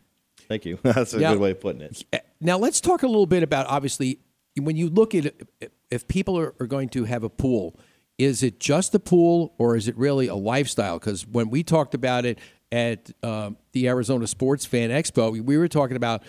Thank 0.47 0.65
you. 0.65 0.77
That's 0.83 1.13
a 1.13 1.19
Yeah. 1.19 1.31
good 1.33 1.39
way 1.41 1.51
of 1.51 1.61
putting 1.61 1.81
it. 1.81 2.03
Now 2.41 2.57
let's 2.57 2.79
talk 2.81 3.03
a 3.03 3.07
little 3.07 3.25
bit 3.25 3.43
about 3.43 3.65
obviously 3.67 4.19
when 4.59 4.75
you 4.75 4.89
look 4.89 5.15
at 5.15 5.25
it, 5.25 5.71
if 5.89 6.07
people 6.07 6.37
are, 6.37 6.53
are 6.59 6.67
going 6.67 6.89
to 6.89 7.05
have 7.05 7.23
a 7.23 7.29
pool, 7.29 7.79
is 8.19 8.43
it 8.43 8.59
just 8.59 8.93
a 8.93 8.99
pool 8.99 9.55
or 9.57 9.75
is 9.75 9.87
it 9.87 9.97
really 9.97 10.27
a 10.27 10.35
lifestyle? 10.35 10.99
Because 10.99 11.25
when 11.25 11.49
we 11.49 11.63
talked 11.63 11.95
about 11.95 12.25
it 12.25 12.37
at 12.71 13.09
um, 13.23 13.57
the 13.71 13.87
Arizona 13.87 14.27
Sports 14.27 14.65
Fan 14.65 14.89
Expo, 14.91 15.31
we, 15.31 15.41
we 15.41 15.57
were 15.57 15.67
talking 15.67 15.95
about. 15.97 16.21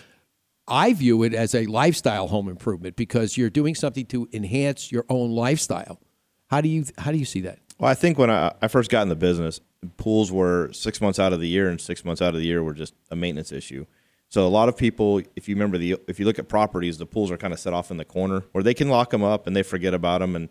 I 0.67 0.93
view 0.93 1.23
it 1.23 1.33
as 1.33 1.53
a 1.53 1.65
lifestyle 1.65 2.27
home 2.27 2.49
improvement 2.49 2.95
because 2.95 3.37
you're 3.37 3.49
doing 3.49 3.75
something 3.75 4.05
to 4.07 4.27
enhance 4.33 4.91
your 4.91 5.05
own 5.09 5.31
lifestyle. 5.31 5.99
How 6.47 6.61
do 6.61 6.69
you 6.69 6.85
how 6.97 7.11
do 7.11 7.17
you 7.17 7.25
see 7.25 7.41
that? 7.41 7.59
Well, 7.77 7.89
I 7.89 7.93
think 7.93 8.17
when 8.17 8.29
I, 8.29 8.53
I 8.61 8.67
first 8.67 8.89
got 8.89 9.01
in 9.01 9.09
the 9.09 9.15
business, 9.15 9.59
pools 9.97 10.31
were 10.31 10.71
six 10.71 11.01
months 11.01 11.19
out 11.19 11.33
of 11.33 11.39
the 11.39 11.47
year, 11.47 11.69
and 11.69 11.79
six 11.79 12.05
months 12.05 12.21
out 12.21 12.33
of 12.33 12.39
the 12.39 12.45
year 12.45 12.63
were 12.63 12.73
just 12.73 12.93
a 13.11 13.15
maintenance 13.15 13.51
issue. 13.51 13.85
So 14.29 14.45
a 14.45 14.49
lot 14.49 14.69
of 14.69 14.77
people, 14.77 15.21
if 15.35 15.47
you 15.47 15.55
remember 15.55 15.77
the, 15.77 15.97
if 16.07 16.19
you 16.19 16.25
look 16.25 16.39
at 16.39 16.47
properties, 16.47 16.97
the 16.97 17.05
pools 17.05 17.31
are 17.31 17.37
kind 17.37 17.53
of 17.53 17.59
set 17.59 17.73
off 17.73 17.91
in 17.91 17.97
the 17.97 18.05
corner, 18.05 18.43
or 18.53 18.63
they 18.63 18.73
can 18.73 18.89
lock 18.89 19.11
them 19.11 19.23
up 19.23 19.45
and 19.45 19.55
they 19.55 19.63
forget 19.63 19.93
about 19.93 20.21
them, 20.21 20.35
and 20.35 20.49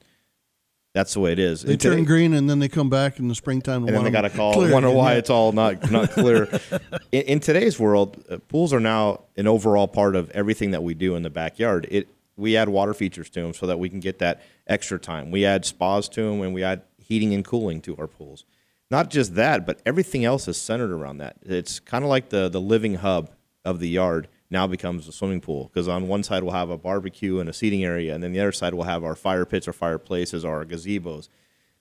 that's 0.95 1.13
the 1.13 1.21
way 1.21 1.33
it 1.33 1.39
is. 1.39 1.63
They 1.63 1.73
And 1.73 1.81
turn 1.81 1.93
today- 1.97 2.05
green 2.07 2.33
and 2.35 2.49
then 2.49 2.61
they 2.61 2.69
come 2.69 2.89
back 2.89 3.19
in 3.19 3.29
the 3.29 3.35
springtime 3.35 3.83
and, 3.83 3.89
and 3.89 3.97
then 3.97 4.05
they 4.05 4.11
got 4.11 4.25
a 4.25 4.31
call, 4.31 4.55
cleared 4.55 4.73
wonder 4.73 4.91
why 4.91 5.15
it's 5.15 5.29
all 5.29 5.53
not 5.53 5.91
not 5.91 6.11
clear. 6.13 6.45
in, 7.13 7.23
in 7.23 7.41
today's 7.41 7.79
world, 7.79 8.25
uh, 8.31 8.39
pools 8.49 8.73
are 8.73 8.81
now 8.81 9.25
an 9.37 9.47
overall 9.47 9.89
part 9.89 10.15
of 10.17 10.31
everything 10.31 10.71
that 10.71 10.83
we 10.83 10.95
do 10.95 11.17
in 11.17 11.23
the 11.23 11.31
backyard. 11.31 11.87
It 11.91 12.09
we 12.37 12.57
add 12.57 12.69
water 12.69 12.95
features 12.95 13.29
to 13.31 13.43
them 13.43 13.53
so 13.55 13.67
that 13.67 13.79
we 13.79 13.89
can 13.89 14.01
get 14.01 14.19
that 14.21 14.41
extra 14.67 14.99
time. 14.99 15.31
We 15.31 15.45
add 15.45 15.65
spas 15.65 16.09
to 16.11 16.23
them, 16.23 16.41
and 16.43 16.55
we 16.55 16.63
add 16.65 16.83
heating 16.99 17.35
and 17.35 17.45
cooling 17.45 17.81
to 17.83 17.97
our 17.97 18.07
pools. 18.07 18.45
Not 18.91 19.11
just 19.11 19.35
that, 19.35 19.67
but 19.67 19.81
everything 19.85 20.25
else 20.25 20.47
is 20.49 20.57
centered 20.61 20.91
around 20.93 21.19
that. 21.19 21.37
It's 21.43 21.81
kind 21.81 22.05
of 22.05 22.11
like 22.11 22.29
the 22.31 22.49
the 22.49 22.61
living 22.61 22.95
hub 22.97 23.31
of 23.65 23.81
the 23.81 23.89
yard 23.89 24.29
now 24.51 24.67
becomes 24.67 25.09
a 25.09 25.13
swimming 25.13 25.41
pool 25.41 25.71
because 25.73 25.89
on 25.89 26.09
one 26.09 26.23
side 26.23 26.43
we'll 26.43 26.53
have 26.53 26.71
a 26.71 26.79
barbecue 26.79 27.39
and 27.39 27.49
a 27.49 27.53
seating 27.53 27.85
area, 27.85 28.15
and 28.15 28.23
then 28.23 28.33
the 28.33 28.41
other 28.41 28.53
side 28.53 28.75
we'll 28.75 28.85
have 28.85 29.05
our 29.05 29.17
fire 29.17 29.45
pits 29.45 29.67
or 29.67 29.73
fireplaces 29.73 30.45
our 30.45 30.65
gazebos. 30.65 31.29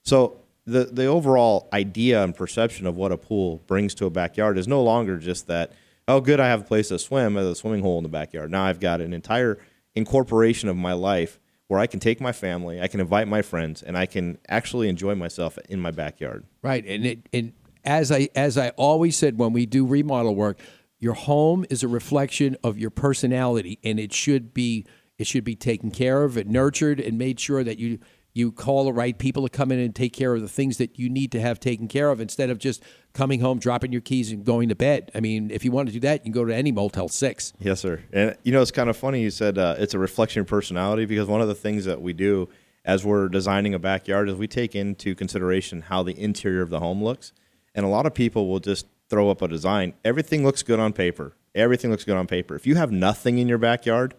So 0.01 0.39
the 0.65 0.85
the 0.85 1.05
overall 1.05 1.67
idea 1.73 2.23
and 2.23 2.35
perception 2.35 2.85
of 2.85 2.95
what 2.95 3.11
a 3.11 3.17
pool 3.17 3.61
brings 3.67 3.93
to 3.95 4.05
a 4.05 4.09
backyard 4.09 4.57
is 4.57 4.67
no 4.67 4.81
longer 4.81 5.17
just 5.17 5.47
that. 5.47 5.71
Oh, 6.07 6.19
good, 6.19 6.39
I 6.41 6.47
have 6.47 6.61
a 6.61 6.65
place 6.65 6.89
to 6.89 6.99
swim, 6.99 7.37
as 7.37 7.45
a 7.45 7.55
swimming 7.55 7.81
hole 7.81 7.97
in 7.97 8.03
the 8.03 8.09
backyard. 8.09 8.51
Now 8.51 8.65
I've 8.65 8.81
got 8.81 8.99
an 8.99 9.13
entire 9.13 9.57
incorporation 9.95 10.67
of 10.67 10.75
my 10.75 10.91
life 10.91 11.39
where 11.67 11.79
I 11.79 11.87
can 11.87 11.99
take 11.99 12.19
my 12.19 12.31
family, 12.31 12.81
I 12.81 12.87
can 12.87 12.99
invite 12.99 13.27
my 13.27 13.41
friends, 13.41 13.81
and 13.81 13.97
I 13.97 14.05
can 14.05 14.37
actually 14.49 14.89
enjoy 14.89 15.15
myself 15.15 15.57
in 15.69 15.79
my 15.79 15.91
backyard. 15.91 16.45
Right, 16.61 16.85
and 16.85 17.05
it 17.05 17.29
and 17.31 17.53
as 17.85 18.11
I 18.11 18.29
as 18.35 18.57
I 18.57 18.69
always 18.69 19.17
said 19.17 19.37
when 19.37 19.53
we 19.53 19.65
do 19.65 19.85
remodel 19.85 20.35
work, 20.35 20.59
your 21.03 21.13
home 21.13 21.65
is 21.69 21.83
a 21.83 21.87
reflection 21.87 22.55
of 22.63 22.79
your 22.79 22.89
personality, 22.89 23.77
and 23.83 23.99
it 23.99 24.13
should 24.13 24.53
be 24.53 24.85
it 25.17 25.27
should 25.27 25.43
be 25.43 25.53
taken 25.53 25.91
care 25.91 26.23
of 26.23 26.37
and 26.37 26.49
nurtured 26.49 26.99
and 26.99 27.17
made 27.17 27.41
sure 27.41 27.61
that 27.61 27.77
you 27.77 27.99
you 28.33 28.53
call 28.53 28.85
the 28.85 28.93
right 28.93 29.19
people 29.19 29.43
to 29.43 29.49
come 29.49 29.69
in 29.71 29.79
and 29.79 29.93
take 29.93 30.13
care 30.13 30.33
of 30.33 30.41
the 30.41 30.47
things 30.47 30.77
that 30.77 30.97
you 30.97 31.09
need 31.09 31.31
to 31.33 31.41
have 31.41 31.59
taken 31.59 31.89
care 31.89 32.09
of 32.09 32.21
instead 32.21 32.49
of 32.49 32.57
just 32.57 32.81
coming 33.13 33.41
home, 33.41 33.59
dropping 33.59 33.91
your 33.91 34.01
keys, 34.01 34.31
and 34.31 34.45
going 34.45 34.69
to 34.69 34.75
bed. 34.75 35.11
I 35.13 35.19
mean, 35.19 35.51
if 35.51 35.65
you 35.65 35.71
want 35.71 35.89
to 35.89 35.93
do 35.93 35.99
that, 35.99 36.21
you 36.21 36.31
can 36.31 36.41
go 36.41 36.45
to 36.45 36.55
any 36.55 36.71
Motel 36.71 37.09
Six. 37.09 37.51
Yes, 37.59 37.81
sir. 37.81 38.01
And 38.13 38.37
you 38.43 38.53
know, 38.53 38.61
it's 38.61 38.71
kind 38.71 38.89
of 38.89 38.95
funny 38.95 39.21
you 39.21 39.29
said 39.29 39.57
uh, 39.57 39.75
it's 39.77 39.93
a 39.93 39.99
reflection 39.99 40.39
of 40.39 40.47
personality 40.47 41.05
because 41.05 41.27
one 41.27 41.41
of 41.41 41.49
the 41.49 41.55
things 41.55 41.83
that 41.83 42.01
we 42.01 42.13
do 42.13 42.47
as 42.85 43.03
we're 43.03 43.27
designing 43.27 43.73
a 43.73 43.79
backyard 43.79 44.29
is 44.29 44.35
we 44.35 44.47
take 44.47 44.73
into 44.73 45.15
consideration 45.15 45.81
how 45.81 46.01
the 46.01 46.17
interior 46.17 46.61
of 46.61 46.69
the 46.69 46.79
home 46.79 47.03
looks. 47.03 47.33
And 47.75 47.85
a 47.85 47.89
lot 47.89 48.05
of 48.05 48.13
people 48.13 48.47
will 48.47 48.59
just 48.59 48.85
throw 49.13 49.29
up 49.29 49.41
a 49.41 49.47
design. 49.47 49.93
Everything 50.03 50.43
looks 50.43 50.63
good 50.63 50.79
on 50.79 50.91
paper. 50.91 51.35
Everything 51.55 51.91
looks 51.91 52.03
good 52.03 52.17
on 52.17 52.25
paper. 52.27 52.55
If 52.55 52.65
you 52.65 52.75
have 52.75 52.91
nothing 52.91 53.37
in 53.37 53.47
your 53.47 53.59
backyard, 53.59 54.15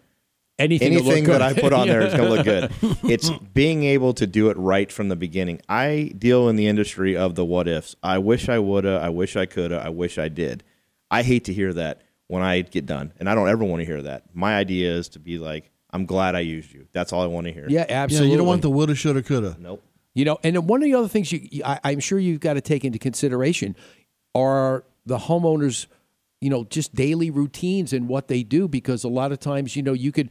Anything 0.57 0.93
anything 0.93 1.25
that. 1.25 1.41
I 1.41 1.53
put 1.53 1.73
on 1.73 1.87
there 1.89 2.01
is 2.01 2.13
going 2.13 2.29
to 2.29 2.35
look 2.35 2.45
good. 2.45 2.71
It's 3.11 3.29
being 3.53 3.83
able 3.83 4.13
to 4.13 4.25
do 4.25 4.49
it 4.49 4.55
right 4.55 4.89
from 4.89 5.09
the 5.09 5.17
beginning. 5.17 5.59
I 5.67 6.13
deal 6.17 6.47
in 6.47 6.55
the 6.55 6.67
industry 6.67 7.17
of 7.17 7.35
the 7.35 7.43
what 7.43 7.67
ifs. 7.67 7.93
I 8.01 8.19
wish 8.19 8.47
I 8.47 8.59
woulda. 8.59 9.01
I 9.03 9.09
wish 9.09 9.35
I 9.35 9.45
coulda. 9.47 9.81
I 9.85 9.89
wish 9.89 10.17
I 10.17 10.29
did. 10.29 10.63
I 11.11 11.23
hate 11.23 11.43
to 11.45 11.53
hear 11.53 11.73
that 11.73 12.03
when 12.27 12.41
I 12.41 12.61
get 12.61 12.85
done, 12.85 13.11
and 13.19 13.29
I 13.29 13.35
don't 13.35 13.49
ever 13.49 13.65
want 13.65 13.81
to 13.81 13.85
hear 13.85 14.01
that. 14.03 14.33
My 14.33 14.55
idea 14.55 14.93
is 14.93 15.09
to 15.09 15.19
be 15.19 15.37
like, 15.39 15.71
I'm 15.91 16.05
glad 16.05 16.35
I 16.35 16.39
used 16.39 16.71
you. 16.73 16.87
That's 16.93 17.11
all 17.11 17.21
I 17.21 17.27
want 17.27 17.47
to 17.47 17.53
hear. 17.53 17.65
Yeah, 17.67 17.85
absolutely. 17.89 18.29
Yeah, 18.29 18.31
you 18.31 18.37
don't 18.37 18.47
want 18.47 18.61
the 18.61 18.69
woulda, 18.69 18.95
shoulda, 18.95 19.23
coulda. 19.23 19.57
Nope. 19.59 19.83
You 20.13 20.23
know, 20.23 20.37
and 20.41 20.69
one 20.69 20.81
of 20.81 20.85
the 20.85 20.95
other 20.95 21.09
things 21.09 21.33
you, 21.33 21.39
you- 21.51 21.63
I, 21.65 21.81
I'm 21.83 21.99
sure 21.99 22.17
you've 22.17 22.39
got 22.39 22.53
to 22.53 22.61
take 22.61 22.85
into 22.85 22.97
consideration 22.97 23.75
are 24.35 24.83
the 25.05 25.17
homeowners, 25.17 25.87
you 26.41 26.49
know, 26.49 26.65
just 26.65 26.93
daily 26.93 27.31
routines 27.31 27.93
and 27.93 28.07
what 28.07 28.27
they 28.27 28.43
do. 28.43 28.67
Because 28.67 29.03
a 29.03 29.09
lot 29.09 29.31
of 29.31 29.39
times, 29.39 29.75
you 29.75 29.81
know, 29.81 29.93
you 29.93 30.11
could 30.11 30.29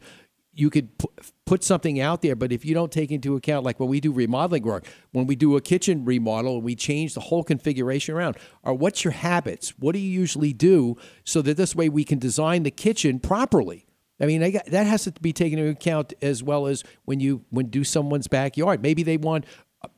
you 0.53 0.69
could 0.69 0.97
pu- 0.97 1.11
put 1.45 1.63
something 1.63 1.99
out 1.99 2.21
there, 2.21 2.35
but 2.35 2.51
if 2.51 2.63
you 2.63 2.73
don't 2.73 2.91
take 2.91 3.11
into 3.11 3.35
account, 3.35 3.65
like 3.65 3.79
when 3.79 3.89
we 3.89 3.99
do 3.99 4.11
remodeling 4.11 4.63
work, 4.63 4.85
when 5.11 5.27
we 5.27 5.35
do 5.35 5.57
a 5.57 5.61
kitchen 5.61 6.05
remodel 6.05 6.55
and 6.55 6.63
we 6.63 6.75
change 6.75 7.13
the 7.13 7.19
whole 7.19 7.43
configuration 7.43 8.15
around, 8.15 8.37
or 8.63 8.73
what's 8.73 9.03
your 9.03 9.11
habits? 9.11 9.71
What 9.77 9.91
do 9.93 9.99
you 9.99 10.09
usually 10.09 10.53
do 10.53 10.95
so 11.25 11.41
that 11.41 11.57
this 11.57 11.75
way 11.75 11.89
we 11.89 12.05
can 12.05 12.19
design 12.19 12.63
the 12.63 12.71
kitchen 12.71 13.19
properly? 13.19 13.85
I 14.19 14.25
mean, 14.27 14.43
I 14.43 14.51
got, 14.51 14.65
that 14.67 14.87
has 14.87 15.03
to 15.03 15.11
be 15.11 15.33
taken 15.33 15.59
into 15.59 15.71
account 15.71 16.13
as 16.21 16.41
well 16.41 16.67
as 16.67 16.83
when 17.03 17.19
you 17.19 17.43
when 17.49 17.67
do 17.67 17.83
someone's 17.83 18.27
backyard. 18.27 18.81
Maybe 18.81 19.03
they 19.03 19.17
want, 19.17 19.45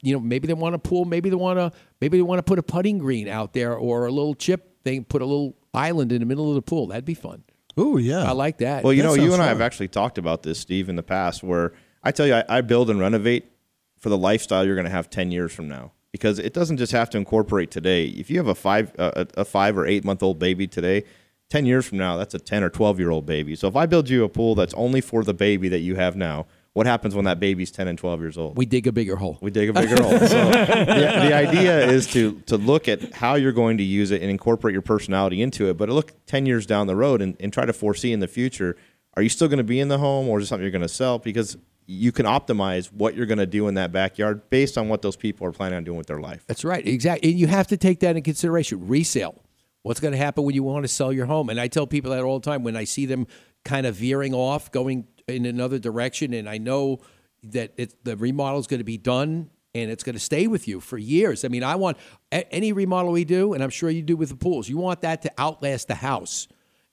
you 0.01 0.13
know, 0.13 0.19
maybe 0.19 0.47
they 0.47 0.53
want 0.53 0.75
a 0.75 0.79
pool. 0.79 1.05
Maybe 1.05 1.29
they 1.29 1.35
want 1.35 1.57
to 1.59 1.71
maybe 2.01 2.17
they 2.17 2.21
want 2.23 2.39
to 2.39 2.43
put 2.43 2.59
a 2.59 2.63
putting 2.63 2.97
green 2.97 3.27
out 3.27 3.53
there 3.53 3.75
or 3.75 4.05
a 4.07 4.11
little 4.11 4.33
chip. 4.35 4.77
They 4.83 4.99
put 4.99 5.21
a 5.21 5.25
little 5.25 5.55
island 5.73 6.11
in 6.11 6.19
the 6.19 6.25
middle 6.25 6.49
of 6.49 6.55
the 6.55 6.61
pool. 6.61 6.87
That'd 6.87 7.05
be 7.05 7.13
fun. 7.13 7.43
Oh 7.77 7.97
yeah, 7.97 8.23
I 8.23 8.31
like 8.31 8.57
that. 8.59 8.83
Well, 8.83 8.93
you 8.93 9.01
That 9.03 9.09
know, 9.09 9.13
you 9.15 9.21
sounds 9.21 9.33
and 9.35 9.43
I 9.43 9.47
have 9.47 9.61
actually 9.61 9.87
talked 9.89 10.17
about 10.17 10.43
this, 10.43 10.59
Steve, 10.59 10.89
in 10.89 10.95
the 10.95 11.03
past, 11.03 11.43
where 11.43 11.73
I 12.03 12.11
tell 12.11 12.25
you, 12.25 12.35
I, 12.35 12.43
I 12.49 12.61
build 12.61 12.89
and 12.89 12.99
renovate 12.99 13.51
for 13.99 14.09
the 14.09 14.17
lifestyle 14.17 14.65
you're 14.65 14.75
going 14.75 14.85
to 14.85 14.91
have 14.91 15.09
10 15.09 15.31
years 15.31 15.51
from 15.53 15.67
now. 15.67 15.91
because 16.11 16.39
it 16.39 16.53
doesn't 16.53 16.77
just 16.77 16.91
have 16.91 17.09
to 17.11 17.17
incorporate 17.17 17.69
today. 17.69 18.05
If 18.05 18.29
you 18.31 18.37
have 18.37 18.47
a 18.47 18.55
five 18.55 18.93
uh, 18.97 19.25
a 19.35 19.41
a 19.41 19.45
five 19.45 19.77
or 19.77 19.85
eight 19.85 20.03
month 20.05 20.23
old 20.23 20.39
baby 20.39 20.65
today, 20.67 21.03
ten 21.49 21.65
years 21.65 21.85
from 21.85 21.97
now, 21.99 22.17
that's 22.17 22.33
a 22.33 22.39
ten 22.39 22.63
or 22.63 22.69
twelve 22.69 22.97
year 22.99 23.11
old 23.11 23.25
baby. 23.25 23.55
So 23.55 23.67
if 23.67 23.75
I 23.75 23.85
build 23.85 24.09
you 24.09 24.23
a 24.23 24.29
pool 24.29 24.55
that's 24.55 24.73
only 24.73 25.01
for 25.01 25.23
the 25.23 25.33
baby 25.33 25.67
that 25.69 25.79
you 25.79 25.95
have 25.95 26.15
now, 26.15 26.47
what 26.77 26.85
happens 26.85 27.15
when 27.15 27.25
that 27.25 27.39
baby's 27.39 27.71
ten 27.71 27.87
and 27.87 27.97
twelve 27.97 28.19
years 28.19 28.37
old? 28.37 28.55
We 28.55 28.67
dig 28.67 28.85
a 28.85 28.91
bigger 28.91 29.15
hole. 29.15 29.39
We 29.41 29.49
dig 29.49 29.69
a 29.69 29.73
bigger 29.73 29.99
hole. 29.99 30.11
So 30.27 30.45
the, 30.45 30.85
the 30.85 31.33
idea 31.33 31.87
is 31.87 32.05
to 32.13 32.39
to 32.45 32.55
look 32.55 32.87
at 32.87 33.13
how 33.13 33.33
you're 33.33 33.51
going 33.51 33.79
to 33.79 33.83
use 33.83 34.11
it 34.11 34.21
and 34.21 34.29
incorporate 34.29 34.73
your 34.73 34.83
personality 34.83 35.41
into 35.41 35.69
it, 35.69 35.77
but 35.77 35.89
look 35.89 36.13
ten 36.27 36.45
years 36.45 36.67
down 36.67 36.85
the 36.85 36.95
road 36.95 37.23
and, 37.23 37.35
and 37.39 37.51
try 37.51 37.65
to 37.65 37.73
foresee 37.73 38.13
in 38.13 38.19
the 38.19 38.27
future. 38.27 38.77
Are 39.15 39.23
you 39.23 39.29
still 39.29 39.47
going 39.47 39.57
to 39.57 39.63
be 39.63 39.79
in 39.79 39.87
the 39.87 39.97
home, 39.97 40.29
or 40.29 40.37
is 40.37 40.45
it 40.45 40.47
something 40.49 40.61
you're 40.61 40.71
going 40.71 40.83
to 40.83 40.87
sell? 40.87 41.17
Because 41.17 41.57
you 41.87 42.11
can 42.11 42.27
optimize 42.27 42.93
what 42.93 43.15
you're 43.15 43.25
going 43.25 43.39
to 43.39 43.47
do 43.47 43.67
in 43.67 43.73
that 43.73 43.91
backyard 43.91 44.47
based 44.51 44.77
on 44.77 44.87
what 44.87 45.01
those 45.01 45.15
people 45.15 45.47
are 45.47 45.51
planning 45.51 45.77
on 45.77 45.83
doing 45.83 45.97
with 45.97 46.05
their 46.05 46.19
life. 46.19 46.43
That's 46.45 46.63
right. 46.63 46.85
Exactly. 46.85 47.31
And 47.31 47.39
you 47.39 47.47
have 47.47 47.65
to 47.67 47.77
take 47.77 48.01
that 48.01 48.15
in 48.15 48.21
consideration. 48.21 48.87
Resale. 48.87 49.41
What's 49.81 49.99
going 49.99 50.11
to 50.11 50.17
happen 50.17 50.43
when 50.43 50.53
you 50.53 50.61
want 50.61 50.83
to 50.83 50.89
sell 50.89 51.11
your 51.11 51.25
home? 51.25 51.49
And 51.49 51.59
I 51.59 51.69
tell 51.69 51.87
people 51.87 52.11
that 52.11 52.21
all 52.21 52.39
the 52.39 52.45
time 52.45 52.61
when 52.63 52.75
I 52.75 52.83
see 52.83 53.07
them 53.07 53.25
kind 53.65 53.87
of 53.87 53.95
veering 53.95 54.35
off, 54.35 54.71
going 54.71 55.07
in 55.27 55.45
another 55.45 55.79
direction, 55.79 56.33
and 56.33 56.49
I 56.49 56.57
know 56.57 56.99
that 57.43 57.73
it, 57.77 58.03
the 58.03 58.15
remodel 58.17 58.59
is 58.59 58.67
going 58.67 58.79
to 58.79 58.85
be 58.85 58.97
done 58.97 59.49
and 59.75 59.91
it's 59.91 60.03
going 60.03 60.15
to 60.15 60.21
stay 60.21 60.47
with 60.47 60.67
you 60.67 60.79
for 60.79 60.97
years. 60.97 61.45
I 61.45 61.49
mean, 61.49 61.63
I 61.63 61.75
want 61.75 61.97
any 62.31 62.73
remodel 62.73 63.11
we 63.11 63.25
do, 63.25 63.53
and 63.53 63.63
I'm 63.63 63.69
sure 63.69 63.89
you 63.89 64.01
do 64.01 64.17
with 64.17 64.29
the 64.29 64.35
pools, 64.35 64.69
you 64.69 64.77
want 64.77 65.01
that 65.01 65.21
to 65.23 65.31
outlast 65.37 65.87
the 65.87 65.95
house. 65.95 66.47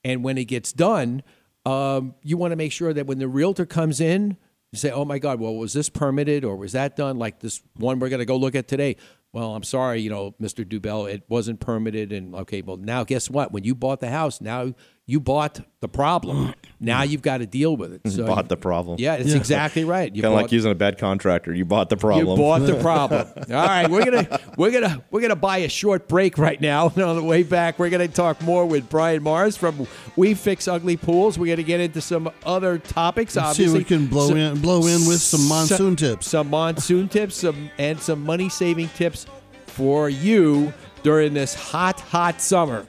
And 0.04 0.22
when 0.22 0.36
it 0.36 0.44
gets 0.46 0.72
done, 0.72 1.22
um, 1.64 2.14
you 2.22 2.36
want 2.36 2.52
to 2.52 2.56
make 2.56 2.72
sure 2.72 2.92
that 2.92 3.06
when 3.06 3.18
the 3.18 3.28
realtor 3.28 3.64
comes 3.64 4.00
in, 4.00 4.36
you 4.70 4.78
say, 4.78 4.90
"Oh 4.90 5.04
my 5.04 5.18
God, 5.18 5.40
well, 5.40 5.54
was 5.54 5.72
this 5.72 5.88
permitted 5.88 6.44
or 6.44 6.56
was 6.56 6.72
that 6.72 6.94
done?" 6.94 7.16
Like 7.16 7.40
this 7.40 7.62
one 7.76 8.00
we're 8.00 8.10
going 8.10 8.18
to 8.18 8.26
go 8.26 8.36
look 8.36 8.54
at 8.54 8.68
today. 8.68 8.96
Well, 9.32 9.54
I'm 9.54 9.62
sorry, 9.62 10.00
you 10.00 10.10
know, 10.10 10.34
Mr. 10.40 10.68
Dubell, 10.68 11.10
it 11.10 11.22
wasn't 11.28 11.60
permitted. 11.60 12.12
And 12.12 12.34
okay, 12.34 12.60
well, 12.60 12.76
now 12.76 13.02
guess 13.02 13.30
what? 13.30 13.50
When 13.50 13.64
you 13.64 13.74
bought 13.74 14.00
the 14.00 14.10
house, 14.10 14.40
now 14.40 14.74
you 15.06 15.20
bought 15.20 15.60
the 15.80 15.88
problem. 15.88 16.54
now 16.80 17.02
you've 17.02 17.20
got 17.20 17.38
to 17.38 17.46
deal 17.46 17.76
with 17.76 17.92
it. 17.92 18.10
So 18.10 18.26
bought 18.26 18.48
the 18.48 18.56
problem. 18.56 18.96
Yeah, 18.98 19.16
it's 19.16 19.34
exactly 19.34 19.84
right. 19.84 20.14
You 20.14 20.22
kind 20.22 20.34
of 20.34 20.40
like 20.40 20.50
using 20.50 20.72
a 20.72 20.74
bad 20.74 20.96
contractor. 20.96 21.52
You 21.52 21.66
bought 21.66 21.90
the 21.90 21.98
problem. 21.98 22.26
you 22.26 22.36
bought 22.36 22.60
the 22.60 22.74
problem. 22.80 23.28
All 23.36 23.66
right, 23.66 23.90
we're 23.90 24.02
gonna 24.04 24.40
we're 24.56 24.70
gonna 24.70 25.04
we're 25.10 25.20
gonna 25.20 25.36
buy 25.36 25.58
a 25.58 25.68
short 25.68 26.08
break 26.08 26.38
right 26.38 26.58
now. 26.58 26.88
And 26.94 27.02
on 27.04 27.16
the 27.16 27.22
way 27.22 27.42
back, 27.42 27.78
we're 27.78 27.90
gonna 27.90 28.08
talk 28.08 28.40
more 28.40 28.64
with 28.64 28.88
Brian 28.88 29.22
Morris 29.22 29.58
from 29.58 29.86
We 30.16 30.32
Fix 30.32 30.66
Ugly 30.68 30.96
Pools. 30.96 31.38
We're 31.38 31.54
gonna 31.54 31.66
get 31.66 31.80
into 31.80 32.00
some 32.00 32.30
other 32.46 32.78
topics. 32.78 33.36
Let's 33.36 33.50
obviously, 33.50 33.80
if 33.80 33.90
we 33.90 33.96
can 33.96 34.06
blow 34.06 34.28
Some- 34.28 34.38
in 34.38 34.60
blow 34.62 34.86
in 34.86 35.06
with 35.06 35.20
some 35.20 35.46
monsoon 35.48 35.96
tips. 35.96 36.28
some 36.28 36.48
monsoon 36.48 37.08
tips, 37.10 37.36
some 37.36 37.68
and 37.76 38.00
some 38.00 38.22
money 38.24 38.48
saving 38.48 38.88
tips 38.88 39.26
for 39.66 40.08
you 40.08 40.72
during 41.02 41.34
this 41.34 41.52
hot 41.54 42.00
hot 42.00 42.40
summer. 42.40 42.86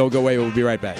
Don't 0.00 0.10
go 0.10 0.20
away. 0.20 0.38
We'll 0.38 0.50
be 0.50 0.62
right 0.62 0.80
back. 0.80 0.96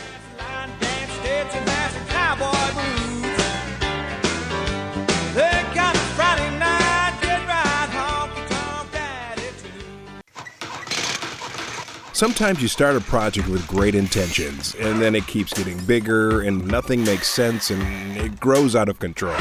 Sometimes 12.12 12.60
you 12.60 12.68
start 12.68 12.94
a 12.94 13.00
project 13.00 13.48
with 13.48 13.66
great 13.66 13.94
intentions, 13.94 14.74
and 14.74 15.00
then 15.00 15.14
it 15.14 15.26
keeps 15.26 15.54
getting 15.54 15.82
bigger, 15.86 16.42
and 16.42 16.66
nothing 16.66 17.02
makes 17.02 17.28
sense, 17.28 17.70
and 17.70 18.18
it 18.18 18.38
grows 18.38 18.76
out 18.76 18.90
of 18.90 18.98
control. 18.98 19.34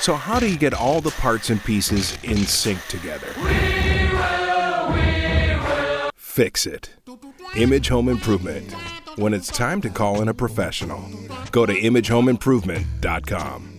So, 0.00 0.16
how 0.16 0.40
do 0.40 0.50
you 0.50 0.58
get 0.58 0.74
all 0.74 1.00
the 1.00 1.12
parts 1.12 1.48
and 1.50 1.62
pieces 1.62 2.18
in 2.24 2.38
sync 2.38 2.84
together? 2.88 3.32
Fix 6.34 6.66
it. 6.66 6.90
Image 7.54 7.86
Home 7.90 8.08
Improvement. 8.08 8.72
When 9.14 9.32
it's 9.32 9.46
time 9.46 9.80
to 9.82 9.88
call 9.88 10.20
in 10.20 10.26
a 10.26 10.34
professional, 10.34 11.08
go 11.52 11.64
to 11.64 11.72
imagehomeimprovement.com. 11.72 13.73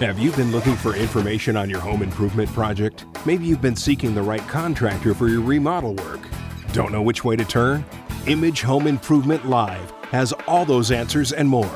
Have 0.00 0.18
you 0.18 0.32
been 0.32 0.50
looking 0.50 0.76
for 0.76 0.96
information 0.96 1.58
on 1.58 1.68
your 1.68 1.80
home 1.80 2.02
improvement 2.02 2.48
project? 2.54 3.04
Maybe 3.26 3.44
you've 3.44 3.60
been 3.60 3.76
seeking 3.76 4.14
the 4.14 4.22
right 4.22 4.48
contractor 4.48 5.12
for 5.12 5.28
your 5.28 5.42
remodel 5.42 5.94
work. 5.96 6.31
Don't 6.72 6.90
know 6.90 7.02
which 7.02 7.22
way 7.22 7.36
to 7.36 7.44
turn? 7.44 7.84
Image 8.26 8.62
Home 8.62 8.86
Improvement 8.86 9.46
Live 9.46 9.90
has 10.10 10.32
all 10.46 10.64
those 10.64 10.90
answers 10.90 11.32
and 11.32 11.46
more. 11.46 11.70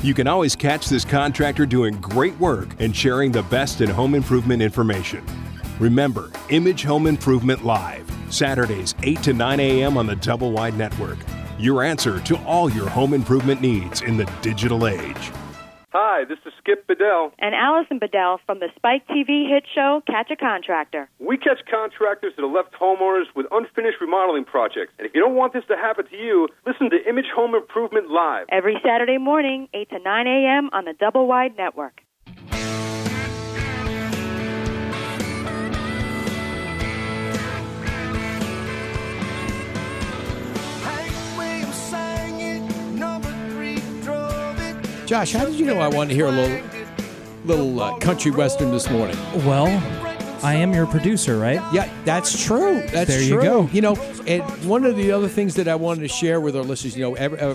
You 0.00 0.14
can 0.14 0.28
always 0.28 0.54
catch 0.54 0.88
this 0.88 1.04
contractor 1.04 1.66
doing 1.66 2.00
great 2.00 2.38
work 2.38 2.68
and 2.78 2.94
sharing 2.94 3.32
the 3.32 3.42
best 3.42 3.80
in 3.80 3.90
home 3.90 4.14
improvement 4.14 4.62
information. 4.62 5.26
Remember, 5.80 6.30
Image 6.50 6.84
Home 6.84 7.08
Improvement 7.08 7.64
Live, 7.64 8.08
Saturdays 8.30 8.94
8 9.02 9.20
to 9.24 9.32
9 9.32 9.58
a.m. 9.58 9.96
on 9.96 10.06
the 10.06 10.14
Double 10.14 10.52
Wide 10.52 10.78
Network. 10.78 11.18
Your 11.58 11.82
answer 11.82 12.20
to 12.20 12.36
all 12.44 12.70
your 12.70 12.88
home 12.88 13.14
improvement 13.14 13.60
needs 13.60 14.02
in 14.02 14.16
the 14.16 14.30
digital 14.40 14.86
age. 14.86 15.32
Hi, 15.90 16.24
this 16.28 16.36
is 16.44 16.52
Skip 16.58 16.86
Bedell. 16.86 17.32
And 17.38 17.54
Allison 17.54 17.98
Bedell 17.98 18.40
from 18.44 18.60
the 18.60 18.68
Spike 18.76 19.08
TV 19.08 19.48
hit 19.48 19.64
show 19.74 20.02
Catch 20.06 20.30
a 20.30 20.36
Contractor. 20.36 21.08
We 21.18 21.38
catch 21.38 21.64
contractors 21.64 22.34
that 22.36 22.42
have 22.42 22.52
left 22.52 22.74
homeowners 22.74 23.24
with 23.34 23.46
unfinished 23.50 23.96
remodeling 23.98 24.44
projects. 24.44 24.92
And 24.98 25.06
if 25.06 25.14
you 25.14 25.22
don't 25.22 25.34
want 25.34 25.54
this 25.54 25.64
to 25.68 25.76
happen 25.76 26.04
to 26.10 26.16
you, 26.16 26.48
listen 26.66 26.90
to 26.90 27.08
Image 27.08 27.32
Home 27.34 27.54
Improvement 27.54 28.10
Live. 28.10 28.44
Every 28.52 28.76
Saturday 28.84 29.16
morning, 29.16 29.68
8 29.72 29.88
to 29.88 29.98
9 29.98 30.26
a.m. 30.26 30.68
on 30.74 30.84
the 30.84 30.92
Double 30.92 31.26
Wide 31.26 31.56
Network. 31.56 32.02
Josh, 45.08 45.32
how 45.32 45.46
did 45.46 45.54
you 45.54 45.64
know 45.64 45.80
I 45.80 45.88
wanted 45.88 46.10
to 46.10 46.14
hear 46.16 46.26
a 46.26 46.30
little, 46.30 46.68
little 47.46 47.80
uh, 47.80 47.96
country 47.96 48.30
western 48.30 48.70
this 48.70 48.90
morning? 48.90 49.16
Well, 49.36 49.68
I 50.44 50.56
am 50.56 50.74
your 50.74 50.84
producer, 50.86 51.38
right? 51.38 51.62
Yeah, 51.72 51.90
that's 52.04 52.44
true. 52.44 52.86
That's 52.88 53.08
There 53.08 53.22
you 53.22 53.40
go. 53.40 53.70
You 53.72 53.80
know, 53.80 53.94
and 54.26 54.42
one 54.68 54.84
of 54.84 54.96
the 54.96 55.10
other 55.12 55.26
things 55.26 55.54
that 55.54 55.66
I 55.66 55.76
wanted 55.76 56.02
to 56.02 56.08
share 56.08 56.42
with 56.42 56.54
our 56.54 56.62
listeners, 56.62 56.94
you 56.94 57.04
know, 57.04 57.14
every, 57.14 57.40
uh, 57.40 57.54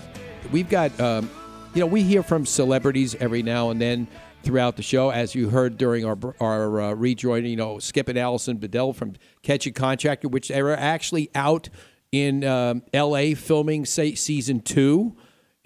we've 0.51 0.67
got, 0.67 0.99
um, 0.99 1.29
you 1.75 1.81
know, 1.81 1.85
we 1.85 2.01
hear 2.01 2.23
from 2.23 2.47
celebrities 2.47 3.13
every 3.19 3.43
now 3.43 3.69
and 3.69 3.79
then 3.79 4.07
throughout 4.41 4.75
the 4.75 4.81
show, 4.81 5.11
as 5.11 5.35
you 5.35 5.49
heard 5.49 5.77
during 5.77 6.05
our 6.05 6.17
our 6.39 6.81
uh, 6.81 6.93
rejoining. 6.95 7.51
You 7.51 7.57
know, 7.57 7.77
Skip 7.77 8.09
and 8.09 8.17
Allison 8.17 8.57
Bedell 8.57 8.93
from 8.93 9.13
Catch 9.43 9.67
a 9.67 9.71
Contractor, 9.71 10.27
which 10.27 10.47
they 10.47 10.63
were 10.63 10.75
actually 10.75 11.29
out 11.35 11.69
in 12.11 12.43
um, 12.45 12.81
L.A. 12.95 13.35
filming 13.35 13.85
say, 13.85 14.15
season 14.15 14.59
two. 14.59 15.15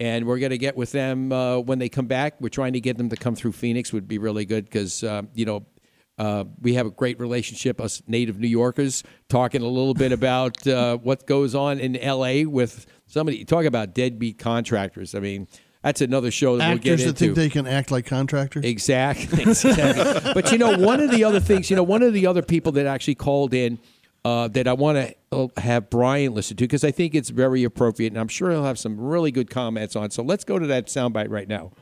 And 0.00 0.26
we're 0.26 0.38
going 0.38 0.50
to 0.50 0.58
get 0.58 0.76
with 0.76 0.92
them 0.92 1.32
uh, 1.32 1.58
when 1.58 1.78
they 1.80 1.88
come 1.88 2.06
back. 2.06 2.40
We're 2.40 2.50
trying 2.50 2.74
to 2.74 2.80
get 2.80 2.96
them 2.98 3.08
to 3.08 3.16
come 3.16 3.34
through 3.34 3.52
Phoenix. 3.52 3.92
Would 3.92 4.06
be 4.06 4.18
really 4.18 4.44
good 4.44 4.64
because 4.64 5.02
uh, 5.02 5.22
you 5.34 5.44
know 5.44 5.66
Uh, 6.18 6.44
we 6.60 6.74
have 6.74 6.86
a 6.86 6.90
great 6.90 7.20
relationship, 7.20 7.80
us 7.80 8.02
native 8.08 8.38
New 8.40 8.48
Yorkers, 8.48 9.04
talking 9.28 9.62
a 9.62 9.68
little 9.68 9.94
bit 9.94 10.10
about 10.10 10.66
uh, 10.66 10.96
what 10.98 11.26
goes 11.26 11.54
on 11.54 11.78
in 11.78 11.94
L.A. 11.96 12.44
with 12.44 12.86
somebody. 13.06 13.44
Talk 13.44 13.64
about 13.66 13.94
deadbeat 13.94 14.36
contractors. 14.38 15.14
I 15.14 15.20
mean, 15.20 15.46
that's 15.82 16.00
another 16.00 16.32
show 16.32 16.56
that 16.56 16.68
we'll 16.68 16.78
get 16.78 16.92
into. 16.94 17.04
Actors 17.04 17.12
that 17.12 17.18
think 17.18 17.34
they 17.36 17.48
can 17.48 17.68
act 17.68 17.92
like 17.92 18.04
contractors. 18.04 18.64
Exactly. 18.64 19.42
exactly. 19.48 20.32
but 20.34 20.50
you 20.50 20.58
know, 20.58 20.76
one 20.76 20.98
of 21.00 21.12
the 21.12 21.22
other 21.22 21.38
things, 21.40 21.70
you 21.70 21.76
know, 21.76 21.84
one 21.84 22.02
of 22.02 22.12
the 22.12 22.26
other 22.26 22.42
people 22.42 22.72
that 22.72 22.86
actually 22.86 23.14
called 23.14 23.54
in 23.54 23.78
uh, 24.24 24.48
that 24.48 24.66
I 24.66 24.72
want 24.72 25.14
to 25.30 25.50
have 25.60 25.90
Brian 25.90 26.34
listen 26.34 26.56
to 26.56 26.64
because 26.64 26.84
I 26.84 26.90
think 26.90 27.14
it's 27.14 27.30
very 27.30 27.64
appropriate, 27.64 28.12
and 28.12 28.20
I'm 28.20 28.28
sure 28.28 28.50
he'll 28.50 28.64
have 28.64 28.78
some 28.78 29.00
really 29.00 29.30
good 29.30 29.50
comments 29.50 29.96
on. 29.96 30.10
So 30.10 30.22
let's 30.22 30.44
go 30.44 30.58
to 30.58 30.66
that 30.66 30.86
soundbite 30.86 31.30
right 31.30 31.48
now. 31.48 31.72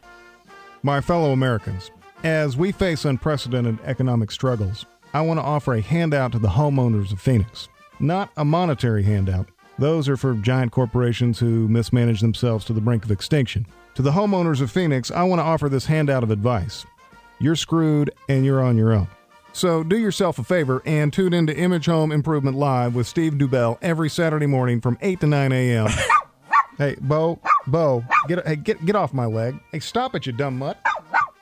My 0.82 1.00
fellow 1.00 1.32
Americans, 1.32 1.90
as 2.22 2.56
we 2.56 2.72
face 2.72 3.04
unprecedented 3.04 3.78
economic 3.84 4.30
struggles, 4.30 4.86
I 5.14 5.20
want 5.22 5.38
to 5.38 5.44
offer 5.44 5.74
a 5.74 5.80
handout 5.80 6.32
to 6.32 6.38
the 6.38 6.48
homeowners 6.48 7.12
of 7.12 7.20
Phoenix. 7.20 7.68
Not 7.98 8.30
a 8.36 8.44
monetary 8.44 9.02
handout. 9.02 9.48
Those 9.78 10.08
are 10.08 10.16
for 10.16 10.34
giant 10.34 10.72
corporations 10.72 11.38
who 11.38 11.68
mismanage 11.68 12.20
themselves 12.20 12.64
to 12.66 12.72
the 12.72 12.80
brink 12.80 13.04
of 13.04 13.10
extinction. 13.10 13.66
To 13.94 14.02
the 14.02 14.10
homeowners 14.10 14.60
of 14.60 14.70
Phoenix, 14.70 15.10
I 15.10 15.22
want 15.22 15.38
to 15.40 15.44
offer 15.44 15.68
this 15.68 15.86
handout 15.86 16.22
of 16.22 16.30
advice. 16.30 16.84
You're 17.38 17.56
screwed 17.56 18.10
and 18.28 18.44
you're 18.44 18.62
on 18.62 18.76
your 18.76 18.92
own. 18.92 19.08
So 19.56 19.82
do 19.82 19.96
yourself 19.96 20.38
a 20.38 20.44
favor 20.44 20.82
and 20.84 21.10
tune 21.10 21.32
into 21.32 21.56
Image 21.56 21.86
Home 21.86 22.12
Improvement 22.12 22.58
Live 22.58 22.94
with 22.94 23.06
Steve 23.06 23.38
Dubell 23.38 23.78
every 23.80 24.10
Saturday 24.10 24.44
morning 24.44 24.82
from 24.82 24.98
8 25.00 25.20
to 25.20 25.26
9 25.26 25.50
a.m. 25.50 25.88
hey, 26.76 26.94
Bo, 27.00 27.40
Bo, 27.66 28.04
get 28.28 28.46
hey, 28.46 28.56
get 28.56 28.84
get 28.84 28.94
off 28.94 29.14
my 29.14 29.24
leg. 29.24 29.58
Hey, 29.72 29.80
stop 29.80 30.14
it, 30.14 30.26
you 30.26 30.34
dumb 30.34 30.58
mutt. 30.58 30.78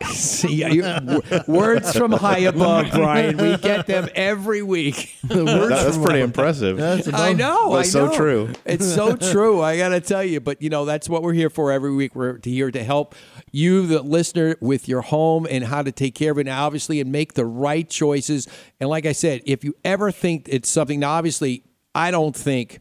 See, 0.03 0.65
you, 0.65 1.23
words 1.47 1.97
from 1.97 2.13
high 2.13 2.41
above, 2.41 2.91
Brian. 2.93 3.37
We 3.37 3.57
get 3.57 3.87
them 3.87 4.09
every 4.15 4.63
week. 4.63 5.17
That- 5.25 5.69
that's 5.69 5.99
pretty 5.99 6.21
impressive. 6.21 6.79
I 7.13 7.33
know. 7.33 7.75
That's 7.75 7.89
I 7.89 7.91
so 7.91 8.15
true. 8.15 8.51
It's 8.65 8.87
so 8.87 9.17
true. 9.33 9.63
I 9.63 9.77
got 9.77 9.91
to 9.91 10.01
tell 10.01 10.23
you. 10.23 10.41
But 10.41 10.63
you 10.63 10.71
know, 10.71 10.85
that's 10.85 11.09
what 11.09 11.23
we're 11.23 11.33
here 11.33 11.51
for 11.51 11.73
every 11.73 11.93
week. 11.95 12.15
We're 12.15 12.39
here 12.43 12.71
to 12.71 12.85
help 12.85 13.15
you, 13.51 13.87
the 13.87 14.03
listener, 14.03 14.57
with 14.61 14.89
your 14.89 15.01
home 15.01 15.47
and 15.51 15.65
how 15.65 15.83
to 15.83 15.93
take 15.93 16.15
care 16.15 16.33
of 16.33 16.39
it, 16.39 16.45
now, 16.45 16.67
obviously, 16.67 17.01
and 17.01 17.11
make 17.11 17.35
the 17.35 17.47
right 17.47 17.89
choices. 17.89 18.47
And 18.81 18.89
like 18.89 19.07
I 19.07 19.13
said, 19.13 19.43
if 19.47 19.65
you 19.65 19.75
ever 19.85 20.11
think 20.11 20.49
it's 20.49 20.69
something, 20.69 21.01
now 21.01 21.13
obviously, 21.13 21.65
I 21.95 22.11
don't 22.11 22.35
think 22.37 22.81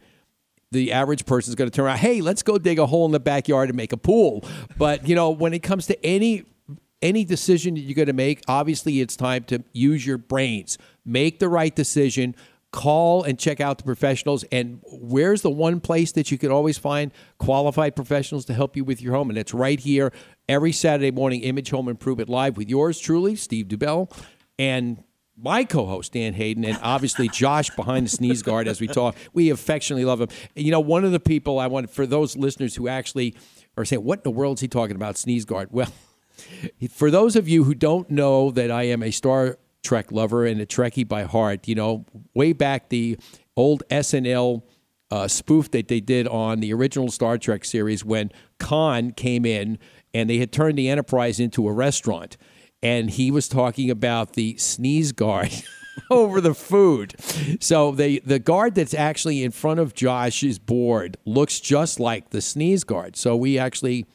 the 0.72 0.92
average 0.92 1.26
person 1.26 1.52
is 1.52 1.56
going 1.56 1.70
to 1.70 1.76
turn 1.76 1.86
around. 1.86 1.98
Hey, 2.00 2.22
let's 2.22 2.44
go 2.44 2.58
dig 2.58 2.80
a 2.80 2.86
hole 2.86 3.06
in 3.06 3.12
the 3.12 3.20
backyard 3.20 3.70
and 3.70 3.78
make 3.78 3.94
a 3.94 3.98
pool. 3.98 4.44
But 4.78 5.08
you 5.08 5.16
know, 5.16 5.30
when 5.30 5.54
it 5.54 5.60
comes 5.64 5.88
to 5.88 6.06
any 6.06 6.44
any 7.04 7.26
decision 7.26 7.76
that 7.76 7.82
you're 7.82 7.94
going 7.94 8.08
to 8.08 8.14
make, 8.14 8.42
obviously 8.48 9.02
it's 9.02 9.16
time 9.16 9.44
to 9.46 9.64
use 9.74 10.08
your 10.08 10.18
brains. 10.18 10.80
Make 11.06 11.38
the 11.38 11.50
right 11.50 11.76
decision. 11.76 12.36
Call 12.72 13.22
and 13.22 13.38
check 13.38 13.62
out 13.62 13.78
the 13.78 13.84
professionals. 13.84 14.44
And 14.52 14.80
where's 14.88 15.44
the 15.44 15.52
one 15.52 15.80
place 15.80 16.12
that 16.14 16.32
you 16.32 16.40
can 16.40 16.50
always 16.50 16.80
find 16.80 17.12
qualified 17.38 17.96
professionals 17.96 18.46
to 18.46 18.54
help 18.56 18.76
you 18.76 18.84
with 18.84 19.00
your 19.00 19.14
home? 19.14 19.30
And 19.30 19.38
it's 19.38 19.54
right 19.54 19.80
here 19.80 20.12
every 20.50 20.72
Saturday 20.72 21.12
morning, 21.12 21.42
Image 21.42 21.70
Home 21.70 21.88
Improvement 21.88 22.30
Live 22.30 22.58
with 22.58 22.70
yours 22.70 22.98
truly, 22.98 23.36
Steve 23.36 23.68
Dubell, 23.68 24.12
and 24.58 25.04
my 25.38 25.64
co-host 25.64 26.14
Dan 26.14 26.34
Hayden, 26.34 26.64
and 26.64 26.80
obviously 26.82 27.28
Josh 27.28 27.70
behind 27.76 28.06
the 28.06 28.10
sneeze 28.10 28.42
guard 28.42 28.68
as 28.68 28.80
we 28.80 28.88
talk. 28.88 29.16
We 29.34 29.50
affectionately 29.50 30.06
love 30.06 30.22
him. 30.22 30.30
You 30.56 30.72
know, 30.72 30.80
one 30.80 31.04
of 31.04 31.12
the 31.12 31.20
people 31.20 31.60
I 31.60 31.68
want 31.68 31.90
for 31.90 32.06
those 32.08 32.38
listeners 32.38 32.76
who 32.76 32.88
actually 32.88 33.36
are 33.76 33.86
saying, 33.86 34.04
"What 34.04 34.20
in 34.20 34.24
the 34.24 34.32
world 34.32 34.58
is 34.58 34.62
he 34.62 34.68
talking 34.68 34.96
about, 34.96 35.18
sneeze 35.18 35.46
guard?" 35.46 35.70
Well, 35.72 35.92
for 36.90 37.12
those 37.12 37.36
of 37.36 37.48
you 37.48 37.64
who 37.64 37.74
don't 37.74 38.10
know 38.10 38.52
that 38.52 38.72
I 38.72 38.84
am 38.84 39.04
a 39.04 39.12
Star 39.12 39.58
Trek 39.84 40.12
lover 40.12 40.46
and 40.46 40.62
a 40.62 40.66
Trekkie 40.66 41.08
by 41.08 41.24
heart, 41.24 41.68
you 41.68 41.76
know, 41.76 42.06
way 42.34 42.54
back 42.54 42.90
the 42.90 43.18
old 43.56 43.84
SNL 43.90 44.64
uh, 45.12 45.28
spoof 45.28 45.70
that 45.72 45.90
they 45.90 46.00
did 46.00 46.28
on 46.28 46.60
the 46.60 46.74
original 46.74 47.12
Star 47.12 47.38
Trek 47.38 47.66
series 47.66 48.04
when 48.04 48.32
Khan 48.60 49.12
came 49.12 49.46
in 49.46 49.78
and 50.14 50.30
they 50.30 50.38
had 50.38 50.52
turned 50.52 50.78
the 50.78 50.90
Enterprise 50.90 51.40
into 51.40 51.68
a 51.68 51.72
restaurant. 51.72 52.38
And 52.82 53.10
he 53.10 53.30
was 53.30 53.48
talking 53.48 53.90
about 53.90 54.34
the 54.34 54.58
sneeze 54.58 55.12
guard 55.12 55.52
over 56.10 56.42
the 56.42 56.56
food. 56.56 57.16
So 57.62 57.92
the, 57.92 58.22
the 58.26 58.40
guard 58.40 58.76
that's 58.76 58.94
actually 58.94 59.44
in 59.44 59.52
front 59.52 59.80
of 59.80 59.94
Josh's 59.94 60.60
board 60.60 61.18
looks 61.26 61.60
just 61.60 62.00
like 62.00 62.32
the 62.32 62.42
sneeze 62.42 62.84
guard. 62.84 63.16
So 63.16 63.36
we 63.36 63.58
actually 63.58 64.06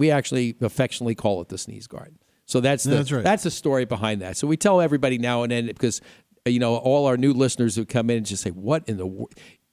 we 0.00 0.10
actually 0.10 0.56
affectionately 0.60 1.14
call 1.14 1.40
it 1.42 1.48
the 1.48 1.58
sneeze 1.58 1.86
guard. 1.86 2.16
So 2.46 2.58
that's 2.60 2.82
the 2.82 2.96
That's 2.96 3.12
right. 3.12 3.22
that's 3.22 3.44
the 3.44 3.50
story 3.52 3.84
behind 3.84 4.22
that. 4.22 4.36
So 4.36 4.48
we 4.48 4.56
tell 4.56 4.80
everybody 4.80 5.18
now 5.18 5.44
and 5.44 5.52
then 5.52 5.66
because 5.66 6.00
you 6.44 6.58
know 6.58 6.74
all 6.76 7.06
our 7.06 7.16
new 7.16 7.32
listeners 7.32 7.76
who 7.76 7.84
come 7.84 8.10
in 8.10 8.16
and 8.18 8.26
just 8.26 8.42
say, 8.42 8.50
"What 8.50 8.88
in 8.88 8.96
the 8.96 9.06
wor- 9.06 9.28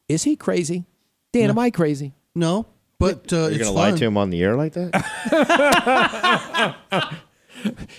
is 0.07 0.23
he 0.23 0.35
crazy?" 0.35 0.85
Dan, 1.33 1.49
am 1.49 1.57
I 1.57 1.71
crazy? 1.71 2.13
No, 2.35 2.67
but 2.99 3.33
uh, 3.33 3.37
You're 3.37 3.49
it's 3.51 3.57
gonna 3.63 3.71
lie 3.71 3.91
to 3.91 4.05
him 4.05 4.15
on 4.17 4.29
the 4.29 4.43
air 4.43 4.55
like 4.55 4.73
that? 4.73 4.93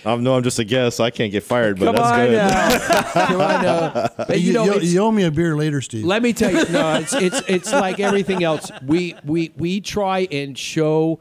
um, 0.05 0.23
no, 0.23 0.35
I'm 0.35 0.43
just 0.43 0.59
a 0.59 0.63
guest. 0.63 0.99
I 1.01 1.09
can't 1.09 1.31
get 1.31 1.43
fired, 1.43 1.79
but 1.79 1.85
Come 1.85 1.95
that's 1.95 2.07
on 2.07 2.27
good. 2.27 2.37
now. 2.37 3.25
Come 3.27 3.41
on 3.41 3.63
now. 3.63 4.09
But, 4.27 4.39
you 4.39 4.53
know, 4.53 4.63
you, 4.63 4.71
it's- 4.73 4.91
you 4.93 4.99
owe 5.01 5.11
me 5.11 5.23
a 5.23 5.31
beer 5.31 5.55
later, 5.55 5.81
Steve. 5.81 6.05
Let 6.05 6.21
me 6.23 6.31
tell 6.33 6.51
you, 6.51 6.63
no, 6.71 6.95
it's 6.95 7.13
it's 7.13 7.41
it's 7.49 7.71
like 7.85 7.99
everything 7.99 8.43
else. 8.43 8.71
We 8.85 9.15
we 9.25 9.51
we 9.57 9.81
try 9.81 10.27
and 10.31 10.57
show 10.57 11.19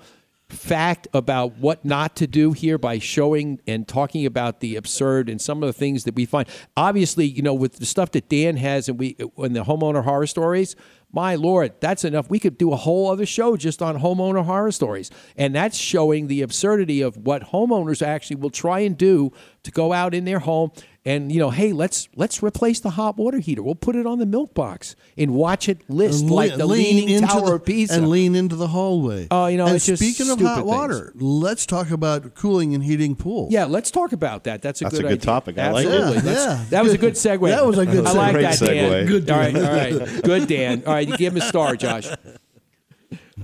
fact 0.48 1.06
about 1.12 1.58
what 1.58 1.84
not 1.84 2.16
to 2.16 2.26
do 2.26 2.52
here 2.52 2.78
by 2.78 2.98
showing 2.98 3.60
and 3.66 3.86
talking 3.86 4.24
about 4.24 4.60
the 4.60 4.76
absurd 4.76 5.28
and 5.28 5.40
some 5.40 5.62
of 5.62 5.66
the 5.66 5.72
things 5.72 6.04
that 6.04 6.14
we 6.14 6.24
find. 6.24 6.48
Obviously, 6.76 7.26
you 7.26 7.42
know, 7.42 7.54
with 7.54 7.76
the 7.76 7.86
stuff 7.86 8.12
that 8.12 8.28
Dan 8.28 8.56
has 8.56 8.88
and 8.88 8.98
we 8.98 9.16
and 9.36 9.54
the 9.54 9.64
homeowner 9.64 10.04
horror 10.04 10.26
stories, 10.26 10.74
my 11.12 11.34
lord, 11.34 11.72
that's 11.80 12.04
enough. 12.04 12.28
We 12.30 12.38
could 12.38 12.58
do 12.58 12.72
a 12.72 12.76
whole 12.76 13.10
other 13.10 13.26
show 13.26 13.56
just 13.56 13.80
on 13.80 13.98
homeowner 13.98 14.44
horror 14.44 14.72
stories. 14.72 15.10
And 15.36 15.54
that's 15.54 15.76
showing 15.76 16.26
the 16.26 16.42
absurdity 16.42 17.00
of 17.00 17.16
what 17.16 17.44
homeowners 17.44 18.06
actually 18.06 18.36
will 18.36 18.50
try 18.50 18.80
and 18.80 18.96
do 18.96 19.32
to 19.62 19.70
go 19.70 19.92
out 19.92 20.14
in 20.14 20.24
their 20.24 20.40
home 20.40 20.70
and 21.08 21.32
you 21.32 21.38
know, 21.38 21.50
hey, 21.50 21.72
let's 21.72 22.08
let's 22.16 22.42
replace 22.42 22.80
the 22.80 22.90
hot 22.90 23.16
water 23.16 23.38
heater. 23.38 23.62
We'll 23.62 23.74
put 23.74 23.96
it 23.96 24.06
on 24.06 24.18
the 24.18 24.26
milk 24.26 24.52
box 24.54 24.94
and 25.16 25.32
watch 25.32 25.68
it 25.68 25.78
list 25.88 26.22
And 26.22 26.30
like 26.30 26.56
the 26.56 26.66
lean 26.66 26.96
leaning 26.96 27.08
into 27.16 27.26
tower 27.28 27.46
the- 27.46 27.52
of 27.54 27.64
Pisa. 27.64 27.94
and 27.94 28.08
lean 28.08 28.34
into 28.34 28.56
the 28.56 28.66
hallway. 28.68 29.26
Oh, 29.30 29.46
you 29.46 29.56
know, 29.56 29.66
and 29.66 29.76
it's 29.76 29.86
just 29.86 30.02
speaking 30.02 30.30
of 30.30 30.38
stupid 30.38 30.46
hot 30.48 30.56
things. 30.56 30.66
water, 30.66 31.12
let's 31.16 31.64
talk 31.66 31.90
about 31.90 32.34
cooling 32.34 32.74
and 32.74 32.84
heating 32.84 33.16
pools. 33.16 33.52
Yeah, 33.52 33.64
let's 33.64 33.90
talk 33.90 34.12
about 34.12 34.44
that. 34.44 34.60
That's 34.62 34.80
a 34.80 34.84
That's 34.84 34.94
good 34.96 35.04
a 35.06 35.08
good 35.08 35.12
idea. 35.14 35.24
topic. 35.24 35.58
I 35.58 35.70
like 35.70 35.86
it. 35.86 35.92
Absolutely. 35.92 36.30
Yeah, 36.32 36.36
yeah. 36.58 36.64
That 36.70 36.84
was 36.84 36.92
a 36.92 36.98
good 36.98 37.14
segue. 37.14 37.48
That 37.48 37.66
was 37.66 37.78
a 37.78 37.86
good 37.86 38.04
segue. 38.04 38.08
I 38.08 38.12
like 38.12 38.32
Great 38.32 38.42
that, 38.42 38.58
Dan. 38.58 38.92
segue. 38.92 39.06
Good, 39.08 39.30
All 39.30 39.38
right, 39.38 39.54
Dan. 39.54 39.64
all 39.64 39.72
right. 40.02 40.22
Good, 40.22 40.46
Dan. 40.48 40.82
All 40.86 40.92
right, 40.92 41.08
you 41.08 41.16
give 41.16 41.32
him 41.34 41.42
a 41.42 41.46
star, 41.46 41.74
Josh. 41.76 42.08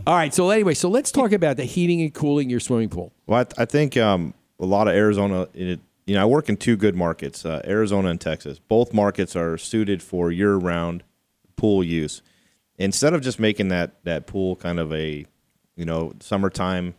All 0.06 0.14
right. 0.14 0.34
So 0.34 0.50
anyway, 0.50 0.74
so 0.74 0.88
let's 0.88 1.10
talk 1.12 1.32
about 1.32 1.56
the 1.56 1.64
heating 1.64 2.02
and 2.02 2.12
cooling 2.12 2.50
your 2.50 2.60
swimming 2.60 2.88
pool. 2.90 3.12
Well, 3.26 3.40
I, 3.40 3.44
th- 3.44 3.54
I 3.58 3.64
think 3.64 3.96
um, 3.96 4.34
a 4.60 4.66
lot 4.66 4.88
of 4.88 4.94
Arizona. 4.94 5.48
It, 5.54 5.80
you 6.06 6.14
know, 6.14 6.22
I 6.22 6.26
work 6.26 6.48
in 6.48 6.56
two 6.56 6.76
good 6.76 6.94
markets, 6.94 7.44
uh, 7.46 7.62
Arizona 7.64 8.08
and 8.08 8.20
Texas. 8.20 8.58
Both 8.58 8.92
markets 8.92 9.34
are 9.34 9.56
suited 9.56 10.02
for 10.02 10.30
year-round 10.30 11.02
pool 11.56 11.82
use. 11.82 12.22
Instead 12.76 13.14
of 13.14 13.22
just 13.22 13.38
making 13.38 13.68
that 13.68 14.02
that 14.04 14.26
pool 14.26 14.56
kind 14.56 14.78
of 14.80 14.92
a, 14.92 15.24
you 15.76 15.84
know, 15.84 16.12
summertime, 16.20 16.94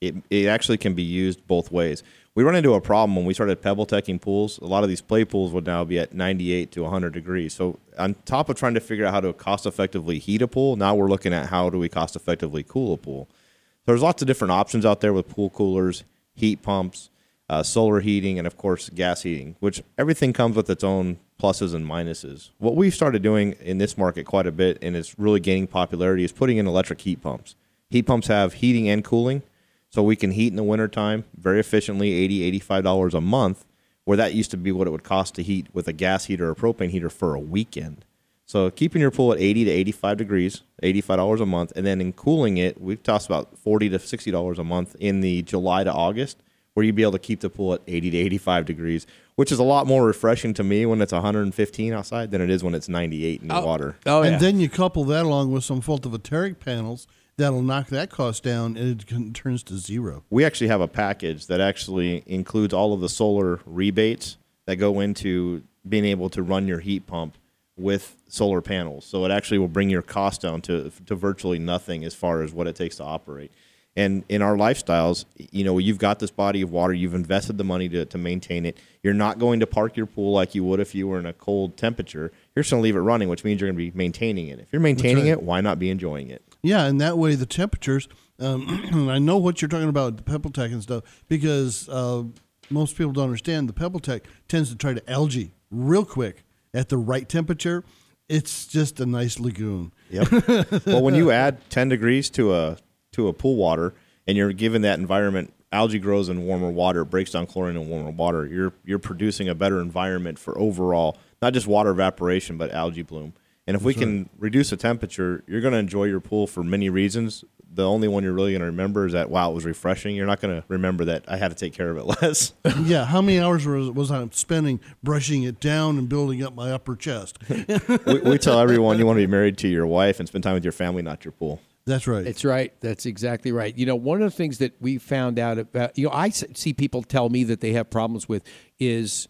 it 0.00 0.14
it 0.30 0.46
actually 0.46 0.78
can 0.78 0.94
be 0.94 1.02
used 1.02 1.46
both 1.46 1.72
ways. 1.72 2.02
We 2.34 2.42
run 2.42 2.56
into 2.56 2.74
a 2.74 2.80
problem 2.80 3.14
when 3.14 3.24
we 3.24 3.34
started 3.34 3.62
pebble 3.62 3.86
teching 3.86 4.20
pools. 4.20 4.58
A 4.58 4.66
lot 4.66 4.82
of 4.82 4.88
these 4.88 5.00
play 5.00 5.24
pools 5.24 5.52
would 5.52 5.66
now 5.66 5.84
be 5.84 6.00
at 6.00 6.12
98 6.12 6.72
to 6.72 6.82
100 6.82 7.12
degrees. 7.12 7.54
So 7.54 7.78
on 7.96 8.16
top 8.24 8.48
of 8.48 8.56
trying 8.56 8.74
to 8.74 8.80
figure 8.80 9.06
out 9.06 9.14
how 9.14 9.20
to 9.20 9.32
cost 9.32 9.66
effectively 9.66 10.18
heat 10.18 10.42
a 10.42 10.48
pool, 10.48 10.74
now 10.74 10.96
we're 10.96 11.08
looking 11.08 11.32
at 11.32 11.46
how 11.46 11.70
do 11.70 11.78
we 11.78 11.88
cost 11.88 12.16
effectively 12.16 12.64
cool 12.66 12.94
a 12.94 12.96
pool. 12.96 13.28
So 13.30 13.92
There's 13.92 14.02
lots 14.02 14.20
of 14.20 14.26
different 14.26 14.50
options 14.50 14.84
out 14.84 15.00
there 15.00 15.12
with 15.12 15.28
pool 15.28 15.48
coolers, 15.48 16.02
heat 16.34 16.60
pumps, 16.60 17.08
uh, 17.48 17.62
solar 17.62 18.00
heating, 18.00 18.38
and 18.38 18.46
of 18.46 18.56
course 18.56 18.90
gas 18.90 19.22
heating. 19.22 19.56
Which 19.60 19.82
everything 19.98 20.32
comes 20.32 20.56
with 20.56 20.68
its 20.70 20.84
own 20.84 21.18
pluses 21.40 21.74
and 21.74 21.86
minuses. 21.86 22.50
What 22.58 22.76
we've 22.76 22.94
started 22.94 23.22
doing 23.22 23.52
in 23.60 23.78
this 23.78 23.98
market 23.98 24.24
quite 24.24 24.46
a 24.46 24.52
bit, 24.52 24.78
and 24.82 24.96
it's 24.96 25.18
really 25.18 25.40
gaining 25.40 25.66
popularity, 25.66 26.24
is 26.24 26.32
putting 26.32 26.56
in 26.56 26.66
electric 26.66 27.00
heat 27.00 27.22
pumps. 27.22 27.54
Heat 27.90 28.04
pumps 28.04 28.28
have 28.28 28.54
heating 28.54 28.88
and 28.88 29.04
cooling, 29.04 29.42
so 29.90 30.02
we 30.02 30.16
can 30.16 30.32
heat 30.32 30.48
in 30.48 30.56
the 30.56 30.62
wintertime 30.62 31.24
very 31.36 31.60
efficiently, 31.60 32.12
80 32.12 32.60
$85 32.60 33.14
a 33.14 33.20
month, 33.20 33.64
where 34.04 34.16
that 34.16 34.34
used 34.34 34.50
to 34.50 34.56
be 34.56 34.72
what 34.72 34.86
it 34.86 34.90
would 34.90 35.04
cost 35.04 35.34
to 35.34 35.42
heat 35.42 35.68
with 35.72 35.88
a 35.88 35.92
gas 35.92 36.26
heater 36.26 36.50
or 36.50 36.54
propane 36.54 36.90
heater 36.90 37.10
for 37.10 37.34
a 37.34 37.40
weekend. 37.40 38.04
So 38.46 38.70
keeping 38.70 39.00
your 39.00 39.10
pool 39.10 39.32
at 39.32 39.40
80 39.40 39.64
to 39.64 39.70
85 39.70 40.16
degrees, 40.18 40.62
$85 40.82 41.40
a 41.40 41.46
month, 41.46 41.72
and 41.74 41.86
then 41.86 42.00
in 42.00 42.12
cooling 42.12 42.58
it, 42.58 42.80
we've 42.80 43.02
talked 43.02 43.26
about 43.26 43.56
40 43.56 43.88
to 43.90 43.98
$60 43.98 44.58
a 44.58 44.64
month 44.64 44.96
in 45.00 45.20
the 45.20 45.42
July 45.42 45.84
to 45.84 45.92
August, 45.92 46.42
where 46.74 46.84
you'd 46.84 46.94
be 46.94 47.02
able 47.02 47.12
to 47.12 47.18
keep 47.18 47.40
the 47.40 47.48
pool 47.48 47.74
at 47.74 47.80
80 47.86 48.10
to 48.10 48.16
85 48.18 48.66
degrees, 48.66 49.06
which 49.36 49.50
is 49.50 49.58
a 49.58 49.64
lot 49.64 49.86
more 49.86 50.04
refreshing 50.04 50.52
to 50.54 50.64
me 50.64 50.84
when 50.86 51.00
it's 51.00 51.12
115 51.12 51.92
outside 51.92 52.30
than 52.30 52.40
it 52.40 52.50
is 52.50 52.62
when 52.62 52.74
it's 52.74 52.88
98 52.88 53.42
in 53.42 53.48
the 53.48 53.54
oh. 53.54 53.64
water. 53.64 53.96
Oh 54.06 54.22
and 54.22 54.40
then 54.40 54.60
you 54.60 54.68
couple 54.68 55.04
that 55.04 55.24
along 55.24 55.50
with 55.52 55.64
some 55.64 55.80
photovoltaic 55.80 56.58
panels 56.60 57.06
that'll 57.36 57.62
knock 57.62 57.88
that 57.88 58.10
cost 58.10 58.42
down, 58.42 58.76
and 58.76 59.00
it 59.00 59.06
can, 59.06 59.32
turns 59.32 59.62
to 59.64 59.76
zero. 59.76 60.22
we 60.30 60.44
actually 60.44 60.68
have 60.68 60.80
a 60.80 60.88
package 60.88 61.46
that 61.46 61.60
actually 61.60 62.22
includes 62.26 62.72
all 62.72 62.92
of 62.92 63.00
the 63.00 63.08
solar 63.08 63.60
rebates 63.66 64.36
that 64.66 64.76
go 64.76 65.00
into 65.00 65.62
being 65.88 66.04
able 66.04 66.30
to 66.30 66.42
run 66.42 66.66
your 66.66 66.80
heat 66.80 67.06
pump 67.06 67.36
with 67.76 68.16
solar 68.28 68.60
panels. 68.60 69.04
So 69.04 69.24
it 69.24 69.30
actually 69.30 69.58
will 69.58 69.68
bring 69.68 69.90
your 69.90 70.02
cost 70.02 70.42
down 70.42 70.62
to 70.62 70.90
to 71.06 71.14
virtually 71.14 71.58
nothing 71.58 72.04
as 72.04 72.14
far 72.14 72.42
as 72.42 72.52
what 72.52 72.66
it 72.66 72.76
takes 72.76 72.96
to 72.96 73.04
operate. 73.04 73.50
And 73.96 74.24
in 74.28 74.42
our 74.42 74.56
lifestyles, 74.56 75.24
you 75.36 75.62
know, 75.62 75.78
you've 75.78 75.98
got 75.98 76.18
this 76.18 76.30
body 76.30 76.62
of 76.62 76.72
water, 76.72 76.92
you've 76.92 77.14
invested 77.14 77.58
the 77.58 77.64
money 77.64 77.88
to, 77.90 78.04
to 78.04 78.18
maintain 78.18 78.66
it. 78.66 78.76
You're 79.02 79.14
not 79.14 79.38
going 79.38 79.60
to 79.60 79.66
park 79.66 79.96
your 79.96 80.06
pool 80.06 80.32
like 80.32 80.54
you 80.54 80.64
would 80.64 80.80
if 80.80 80.94
you 80.94 81.06
were 81.06 81.18
in 81.18 81.26
a 81.26 81.32
cold 81.32 81.76
temperature. 81.76 82.32
You're 82.54 82.62
just 82.64 82.72
going 82.72 82.80
to 82.80 82.84
leave 82.84 82.96
it 82.96 83.00
running, 83.00 83.28
which 83.28 83.44
means 83.44 83.60
you're 83.60 83.68
going 83.68 83.78
to 83.78 83.92
be 83.92 83.96
maintaining 83.96 84.48
it. 84.48 84.58
If 84.58 84.72
you're 84.72 84.80
maintaining 84.80 85.24
right. 85.24 85.32
it, 85.32 85.42
why 85.42 85.60
not 85.60 85.78
be 85.78 85.90
enjoying 85.90 86.28
it? 86.30 86.42
Yeah, 86.62 86.86
and 86.86 87.00
that 87.00 87.18
way 87.18 87.36
the 87.36 87.46
temperatures. 87.46 88.08
Um, 88.40 89.08
I 89.10 89.18
know 89.20 89.38
what 89.38 89.62
you're 89.62 89.68
talking 89.68 89.88
about, 89.88 90.16
the 90.16 90.22
Pebble 90.24 90.50
Tec 90.50 90.72
and 90.72 90.82
stuff, 90.82 91.04
because 91.28 91.88
uh, 91.88 92.24
most 92.70 92.96
people 92.96 93.12
don't 93.12 93.24
understand. 93.24 93.68
The 93.68 93.74
Pebble 93.74 94.00
Tec 94.00 94.24
tends 94.48 94.70
to 94.70 94.76
try 94.76 94.94
to 94.94 95.10
algae 95.10 95.52
real 95.70 96.04
quick 96.04 96.44
at 96.72 96.88
the 96.88 96.96
right 96.96 97.28
temperature. 97.28 97.84
It's 98.28 98.66
just 98.66 98.98
a 98.98 99.06
nice 99.06 99.38
lagoon. 99.38 99.92
Yep. 100.10 100.86
well, 100.86 101.02
when 101.02 101.14
you 101.14 101.30
add 101.30 101.58
10 101.70 101.90
degrees 101.90 102.30
to 102.30 102.54
a 102.54 102.78
to 103.14 103.28
a 103.28 103.32
pool 103.32 103.56
water 103.56 103.94
and 104.26 104.36
you're 104.36 104.52
given 104.52 104.82
that 104.82 104.98
environment, 104.98 105.52
algae 105.72 105.98
grows 105.98 106.28
in 106.28 106.46
warmer 106.46 106.70
water, 106.70 107.04
breaks 107.04 107.32
down 107.32 107.46
chlorine 107.46 107.76
in 107.76 107.88
warmer 107.88 108.10
water. 108.10 108.46
You're 108.46 108.72
you're 108.84 108.98
producing 108.98 109.48
a 109.48 109.54
better 109.54 109.80
environment 109.80 110.38
for 110.38 110.58
overall 110.58 111.18
not 111.42 111.52
just 111.52 111.66
water 111.66 111.90
evaporation 111.90 112.56
but 112.56 112.72
algae 112.72 113.02
bloom. 113.02 113.34
And 113.66 113.76
if 113.76 113.82
we 113.82 113.94
That's 113.94 114.04
can 114.04 114.30
reduce 114.38 114.70
the 114.70 114.76
temperature, 114.76 115.42
you're 115.46 115.62
going 115.62 115.72
to 115.72 115.78
enjoy 115.78 116.04
your 116.04 116.20
pool 116.20 116.46
for 116.46 116.62
many 116.62 116.90
reasons. 116.90 117.44
The 117.72 117.88
only 117.88 118.08
one 118.08 118.22
you're 118.22 118.34
really 118.34 118.52
going 118.52 118.60
to 118.60 118.66
remember 118.66 119.06
is 119.06 119.14
that 119.14 119.30
wow, 119.30 119.50
it 119.50 119.54
was 119.54 119.64
refreshing. 119.64 120.14
You're 120.14 120.26
not 120.26 120.40
going 120.40 120.60
to 120.60 120.64
remember 120.68 121.06
that 121.06 121.24
I 121.26 121.38
had 121.38 121.48
to 121.48 121.56
take 121.56 121.72
care 121.72 121.90
of 121.90 121.96
it 121.96 122.04
less. 122.22 122.52
yeah, 122.82 123.04
how 123.04 123.20
many 123.20 123.40
hours 123.40 123.66
was, 123.66 123.90
was 123.90 124.10
I 124.10 124.26
spending 124.32 124.80
brushing 125.02 125.42
it 125.42 125.60
down 125.60 125.98
and 125.98 126.08
building 126.08 126.42
up 126.42 126.54
my 126.54 126.72
upper 126.72 126.94
chest? 126.94 127.38
we, 127.48 128.20
we 128.20 128.38
tell 128.38 128.60
everyone 128.60 128.98
you 128.98 129.06
want 129.06 129.18
to 129.18 129.26
be 129.26 129.30
married 129.30 129.58
to 129.58 129.68
your 129.68 129.86
wife 129.86 130.20
and 130.20 130.28
spend 130.28 130.44
time 130.44 130.54
with 130.54 130.64
your 130.64 130.72
family, 130.72 131.02
not 131.02 131.24
your 131.24 131.32
pool. 131.32 131.60
That's 131.86 132.06
right. 132.06 132.24
That's 132.24 132.44
right. 132.44 132.72
That's 132.80 133.04
exactly 133.04 133.52
right. 133.52 133.76
You 133.76 133.84
know, 133.84 133.96
one 133.96 134.22
of 134.22 134.30
the 134.30 134.36
things 134.36 134.58
that 134.58 134.80
we 134.80 134.96
found 134.98 135.38
out 135.38 135.58
about, 135.58 135.98
you 135.98 136.06
know, 136.06 136.14
I 136.14 136.30
see 136.30 136.72
people 136.72 137.02
tell 137.02 137.28
me 137.28 137.44
that 137.44 137.60
they 137.60 137.72
have 137.72 137.90
problems 137.90 138.28
with 138.28 138.42
is 138.78 139.28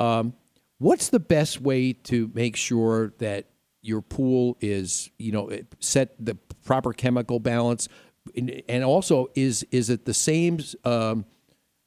um, 0.00 0.34
what's 0.78 1.08
the 1.08 1.20
best 1.20 1.60
way 1.62 1.94
to 1.94 2.30
make 2.34 2.56
sure 2.56 3.14
that 3.18 3.46
your 3.80 4.02
pool 4.02 4.56
is, 4.60 5.10
you 5.18 5.32
know, 5.32 5.50
set 5.78 6.14
the 6.18 6.34
proper 6.64 6.92
chemical 6.92 7.38
balance, 7.38 7.88
and, 8.36 8.82
also 8.82 9.28
is 9.34 9.66
is 9.70 9.90
it 9.90 10.06
the 10.06 10.14
same 10.14 10.58
um, 10.84 11.26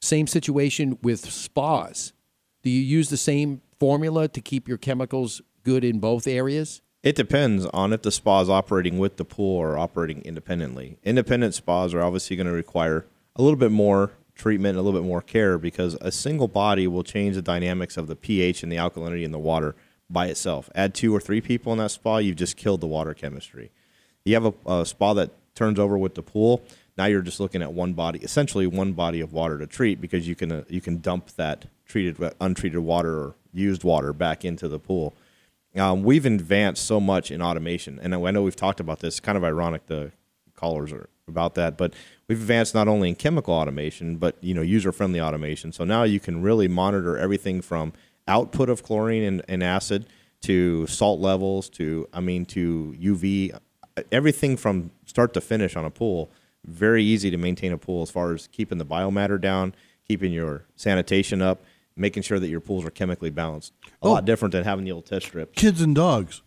same 0.01 0.27
situation 0.27 0.97
with 1.01 1.31
spas? 1.31 2.13
Do 2.61 2.69
you 2.69 2.81
use 2.81 3.09
the 3.09 3.17
same 3.17 3.61
formula 3.79 4.27
to 4.27 4.41
keep 4.41 4.67
your 4.67 4.77
chemicals 4.77 5.41
good 5.63 5.83
in 5.83 5.99
both 5.99 6.27
areas? 6.27 6.81
It 7.03 7.15
depends 7.15 7.65
on 7.67 7.93
if 7.93 8.01
the 8.01 8.11
spa 8.11 8.41
is 8.41 8.49
operating 8.49 8.97
with 8.97 9.17
the 9.17 9.25
pool 9.25 9.57
or 9.57 9.77
operating 9.77 10.21
independently. 10.23 10.97
Independent 11.03 11.53
spas 11.53 11.93
are 11.93 12.01
obviously 12.01 12.35
going 12.35 12.47
to 12.47 12.53
require 12.53 13.05
a 13.35 13.41
little 13.41 13.57
bit 13.57 13.71
more 13.71 14.11
treatment, 14.35 14.77
a 14.77 14.81
little 14.81 14.99
bit 14.99 15.07
more 15.07 15.21
care 15.21 15.57
because 15.57 15.95
a 16.01 16.11
single 16.11 16.47
body 16.47 16.87
will 16.87 17.03
change 17.03 17.35
the 17.35 17.41
dynamics 17.41 17.97
of 17.97 18.07
the 18.07 18.15
pH 18.15 18.63
and 18.63 18.71
the 18.71 18.77
alkalinity 18.77 19.23
in 19.23 19.31
the 19.31 19.39
water 19.39 19.75
by 20.09 20.27
itself. 20.27 20.69
Add 20.73 20.93
two 20.93 21.13
or 21.13 21.19
three 21.19 21.41
people 21.41 21.71
in 21.71 21.79
that 21.79 21.91
spa, 21.91 22.17
you've 22.17 22.35
just 22.35 22.57
killed 22.57 22.81
the 22.81 22.87
water 22.87 23.13
chemistry. 23.13 23.71
You 24.25 24.33
have 24.33 24.45
a, 24.45 24.53
a 24.65 24.85
spa 24.85 25.13
that 25.13 25.31
turns 25.55 25.79
over 25.79 25.97
with 25.97 26.15
the 26.15 26.23
pool. 26.23 26.63
Now 26.97 27.05
you're 27.05 27.21
just 27.21 27.39
looking 27.39 27.61
at 27.61 27.73
one 27.73 27.93
body, 27.93 28.19
essentially 28.19 28.65
one 28.65 28.93
body 28.93 29.21
of 29.21 29.33
water 29.33 29.57
to 29.59 29.67
treat 29.67 30.01
because 30.01 30.27
you 30.27 30.35
can 30.35 30.51
uh, 30.51 30.63
you 30.67 30.81
can 30.81 30.99
dump 30.99 31.29
that 31.31 31.65
treated 31.85 32.17
untreated 32.41 32.79
water 32.79 33.17
or 33.17 33.35
used 33.53 33.83
water 33.83 34.13
back 34.13 34.43
into 34.43 34.67
the 34.67 34.79
pool. 34.79 35.13
Um, 35.75 36.03
we've 36.03 36.25
advanced 36.25 36.85
so 36.85 36.99
much 36.99 37.29
in 37.29 37.41
automation, 37.41 37.99
and 38.01 38.15
I 38.15 38.31
know 38.31 38.41
we've 38.41 38.55
talked 38.55 38.79
about 38.79 38.99
this. 38.99 39.19
Kind 39.19 39.37
of 39.37 39.43
ironic 39.43 39.85
the 39.87 40.11
callers 40.55 40.91
are 40.91 41.09
about 41.27 41.55
that, 41.55 41.77
but 41.77 41.93
we've 42.27 42.39
advanced 42.39 42.73
not 42.73 42.87
only 42.87 43.09
in 43.09 43.15
chemical 43.15 43.53
automation, 43.53 44.15
but 44.17 44.35
you 44.41 44.53
know 44.53 44.61
user 44.61 44.91
friendly 44.91 45.21
automation. 45.21 45.71
So 45.71 45.83
now 45.83 46.03
you 46.03 46.19
can 46.19 46.41
really 46.41 46.67
monitor 46.67 47.17
everything 47.17 47.61
from 47.61 47.93
output 48.27 48.69
of 48.69 48.83
chlorine 48.83 49.23
and, 49.23 49.41
and 49.47 49.63
acid 49.63 50.07
to 50.41 50.87
salt 50.87 51.19
levels 51.19 51.69
to 51.69 52.07
I 52.13 52.19
mean 52.19 52.45
to 52.47 52.95
UV, 52.99 53.57
everything 54.11 54.57
from 54.57 54.91
start 55.05 55.33
to 55.33 55.41
finish 55.41 55.75
on 55.75 55.85
a 55.85 55.89
pool. 55.89 56.31
Very 56.65 57.03
easy 57.03 57.31
to 57.31 57.37
maintain 57.37 57.71
a 57.71 57.77
pool 57.77 58.01
as 58.01 58.11
far 58.11 58.33
as 58.33 58.47
keeping 58.47 58.77
the 58.77 58.85
biomatter 58.85 59.39
down, 59.39 59.73
keeping 60.05 60.33
your 60.33 60.65
sanitation 60.75 61.41
up, 61.41 61.63
making 61.97 62.23
sure 62.23 62.39
that 62.39 62.47
your 62.47 62.59
pools 62.61 62.85
are 62.85 62.89
chemically 62.91 63.29
balanced. 63.29 63.73
A 63.85 64.07
Oh. 64.07 64.11
lot 64.13 64.25
different 64.25 64.51
than 64.53 64.63
having 64.63 64.85
the 64.85 64.91
old 64.91 65.05
test 65.05 65.25
strips. 65.27 65.59
Kids 65.59 65.81
and 65.81 65.95
dogs. 65.95 66.41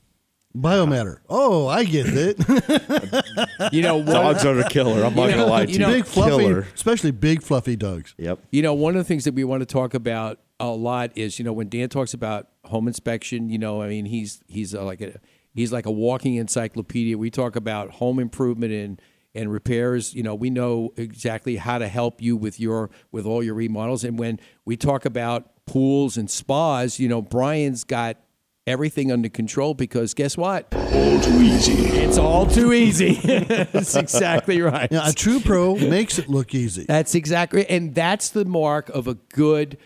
Biomatter. 0.57 1.19
Oh, 1.29 1.69
I 1.69 1.85
get 1.85 2.07
it. 2.09 2.39
You 3.73 3.83
know, 3.83 3.97
one- 3.97 4.07
Dogs 4.07 4.45
are 4.45 4.55
the 4.55 4.65
killer. 4.65 5.05
I'm 5.05 5.15
not 5.15 5.27
You 5.31 5.37
gonna 5.37 5.47
lie 5.47 5.67
to 5.67 5.71
you 5.73 5.79
you. 5.79 5.87
know- 5.87 5.93
big 5.93 6.07
fluffy, 6.07 6.31
Killer. 6.31 6.67
especially 6.75 7.11
big 7.13 7.43
fluffy 7.43 7.77
dogs. 7.77 8.15
Yep. 8.19 8.41
You 8.51 8.63
know, 8.63 8.75
one 8.75 8.95
of 8.97 8.99
the 8.99 9.05
things 9.05 9.25
that 9.25 9.35
we 9.35 9.45
want 9.45 9.61
to 9.61 9.67
talk 9.67 9.95
about 9.95 10.41
a 10.59 10.69
lot 10.69 11.13
is, 11.17 11.39
you 11.39 11.45
know, 11.45 11.53
when 11.53 11.69
Dan 11.69 11.89
talks 11.89 12.15
about 12.15 12.49
home 12.65 12.89
inspection, 12.89 13.49
you 13.49 13.59
know, 13.59 13.81
I 13.83 13.89
mean, 13.89 14.07
he's 14.07 14.41
he's 14.49 14.75
uh, 14.75 14.85
like 14.85 15.01
a 15.01 15.21
he's 15.55 15.73
like 15.73 15.87
a 15.87 15.91
walking 15.91 16.35
encyclopedia. 16.37 17.17
We 17.17 17.31
talk 17.31 17.55
about 17.55 17.91
home 17.93 18.19
improvement 18.19 18.73
and 18.73 19.01
and 19.35 19.53
repairs. 19.53 20.15
You 20.15 20.23
know, 20.23 20.35
we 20.35 20.51
know 20.51 20.93
exactly 20.97 21.57
how 21.57 21.79
to 21.79 21.89
help 21.89 22.21
you 22.21 22.37
with 22.37 22.59
your 22.61 22.91
with 23.13 23.27
all 23.27 23.43
your 23.43 23.55
remodels. 23.55 24.05
And 24.05 24.19
when 24.19 24.41
we 24.65 24.77
talk 24.77 25.05
about 25.05 25.51
pools 25.67 26.17
and 26.17 26.31
spas, 26.31 26.99
you 26.99 27.09
know, 27.09 27.23
Brian's 27.23 27.85
got 27.85 28.17
everything 28.67 29.11
under 29.11 29.29
control 29.29 29.75
because 29.75 30.15
guess 30.15 30.37
what? 30.37 30.73
All 30.75 31.21
too 31.21 31.43
easy. 31.43 31.73
It's 31.73 32.19
all 32.19 32.47
too 32.47 32.73
easy. 32.73 33.15
That's 33.49 33.97
exactly 33.97 34.61
right. 34.61 34.89
Yeah, 34.91 35.09
a 35.09 35.13
true 35.13 35.41
pro 35.41 35.75
makes 35.77 36.19
it 36.19 36.29
look 36.29 36.55
easy. 36.55 36.85
That's 36.85 37.15
exactly, 37.15 37.69
and 37.69 37.95
that's 37.95 38.31
the 38.31 38.45
mark 38.45 38.89
of 38.91 39.07
a 39.09 39.15
good, 39.15 39.79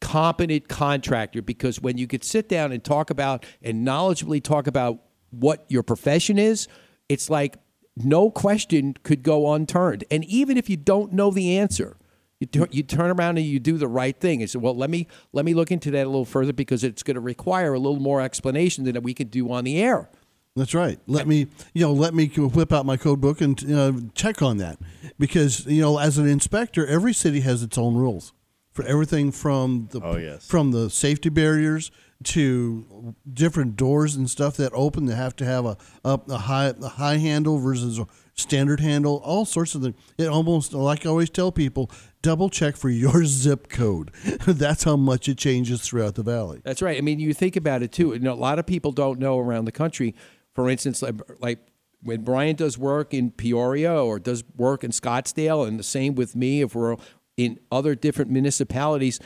competent 0.00 0.68
contractor. 0.68 1.42
Because 1.42 1.80
when 1.80 1.98
you 1.98 2.06
could 2.06 2.24
sit 2.24 2.48
down 2.48 2.72
and 2.72 2.82
talk 2.82 3.10
about 3.10 3.44
and 3.62 3.86
knowledgeably 3.86 4.42
talk 4.42 4.66
about 4.66 5.00
what 5.30 5.64
your 5.68 5.82
profession 5.82 6.38
is, 6.38 6.68
it's 7.08 7.30
like 7.30 7.56
no 8.04 8.30
question 8.30 8.94
could 9.02 9.22
go 9.22 9.52
unturned. 9.52 10.04
And 10.10 10.24
even 10.24 10.56
if 10.56 10.68
you 10.70 10.76
don't 10.76 11.12
know 11.12 11.30
the 11.30 11.56
answer, 11.58 11.96
you, 12.38 12.46
tu- 12.46 12.68
you 12.70 12.82
turn 12.82 13.10
around 13.10 13.38
and 13.38 13.46
you 13.46 13.58
do 13.60 13.76
the 13.76 13.88
right 13.88 14.18
thing. 14.18 14.40
And 14.40 14.50
say, 14.50 14.58
well, 14.58 14.74
let 14.76 14.90
me 14.90 15.06
let 15.32 15.44
me 15.44 15.54
look 15.54 15.70
into 15.70 15.90
that 15.92 16.04
a 16.06 16.08
little 16.08 16.24
further 16.24 16.52
because 16.52 16.82
it's 16.84 17.02
going 17.02 17.14
to 17.16 17.20
require 17.20 17.74
a 17.74 17.78
little 17.78 18.00
more 18.00 18.20
explanation 18.20 18.84
than 18.84 19.00
we 19.02 19.14
could 19.14 19.30
do 19.30 19.50
on 19.52 19.64
the 19.64 19.80
air. 19.80 20.08
That's 20.56 20.74
right. 20.74 20.98
Let 21.06 21.28
me, 21.28 21.46
you 21.74 21.82
know, 21.82 21.92
let 21.92 22.12
me 22.12 22.26
whip 22.26 22.72
out 22.72 22.84
my 22.84 22.96
code 22.96 23.20
book 23.20 23.40
and 23.40 23.72
uh, 23.72 23.92
check 24.14 24.42
on 24.42 24.56
that, 24.56 24.78
because 25.18 25.64
you 25.66 25.80
know, 25.80 25.98
as 25.98 26.18
an 26.18 26.26
inspector, 26.28 26.84
every 26.86 27.12
city 27.14 27.40
has 27.40 27.62
its 27.62 27.78
own 27.78 27.94
rules 27.94 28.32
for 28.72 28.84
everything 28.84 29.30
from 29.30 29.88
the 29.92 30.00
Oh, 30.02 30.16
yes. 30.16 30.46
from 30.46 30.72
the 30.72 30.90
safety 30.90 31.28
barriers 31.28 31.90
to 32.22 33.14
different 33.32 33.76
doors 33.76 34.14
and 34.14 34.28
stuff 34.28 34.56
that 34.56 34.72
open. 34.74 35.06
They 35.06 35.14
have 35.14 35.36
to 35.36 35.44
have 35.44 35.64
a 35.64 35.76
a, 36.04 36.20
a 36.28 36.38
high 36.38 36.74
a 36.80 36.88
high 36.88 37.16
handle 37.16 37.58
versus 37.58 37.98
a 37.98 38.06
standard 38.34 38.80
handle. 38.80 39.20
All 39.24 39.44
sorts 39.44 39.74
of 39.74 39.82
things. 39.82 39.96
It 40.18 40.28
almost 40.28 40.72
like 40.72 41.06
I 41.06 41.08
always 41.08 41.30
tell 41.30 41.52
people, 41.52 41.90
double 42.22 42.50
check 42.50 42.76
for 42.76 42.90
your 42.90 43.24
zip 43.26 43.68
code. 43.68 44.10
That's 44.46 44.84
how 44.84 44.96
much 44.96 45.28
it 45.28 45.38
changes 45.38 45.80
throughout 45.80 46.14
the 46.14 46.22
valley. 46.22 46.60
That's 46.64 46.82
right. 46.82 46.98
I 46.98 47.00
mean, 47.00 47.20
you 47.20 47.32
think 47.32 47.56
about 47.56 47.82
it 47.82 47.92
too. 47.92 48.12
You 48.12 48.18
know, 48.18 48.32
a 48.32 48.34
lot 48.34 48.58
of 48.58 48.66
people 48.66 48.92
don't 48.92 49.18
know 49.18 49.38
around 49.38 49.64
the 49.64 49.72
country. 49.72 50.14
For 50.54 50.68
instance, 50.68 51.00
like, 51.00 51.14
like 51.38 51.58
when 52.02 52.22
Brian 52.22 52.56
does 52.56 52.76
work 52.76 53.14
in 53.14 53.30
Peoria 53.30 53.94
or 53.94 54.18
does 54.18 54.44
work 54.56 54.84
in 54.84 54.90
Scottsdale, 54.90 55.66
and 55.66 55.78
the 55.78 55.84
same 55.84 56.14
with 56.14 56.34
me 56.34 56.62
if 56.62 56.74
we're 56.74 56.96
in 57.36 57.58
other 57.70 57.94
different 57.94 58.30
municipalities, 58.30 59.20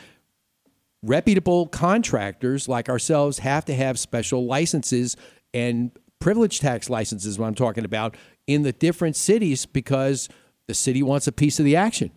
reputable 1.05 1.67
contractors 1.67 2.67
like 2.67 2.89
ourselves 2.89 3.39
have 3.39 3.65
to 3.65 3.75
have 3.75 3.99
special 3.99 4.45
licenses 4.45 5.15
and 5.53 5.91
privilege 6.19 6.59
tax 6.59 6.89
licenses. 6.89 7.37
What 7.37 7.47
I'm 7.47 7.55
talking 7.55 7.85
about 7.85 8.15
in 8.47 8.63
the 8.63 8.71
different 8.71 9.15
cities 9.15 9.65
because 9.65 10.29
the 10.67 10.73
city 10.73 11.03
wants 11.03 11.27
a 11.27 11.31
piece 11.31 11.59
of 11.59 11.65
the 11.65 11.75
action. 11.75 12.11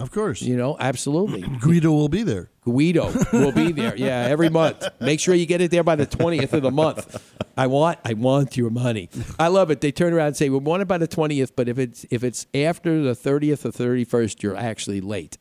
Of 0.00 0.12
course. 0.12 0.42
You 0.42 0.56
know, 0.56 0.76
absolutely. 0.78 1.42
Guido 1.60 1.90
will 1.90 2.08
be 2.08 2.22
there. 2.22 2.50
Guido 2.64 3.12
will 3.32 3.50
be 3.50 3.72
there. 3.72 3.96
Yeah, 3.96 4.26
every 4.28 4.48
month. 4.48 4.86
Make 5.00 5.18
sure 5.18 5.34
you 5.34 5.46
get 5.46 5.60
it 5.60 5.72
there 5.72 5.82
by 5.82 5.96
the 5.96 6.06
twentieth 6.06 6.52
of 6.52 6.62
the 6.62 6.70
month. 6.70 7.20
I 7.56 7.66
want, 7.66 7.98
I 8.04 8.12
want 8.12 8.56
your 8.56 8.70
money. 8.70 9.08
I 9.40 9.48
love 9.48 9.72
it. 9.72 9.80
They 9.80 9.90
turn 9.90 10.12
around 10.12 10.28
and 10.28 10.36
say, 10.36 10.50
"We 10.50 10.58
want 10.58 10.82
it 10.82 10.88
by 10.88 10.98
the 10.98 11.08
twentieth, 11.08 11.56
but 11.56 11.68
if 11.68 11.78
it's 11.80 12.06
if 12.10 12.22
it's 12.22 12.46
after 12.54 13.02
the 13.02 13.16
thirtieth 13.16 13.66
or 13.66 13.72
thirty 13.72 14.04
first, 14.04 14.40
you're 14.42 14.54
actually 14.54 15.00
late." 15.00 15.36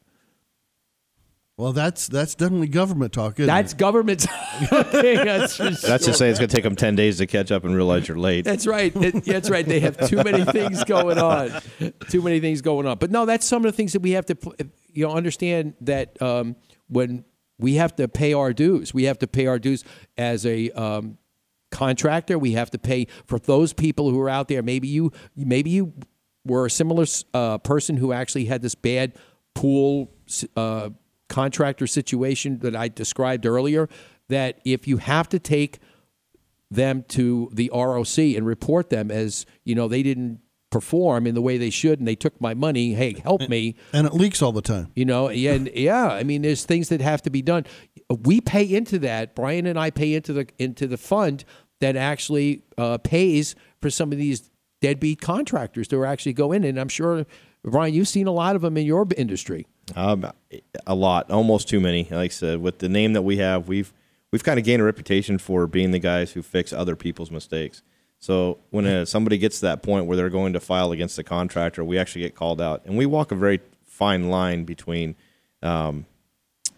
Well, 1.57 1.73
that's 1.73 2.07
that's 2.07 2.35
definitely 2.35 2.67
government 2.67 3.13
talk. 3.13 3.39
Isn't 3.39 3.47
That's 3.47 3.73
it? 3.73 3.79
government. 3.79 4.19
talking, 4.21 4.67
that's 5.01 5.57
for 5.57 5.63
That's 5.63 5.81
sure. 5.81 5.97
just 5.97 6.19
saying 6.19 6.29
it's 6.29 6.39
going 6.39 6.49
to 6.49 6.55
take 6.55 6.63
them 6.63 6.75
10 6.75 6.95
days 6.95 7.17
to 7.17 7.25
catch 7.25 7.51
up 7.51 7.63
and 7.63 7.75
realize 7.75 8.07
you're 8.07 8.19
late. 8.19 8.45
That's 8.45 8.67
right. 8.67 8.95
It- 8.95 9.25
that's 9.25 9.49
right. 9.49 9.65
They 9.65 9.79
have 9.79 10.07
too 10.07 10.17
many 10.23 10.45
things 10.45 10.83
going 10.83 11.17
on. 11.17 11.51
Too 12.09 12.21
many 12.21 12.39
things 12.39 12.61
going 12.61 12.85
on. 12.85 12.99
But 12.99 13.09
no, 13.09 13.25
that's 13.25 13.43
some 13.47 13.65
of 13.65 13.71
the 13.71 13.75
things 13.75 13.93
that 13.93 14.03
we 14.03 14.11
have 14.11 14.27
to, 14.27 14.35
pl- 14.35 14.53
you 14.93 15.07
know, 15.07 15.13
understand 15.13 15.73
that 15.81 16.21
um, 16.21 16.55
when 16.89 17.25
we 17.57 17.73
have 17.75 17.95
to 17.95 18.07
pay 18.07 18.33
our 18.33 18.53
dues. 18.53 18.93
We 18.93 19.05
have 19.05 19.17
to 19.19 19.27
pay 19.27 19.47
our 19.47 19.57
dues 19.57 19.83
as 20.15 20.45
a 20.45 20.69
um, 20.71 21.17
contractor. 21.71 22.37
We 22.37 22.51
have 22.51 22.69
to 22.69 22.77
pay 22.77 23.07
for 23.25 23.39
those 23.39 23.73
people 23.73 24.11
who 24.11 24.19
are 24.19 24.29
out 24.29 24.47
there. 24.47 24.61
Maybe 24.61 24.87
you, 24.89 25.11
maybe 25.35 25.71
you 25.71 25.93
were 26.45 26.67
a 26.67 26.69
similar 26.69 27.05
uh, 27.33 27.57
person 27.57 27.97
who 27.97 28.13
actually 28.13 28.45
had 28.45 28.61
this 28.61 28.75
bad 28.75 29.13
pool 29.55 30.11
uh, 30.55 30.91
contractor 31.29 31.87
situation 31.87 32.59
that 32.59 32.75
I 32.75 32.87
described 32.87 33.45
earlier. 33.45 33.89
That 34.29 34.59
if 34.65 34.87
you 34.87 34.97
have 34.97 35.29
to 35.29 35.39
take 35.39 35.79
them 36.69 37.05
to 37.09 37.49
the 37.53 37.71
ROC 37.73 38.17
and 38.17 38.45
report 38.45 38.89
them 38.89 39.09
as 39.09 39.45
you 39.63 39.73
know 39.73 39.87
they 39.87 40.03
didn't 40.03 40.41
perform 40.69 41.25
in 41.25 41.33
the 41.33 41.41
way 41.41 41.57
they 41.57 41.69
should 41.69 41.97
and 41.99 42.05
they 42.05 42.15
took 42.15 42.41
my 42.41 42.53
money 42.53 42.93
hey 42.93 43.15
help 43.23 43.47
me. 43.47 43.77
and 43.93 44.05
it 44.05 44.13
leaks 44.13 44.41
all 44.41 44.51
the 44.51 44.61
time. 44.61 44.91
You 44.95 45.05
know 45.05 45.29
yeah 45.29 45.53
and 45.53 45.69
yeah 45.73 46.07
i 46.07 46.23
mean 46.23 46.41
there's 46.41 46.65
things 46.65 46.89
that 46.89 46.99
have 46.99 47.21
to 47.21 47.29
be 47.29 47.41
done. 47.41 47.65
We 48.09 48.41
pay 48.41 48.63
into 48.63 48.99
that. 48.99 49.33
Brian 49.33 49.65
and 49.65 49.79
i 49.79 49.91
pay 49.91 50.13
into 50.13 50.33
the 50.33 50.47
into 50.59 50.87
the 50.87 50.97
fund 50.97 51.45
that 51.79 51.95
actually 51.95 52.63
uh, 52.77 52.97
pays 52.97 53.55
for 53.81 53.89
some 53.89 54.11
of 54.11 54.17
these 54.17 54.49
deadbeat 54.81 55.21
contractors 55.21 55.87
to 55.87 56.03
actually 56.05 56.33
go 56.33 56.51
in 56.51 56.63
and 56.63 56.79
i'm 56.79 56.87
sure 56.87 57.25
brian 57.63 57.93
you've 57.93 58.07
seen 58.07 58.27
a 58.27 58.31
lot 58.31 58.55
of 58.55 58.61
them 58.61 58.77
in 58.77 58.85
your 58.85 59.07
industry 59.17 59.65
Um, 59.95 60.31
a 60.85 60.95
lot, 60.95 61.31
almost 61.31 61.69
too 61.69 61.79
many. 61.79 62.03
Like 62.03 62.11
I 62.11 62.27
said, 62.27 62.61
with 62.61 62.79
the 62.79 62.89
name 62.89 63.13
that 63.13 63.21
we 63.21 63.37
have, 63.37 63.67
we've 63.67 63.93
we've 64.31 64.43
kind 64.43 64.59
of 64.59 64.65
gained 64.65 64.81
a 64.81 64.85
reputation 64.85 65.37
for 65.37 65.65
being 65.67 65.91
the 65.91 65.99
guys 65.99 66.33
who 66.33 66.41
fix 66.41 66.73
other 66.73 66.95
people's 66.95 67.31
mistakes. 67.31 67.81
So 68.19 68.57
when 68.71 68.85
uh 68.85 69.05
somebody 69.05 69.37
gets 69.37 69.59
to 69.59 69.67
that 69.67 69.83
point 69.83 70.05
where 70.05 70.17
they're 70.17 70.29
going 70.29 70.53
to 70.53 70.59
file 70.59 70.91
against 70.91 71.15
the 71.15 71.23
contractor, 71.23 71.83
we 71.83 71.97
actually 71.97 72.21
get 72.21 72.35
called 72.35 72.59
out, 72.59 72.81
and 72.85 72.97
we 72.97 73.05
walk 73.05 73.31
a 73.31 73.35
very 73.35 73.61
fine 73.85 74.29
line 74.29 74.65
between, 74.65 75.15
um, 75.63 76.05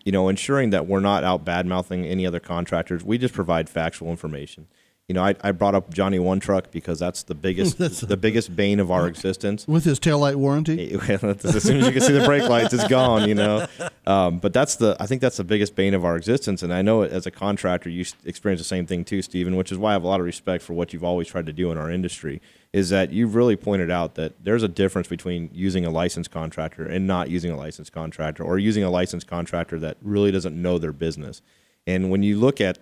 you 0.06 0.12
know, 0.12 0.30
ensuring 0.30 0.70
that 0.70 0.86
we're 0.86 1.00
not 1.00 1.24
out 1.24 1.44
bad 1.44 1.66
mouthing 1.66 2.06
any 2.06 2.26
other 2.28 2.40
contractors. 2.40 3.04
We 3.04 3.18
just 3.18 3.34
provide 3.34 3.70
factual 3.70 4.10
information. 4.10 4.68
You 5.10 5.16
know, 5.16 5.24
I, 5.24 5.34
I 5.42 5.54
brought 5.54 5.74
up 5.74 5.92
Johnny 5.92 6.20
One 6.20 6.40
Truck 6.40 6.70
because 6.70 7.00
that's 7.00 7.24
the 7.24 7.34
biggest 7.34 7.80
the 8.08 8.16
biggest 8.16 8.56
bane 8.56 8.80
of 8.80 8.92
our 8.92 9.08
existence. 9.08 9.68
with 9.68 9.84
his 9.84 10.00
taillight 10.00 10.36
warranty. 10.36 10.94
as 11.10 11.64
soon 11.64 11.78
as 11.78 11.88
you 11.88 11.92
can 11.92 12.02
see 12.02 12.14
the 12.14 12.24
brake 12.26 12.48
lights, 12.48 12.76
it's 12.76 12.88
gone. 12.88 13.28
You 13.28 13.34
know, 13.34 13.66
um, 14.06 14.38
but 14.38 14.54
that's 14.54 14.76
the 14.76 14.96
I 15.00 15.08
think 15.08 15.22
that's 15.22 15.38
the 15.38 15.44
biggest 15.44 15.76
bane 15.76 15.96
of 15.96 16.06
our 16.06 16.16
existence. 16.16 16.62
And 16.62 16.72
I 16.72 16.84
know 16.84 17.02
as 17.02 17.26
a 17.26 17.32
contractor, 17.32 17.90
you 17.90 18.06
experience 18.24 18.62
the 18.62 18.66
same 18.66 18.86
thing 18.86 19.04
too, 19.04 19.24
Stephen. 19.24 19.56
Which 19.56 19.72
is 19.72 19.80
why 19.80 19.90
I 19.90 19.94
have 19.94 20.04
a 20.04 20.08
lot 20.08 20.20
of 20.20 20.28
respect 20.28 20.64
for 20.64 20.74
what 20.74 20.94
you've 20.94 21.04
always 21.04 21.28
tried 21.28 21.48
to 21.48 21.54
do 21.54 21.72
in 21.72 21.78
our 21.80 21.90
industry. 21.90 22.40
Is 22.72 22.90
that 22.90 23.12
you've 23.12 23.34
really 23.34 23.56
pointed 23.56 23.90
out 23.90 24.14
that 24.14 24.44
there's 24.44 24.62
a 24.62 24.68
difference 24.68 25.08
between 25.08 25.50
using 25.52 25.88
a 25.88 25.90
licensed 25.90 26.30
contractor 26.30 26.86
and 26.86 27.08
not 27.08 27.32
using 27.32 27.50
a 27.50 27.58
licensed 27.58 27.92
contractor, 27.92 28.44
or 28.44 28.60
using 28.60 28.84
a 28.84 28.92
licensed 28.92 29.26
contractor 29.26 29.80
that 29.80 29.98
really 30.04 30.30
doesn't 30.30 30.62
know 30.62 30.78
their 30.78 30.94
business. 30.94 31.42
And 31.88 32.12
when 32.12 32.22
you 32.22 32.38
look 32.38 32.62
at 32.62 32.78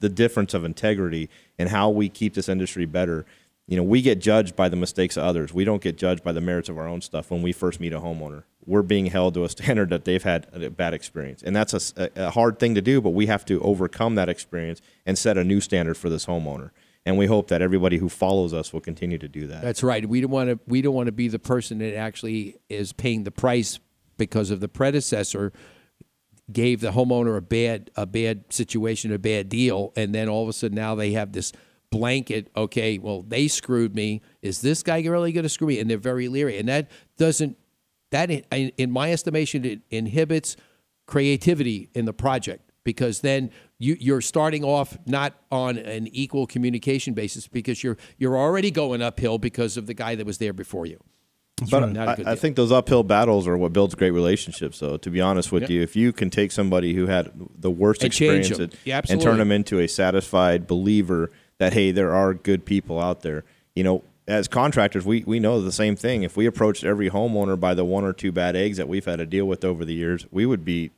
the 0.00 0.08
difference 0.08 0.54
of 0.54 0.64
integrity 0.64 1.28
and 1.58 1.68
how 1.68 1.90
we 1.90 2.08
keep 2.08 2.34
this 2.34 2.48
industry 2.48 2.86
better. 2.86 3.24
You 3.66 3.76
know, 3.76 3.82
we 3.82 4.02
get 4.02 4.20
judged 4.20 4.54
by 4.54 4.68
the 4.68 4.76
mistakes 4.76 5.16
of 5.16 5.24
others. 5.24 5.52
We 5.52 5.64
don't 5.64 5.82
get 5.82 5.96
judged 5.96 6.22
by 6.22 6.32
the 6.32 6.40
merits 6.40 6.68
of 6.68 6.78
our 6.78 6.86
own 6.86 7.00
stuff 7.00 7.30
when 7.30 7.42
we 7.42 7.52
first 7.52 7.80
meet 7.80 7.92
a 7.92 8.00
homeowner. 8.00 8.44
We're 8.64 8.82
being 8.82 9.06
held 9.06 9.34
to 9.34 9.44
a 9.44 9.48
standard 9.56 9.90
that 9.90 10.04
they've 10.04 10.22
had 10.22 10.46
a 10.52 10.70
bad 10.70 10.94
experience. 10.94 11.42
And 11.42 11.54
that's 11.54 11.92
a 11.96 12.30
hard 12.30 12.58
thing 12.58 12.74
to 12.74 12.82
do, 12.82 13.00
but 13.00 13.10
we 13.10 13.26
have 13.26 13.44
to 13.46 13.60
overcome 13.62 14.14
that 14.16 14.28
experience 14.28 14.80
and 15.04 15.18
set 15.18 15.36
a 15.36 15.44
new 15.44 15.60
standard 15.60 15.96
for 15.96 16.08
this 16.08 16.26
homeowner. 16.26 16.70
And 17.04 17.16
we 17.16 17.26
hope 17.26 17.48
that 17.48 17.62
everybody 17.62 17.98
who 17.98 18.08
follows 18.08 18.52
us 18.52 18.72
will 18.72 18.80
continue 18.80 19.16
to 19.18 19.28
do 19.28 19.46
that. 19.46 19.62
That's 19.62 19.84
right. 19.84 20.06
We 20.08 20.20
don't 20.20 20.30
want 20.32 20.50
to. 20.50 20.58
We 20.66 20.82
don't 20.82 20.94
want 20.94 21.06
to 21.06 21.12
be 21.12 21.28
the 21.28 21.38
person 21.38 21.78
that 21.78 21.96
actually 21.96 22.56
is 22.68 22.92
paying 22.92 23.22
the 23.22 23.30
price 23.30 23.78
because 24.16 24.50
of 24.50 24.58
the 24.58 24.66
predecessor 24.66 25.52
gave 26.52 26.80
the 26.80 26.92
homeowner 26.92 27.36
a 27.36 27.42
bad 27.42 27.90
a 27.96 28.06
bad 28.06 28.52
situation, 28.52 29.12
a 29.12 29.18
bad 29.18 29.48
deal, 29.48 29.92
and 29.96 30.14
then 30.14 30.28
all 30.28 30.42
of 30.42 30.48
a 30.48 30.52
sudden 30.52 30.76
now 30.76 30.94
they 30.94 31.12
have 31.12 31.32
this 31.32 31.52
blanket. 31.90 32.50
Okay, 32.56 32.98
well 32.98 33.22
they 33.22 33.48
screwed 33.48 33.94
me. 33.94 34.22
Is 34.42 34.60
this 34.60 34.82
guy 34.82 35.02
really 35.02 35.32
going 35.32 35.44
to 35.44 35.48
screw 35.48 35.68
me? 35.68 35.80
And 35.80 35.90
they're 35.90 35.98
very 35.98 36.28
leery, 36.28 36.58
and 36.58 36.68
that 36.68 36.90
doesn't 37.16 37.56
that 38.10 38.30
in, 38.30 38.90
my 38.90 39.12
estimation 39.12 39.64
it 39.64 39.80
inhibits 39.90 40.56
creativity 41.06 41.90
in 41.94 42.04
the 42.04 42.12
project 42.12 42.70
because 42.84 43.20
then 43.20 43.50
you, 43.78 43.96
you're 43.98 44.20
starting 44.20 44.64
off 44.64 44.96
not 45.06 45.34
on 45.50 45.76
an 45.76 46.06
equal 46.08 46.46
communication 46.46 47.14
basis 47.14 47.48
because 47.48 47.82
you're 47.82 47.96
you're 48.16 48.38
already 48.38 48.70
going 48.70 49.02
uphill 49.02 49.38
because 49.38 49.76
of 49.76 49.86
the 49.86 49.94
guy 49.94 50.14
that 50.14 50.26
was 50.26 50.38
there 50.38 50.52
before 50.52 50.86
you. 50.86 50.98
But 51.70 51.86
Not 51.92 52.20
a 52.20 52.28
I, 52.28 52.32
I 52.32 52.34
think 52.34 52.56
those 52.56 52.70
uphill 52.70 53.02
battles 53.02 53.48
are 53.48 53.56
what 53.56 53.72
builds 53.72 53.94
great 53.94 54.10
relationships. 54.10 54.76
So, 54.76 54.98
to 54.98 55.10
be 55.10 55.22
honest 55.22 55.50
with 55.50 55.62
Yep. 55.62 55.70
you, 55.70 55.82
if 55.82 55.96
you 55.96 56.12
can 56.12 56.28
take 56.28 56.52
somebody 56.52 56.92
who 56.92 57.06
had 57.06 57.32
the 57.58 57.70
worst 57.70 58.02
And 58.02 58.08
experience 58.08 58.50
Yeah, 58.84 59.00
and 59.08 59.20
turn 59.22 59.38
them 59.38 59.50
into 59.50 59.80
a 59.80 59.88
satisfied 59.88 60.66
believer 60.66 61.30
that 61.58 61.72
hey, 61.72 61.92
there 61.92 62.14
are 62.14 62.34
good 62.34 62.66
people 62.66 63.00
out 63.00 63.22
there. 63.22 63.44
You 63.74 63.84
know, 63.84 64.04
as 64.28 64.48
contractors, 64.48 65.06
we 65.06 65.24
we 65.26 65.40
know 65.40 65.62
the 65.62 65.72
same 65.72 65.96
thing. 65.96 66.24
If 66.24 66.36
we 66.36 66.44
approached 66.44 66.84
every 66.84 67.08
homeowner 67.08 67.58
by 67.58 67.72
the 67.72 67.86
one 67.86 68.04
or 68.04 68.12
two 68.12 68.32
bad 68.32 68.54
eggs 68.54 68.76
that 68.76 68.88
we've 68.88 69.04
had 69.04 69.16
to 69.16 69.26
deal 69.26 69.46
with 69.46 69.64
over 69.64 69.84
the 69.86 69.94
years, 69.94 70.26
we 70.30 70.44
would 70.44 70.64
be. 70.64 70.90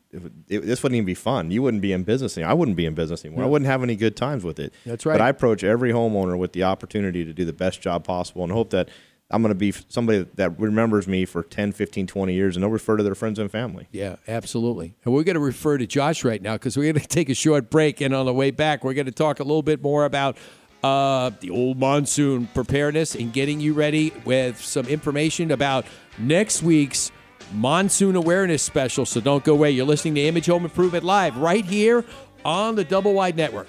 It, 0.49 0.63
this 0.63 0.83
wouldn't 0.83 0.97
even 0.97 1.05
be 1.05 1.15
fun. 1.15 1.51
You 1.51 1.63
wouldn't 1.63 1.83
be 1.83 1.93
in 1.93 2.03
business 2.03 2.39
anymore. 2.39 2.51
I 2.51 2.55
wouldn't 2.55 2.79
be 2.79 2.87
in 2.87 2.95
business 2.95 3.25
anymore. 3.27 3.45
I 3.45 3.47
wouldn't 3.47 3.67
have 3.67 3.83
any 3.83 3.95
good 3.95 4.17
times 4.17 4.43
with 4.43 4.59
it. 4.59 4.73
That's 4.87 5.05
right. 5.05 5.15
But 5.15 5.21
I 5.21 5.29
approach 5.29 5.63
every 5.63 5.93
homeowner 5.93 6.39
with 6.39 6.55
the 6.55 6.65
opportunity 6.65 7.27
to 7.27 7.33
do 7.35 7.45
the 7.45 7.53
best 7.53 7.83
job 7.83 8.05
possible 8.05 8.43
and 8.43 8.51
hope 8.51 8.71
that 8.71 8.89
I'm 9.31 9.43
going 9.43 9.51
to 9.51 9.59
be 9.59 9.73
somebody 9.89 10.27
that 10.37 10.59
remembers 10.59 11.07
me 11.07 11.27
for 11.27 11.43
10, 11.43 11.73
15, 11.73 12.07
20 12.07 12.33
years 12.33 12.57
and 12.57 12.63
they'll 12.63 12.71
refer 12.71 12.97
to 12.97 13.03
their 13.03 13.15
friends 13.15 13.39
and 13.39 13.51
family. 13.51 13.87
Yeah, 13.93 14.17
absolutely. 14.27 14.95
And 15.05 15.13
we're 15.13 15.25
going 15.25 15.35
to 15.35 15.41
refer 15.41 15.77
to 15.77 15.87
Josh 15.87 16.25
right 16.25 16.41
now 16.41 16.55
because 16.55 16.77
we're 16.77 16.91
going 16.93 17.03
to 17.03 17.09
take 17.09 17.29
a 17.29 17.35
short 17.35 17.69
break. 17.69 18.01
And 18.01 18.15
on 18.15 18.25
the 18.25 18.33
way 18.33 18.51
back, 18.51 18.85
we're 18.85 18.95
going 18.95 19.07
to 19.07 19.13
talk 19.13 19.41
a 19.41 19.45
little 19.45 19.63
bit 19.63 19.83
more 19.83 20.07
about 20.07 20.39
uh, 20.83 21.31
the 21.41 21.51
old 21.51 21.79
monsoon 21.79 22.47
preparedness 22.55 23.15
and 23.15 23.33
getting 23.33 23.61
you 23.61 23.75
ready 23.75 24.13
with 24.25 24.63
some 24.63 24.87
information 24.87 25.51
about 25.51 25.85
next 26.19 26.63
week's 26.63 27.11
monsoon 27.53 28.17
awareness 28.17 28.63
special. 28.63 29.05
So 29.05 29.21
don't 29.21 29.45
go 29.45 29.53
away. 29.53 29.73
You're 29.73 29.87
listening 29.87 30.15
to 30.15 30.23
Image 30.23 30.47
Home 30.47 30.65
Improvement 30.65 31.05
Live 31.05 31.37
right 31.37 31.65
here 31.65 32.05
on 32.45 32.77
the 32.77 32.85
Double 32.85 33.13
Wide 33.13 33.37
Network. 33.37 33.67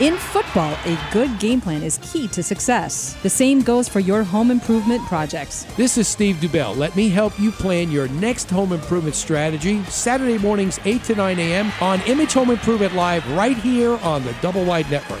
In 0.00 0.16
football, 0.16 0.72
a 0.86 0.98
good 1.12 1.38
game 1.38 1.60
plan 1.60 1.82
is 1.82 1.98
key 1.98 2.26
to 2.28 2.42
success. 2.42 3.18
The 3.22 3.28
same 3.28 3.60
goes 3.60 3.86
for 3.86 4.00
your 4.00 4.24
home 4.24 4.50
improvement 4.50 5.02
projects. 5.02 5.64
This 5.76 5.98
is 5.98 6.08
Steve 6.08 6.36
Dubell. 6.36 6.74
Let 6.74 6.96
me 6.96 7.10
help 7.10 7.38
you 7.38 7.52
plan 7.52 7.90
your 7.90 8.08
next 8.08 8.48
home 8.48 8.72
improvement 8.72 9.14
strategy. 9.14 9.84
Saturday 9.84 10.38
mornings, 10.38 10.80
8 10.86 11.04
to 11.04 11.14
9 11.16 11.38
a.m. 11.38 11.70
on 11.82 12.00
Image 12.06 12.32
Home 12.32 12.48
Improvement 12.48 12.94
Live 12.94 13.30
right 13.32 13.58
here 13.58 13.98
on 13.98 14.24
the 14.24 14.32
Double 14.40 14.64
Wide 14.64 14.90
Network. 14.90 15.20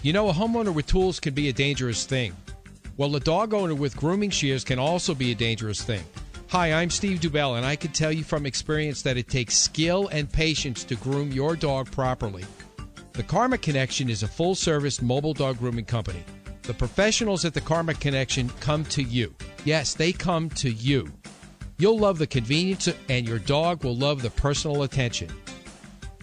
You 0.00 0.12
know, 0.12 0.28
a 0.28 0.32
homeowner 0.32 0.72
with 0.72 0.86
tools 0.86 1.18
can 1.18 1.34
be 1.34 1.48
a 1.48 1.52
dangerous 1.52 2.06
thing. 2.06 2.36
Well, 2.96 3.16
a 3.16 3.20
dog 3.20 3.52
owner 3.52 3.74
with 3.74 3.96
grooming 3.96 4.30
shears 4.30 4.62
can 4.62 4.78
also 4.78 5.12
be 5.12 5.32
a 5.32 5.34
dangerous 5.34 5.82
thing. 5.82 6.04
Hi, 6.50 6.72
I'm 6.72 6.88
Steve 6.88 7.18
Dubell, 7.18 7.56
and 7.56 7.66
I 7.66 7.74
can 7.74 7.90
tell 7.90 8.12
you 8.12 8.22
from 8.22 8.46
experience 8.46 9.02
that 9.02 9.16
it 9.16 9.26
takes 9.26 9.56
skill 9.56 10.06
and 10.12 10.32
patience 10.32 10.84
to 10.84 10.94
groom 10.94 11.32
your 11.32 11.56
dog 11.56 11.90
properly. 11.90 12.44
The 13.14 13.24
Karma 13.24 13.58
Connection 13.58 14.08
is 14.08 14.22
a 14.22 14.28
full 14.28 14.54
service 14.54 15.02
mobile 15.02 15.34
dog 15.34 15.58
grooming 15.58 15.86
company. 15.86 16.22
The 16.62 16.74
professionals 16.74 17.44
at 17.44 17.52
the 17.52 17.60
Karma 17.60 17.94
Connection 17.94 18.50
come 18.60 18.84
to 18.86 19.02
you. 19.02 19.34
Yes, 19.64 19.94
they 19.94 20.12
come 20.12 20.48
to 20.50 20.70
you. 20.70 21.12
You'll 21.78 21.98
love 21.98 22.18
the 22.18 22.26
convenience, 22.28 22.88
and 23.08 23.26
your 23.26 23.40
dog 23.40 23.82
will 23.82 23.96
love 23.96 24.22
the 24.22 24.30
personal 24.30 24.84
attention. 24.84 25.28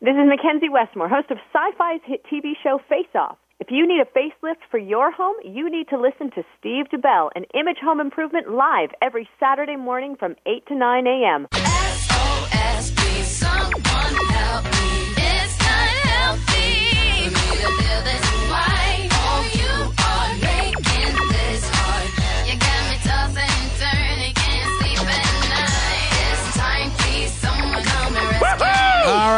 This 0.00 0.14
is 0.14 0.28
McKenzie 0.28 0.70
Westmore, 0.70 1.08
host 1.08 1.30
of 1.30 1.36
Sci-Fi's 1.52 2.00
hit 2.04 2.24
TV 2.26 2.52
show 2.62 2.78
Face 2.88 3.06
Off. 3.14 3.38
If 3.60 3.68
you 3.70 3.86
need 3.86 4.00
a 4.00 4.18
facelift 4.18 4.66
for 4.70 4.78
your 4.78 5.12
home, 5.12 5.36
you 5.44 5.70
need 5.70 5.88
to 5.90 6.00
listen 6.00 6.30
to 6.32 6.42
Steve 6.58 6.86
Dubell 6.92 7.30
and 7.36 7.46
Image 7.54 7.78
Home 7.82 8.00
Improvement 8.00 8.50
live 8.50 8.90
every 9.00 9.28
Saturday 9.38 9.76
morning 9.76 10.16
from 10.18 10.34
8 10.44 10.66
to 10.66 10.74
9 10.74 11.06
a.m. 11.06 11.46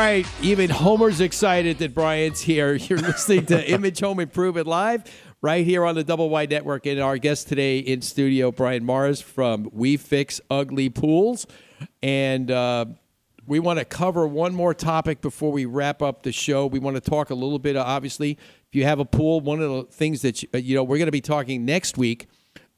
right, 0.06 0.26
even 0.40 0.70
Homer's 0.70 1.20
excited 1.20 1.78
that 1.78 1.92
Brian's 1.92 2.40
here. 2.40 2.74
You're 2.76 3.00
listening 3.00 3.46
to 3.46 3.70
Image 3.72 3.98
Home 3.98 4.20
Improvement 4.20 4.68
Live 4.68 5.02
right 5.42 5.66
here 5.66 5.84
on 5.84 5.96
the 5.96 6.04
Double 6.04 6.30
Wide 6.30 6.48
Network. 6.48 6.86
And 6.86 7.00
our 7.00 7.18
guest 7.18 7.48
today 7.48 7.80
in 7.80 8.02
studio, 8.02 8.52
Brian 8.52 8.84
Morris 8.84 9.20
from 9.20 9.68
We 9.72 9.96
Fix 9.96 10.40
Ugly 10.48 10.90
Pools. 10.90 11.48
And 12.04 12.52
uh, 12.52 12.84
we 13.48 13.58
want 13.58 13.80
to 13.80 13.84
cover 13.84 14.28
one 14.28 14.54
more 14.54 14.74
topic 14.74 15.20
before 15.20 15.50
we 15.50 15.64
wrap 15.64 16.02
up 16.02 16.22
the 16.22 16.30
show. 16.30 16.66
We 16.66 16.78
want 16.78 16.94
to 16.94 17.00
talk 17.00 17.30
a 17.30 17.34
little 17.34 17.58
bit, 17.58 17.76
obviously, 17.76 18.38
if 18.68 18.74
you 18.74 18.84
have 18.84 19.00
a 19.00 19.04
pool, 19.04 19.40
one 19.40 19.60
of 19.60 19.70
the 19.70 19.82
things 19.90 20.22
that, 20.22 20.40
you, 20.40 20.48
you 20.54 20.74
know, 20.76 20.84
we're 20.84 20.98
going 20.98 21.06
to 21.06 21.12
be 21.12 21.20
talking 21.20 21.64
next 21.64 21.98
week. 21.98 22.28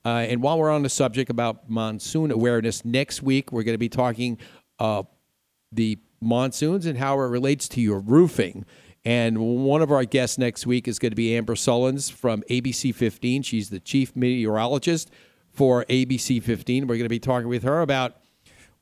Uh, 0.03 0.25
and 0.31 0.41
while 0.41 0.59
we're 0.59 0.71
on 0.71 0.83
the 0.83 0.89
subject 0.89 1.29
about 1.29 1.69
monsoon 1.69 2.31
awareness, 2.31 2.87
next 2.87 3.23
week 3.23 3.53
we're 3.53 3.65
going 3.65 3.75
to 3.75 3.79
be 3.79 3.91
talking 3.91 4.39
uh, 4.79 5.03
the 5.71 5.99
monsoons 6.21 6.87
and 6.87 6.99
how 6.99 7.15
it 7.21 7.25
relates 7.25 7.69
to 7.69 7.81
your 7.81 8.01
roofing. 8.01 8.65
And 9.05 9.39
one 9.39 9.81
of 9.81 9.91
our 9.91 10.05
guests 10.05 10.39
next 10.39 10.67
week 10.67 10.87
is 10.87 10.99
going 10.99 11.13
to 11.13 11.17
be 11.17 11.37
Amber 11.37 11.55
Sullins 11.55 12.13
from 12.13 12.43
ABC 12.51 12.95
15. 12.95 13.43
She's 13.43 13.71
the 13.71 13.81
chief 13.81 14.15
meteorologist 14.15 15.11
for 15.51 15.85
ABC 15.87 16.43
15. 16.43 16.87
We're 16.87 16.97
going 16.97 17.05
to 17.05 17.09
be 17.09 17.19
talking 17.19 17.49
with 17.49 17.63
her 17.63 17.81
about 17.81 18.18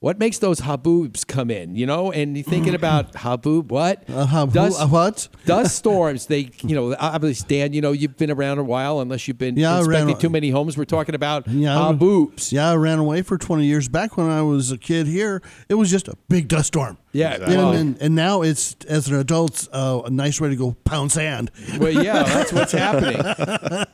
what 0.01 0.19
makes 0.19 0.39
those 0.39 0.61
haboobs 0.61 1.27
come 1.27 1.51
in, 1.51 1.75
you 1.75 1.87
know? 1.87 2.13
And 2.13 2.37
you're 2.37 2.45
thinking 2.45 2.75
about 2.75 3.13
haboob, 3.15 3.69
what? 3.69 4.05
Uh, 4.09 4.45
Dust- 4.47 4.81
uh, 4.81 4.87
what? 4.87 5.27
Dust 5.47 5.75
storms. 5.83 6.27
They, 6.27 6.51
you 6.63 6.75
know, 6.77 6.95
obviously, 7.01 7.49
Dan, 7.59 7.73
you 7.73 7.81
know, 7.81 7.93
you've 7.93 8.17
been 8.17 8.31
around 8.31 8.59
a 8.59 8.65
while, 8.65 9.01
unless 9.01 9.27
you've 9.27 9.39
been 9.39 9.57
Yeah, 9.57 9.71
I 9.75 9.81
ran- 9.83 10.03
inspecting 10.03 10.19
too 10.19 10.31
many 10.31 10.51
homes. 10.51 10.77
We're 10.77 10.85
talking 10.85 11.15
about 11.15 11.49
Yeah, 11.49 11.71
haboobs. 11.77 12.53
Yeah, 12.53 12.71
I 12.71 12.77
ran 12.77 12.99
away 12.99 13.23
for 13.23 13.39
20 13.39 13.65
years. 13.65 13.89
Back 13.89 14.17
when 14.19 14.29
I 14.31 14.43
was 14.43 14.71
a 14.71 14.79
kid 14.79 15.07
here, 15.07 15.41
it 15.69 15.75
was 15.75 15.91
just 15.91 16.09
a 16.09 16.15
big 16.29 16.49
dust 16.49 16.69
storm. 16.69 16.99
Yeah, 17.13 17.37
And, 17.37 17.77
and, 17.79 18.03
and 18.03 18.15
now 18.15 18.43
it's, 18.43 18.77
as 18.87 19.09
an 19.09 19.15
adult, 19.15 19.67
uh, 19.73 20.03
a 20.05 20.11
nice 20.11 20.39
way 20.39 20.51
to 20.51 20.57
go 20.57 20.77
pound 20.85 21.11
sand. 21.13 21.51
Well, 21.79 21.91
yeah, 21.91 22.23
that's 22.25 22.53
what's 22.53 22.73
happening. 22.73 23.23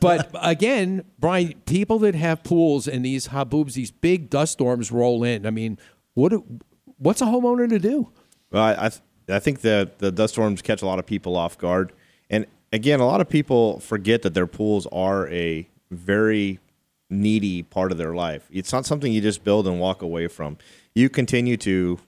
But 0.01 0.29
again, 0.41 1.05
Brian, 1.19 1.53
people 1.65 1.99
that 1.99 2.15
have 2.15 2.43
pools 2.43 2.85
and 2.85 3.05
these 3.05 3.29
haboobs, 3.29 3.75
these 3.75 3.91
big 3.91 4.29
dust 4.29 4.51
storms 4.51 4.91
roll 4.91 5.23
in. 5.23 5.45
I 5.45 5.51
mean, 5.51 5.77
what? 6.13 6.29
do- 6.29 6.45
What's 6.97 7.21
a 7.21 7.25
homeowner 7.25 7.67
to 7.69 7.79
do? 7.79 8.09
Well, 8.51 8.63
I 8.63 8.85
I, 8.85 8.89
th- 8.89 9.01
I 9.29 9.39
think 9.39 9.61
that 9.61 9.99
the 9.99 10.11
dust 10.11 10.33
storms 10.35 10.61
catch 10.61 10.81
a 10.81 10.85
lot 10.85 10.99
of 10.99 11.05
people 11.05 11.35
off 11.35 11.57
guard, 11.57 11.91
and 12.29 12.45
again, 12.71 12.99
a 12.99 13.05
lot 13.05 13.19
of 13.19 13.27
people 13.27 13.79
forget 13.79 14.21
that 14.21 14.33
their 14.33 14.47
pools 14.47 14.87
are 14.91 15.27
a 15.29 15.67
very 15.91 16.59
needy 17.09 17.61
part 17.63 17.91
of 17.91 17.97
their 17.97 18.13
life. 18.15 18.47
It's 18.51 18.71
not 18.71 18.85
something 18.85 19.11
you 19.11 19.21
just 19.21 19.43
build 19.43 19.67
and 19.67 19.79
walk 19.79 20.01
away 20.01 20.27
from. 20.27 20.57
You 20.95 21.09
continue 21.09 21.57
to 21.57 21.99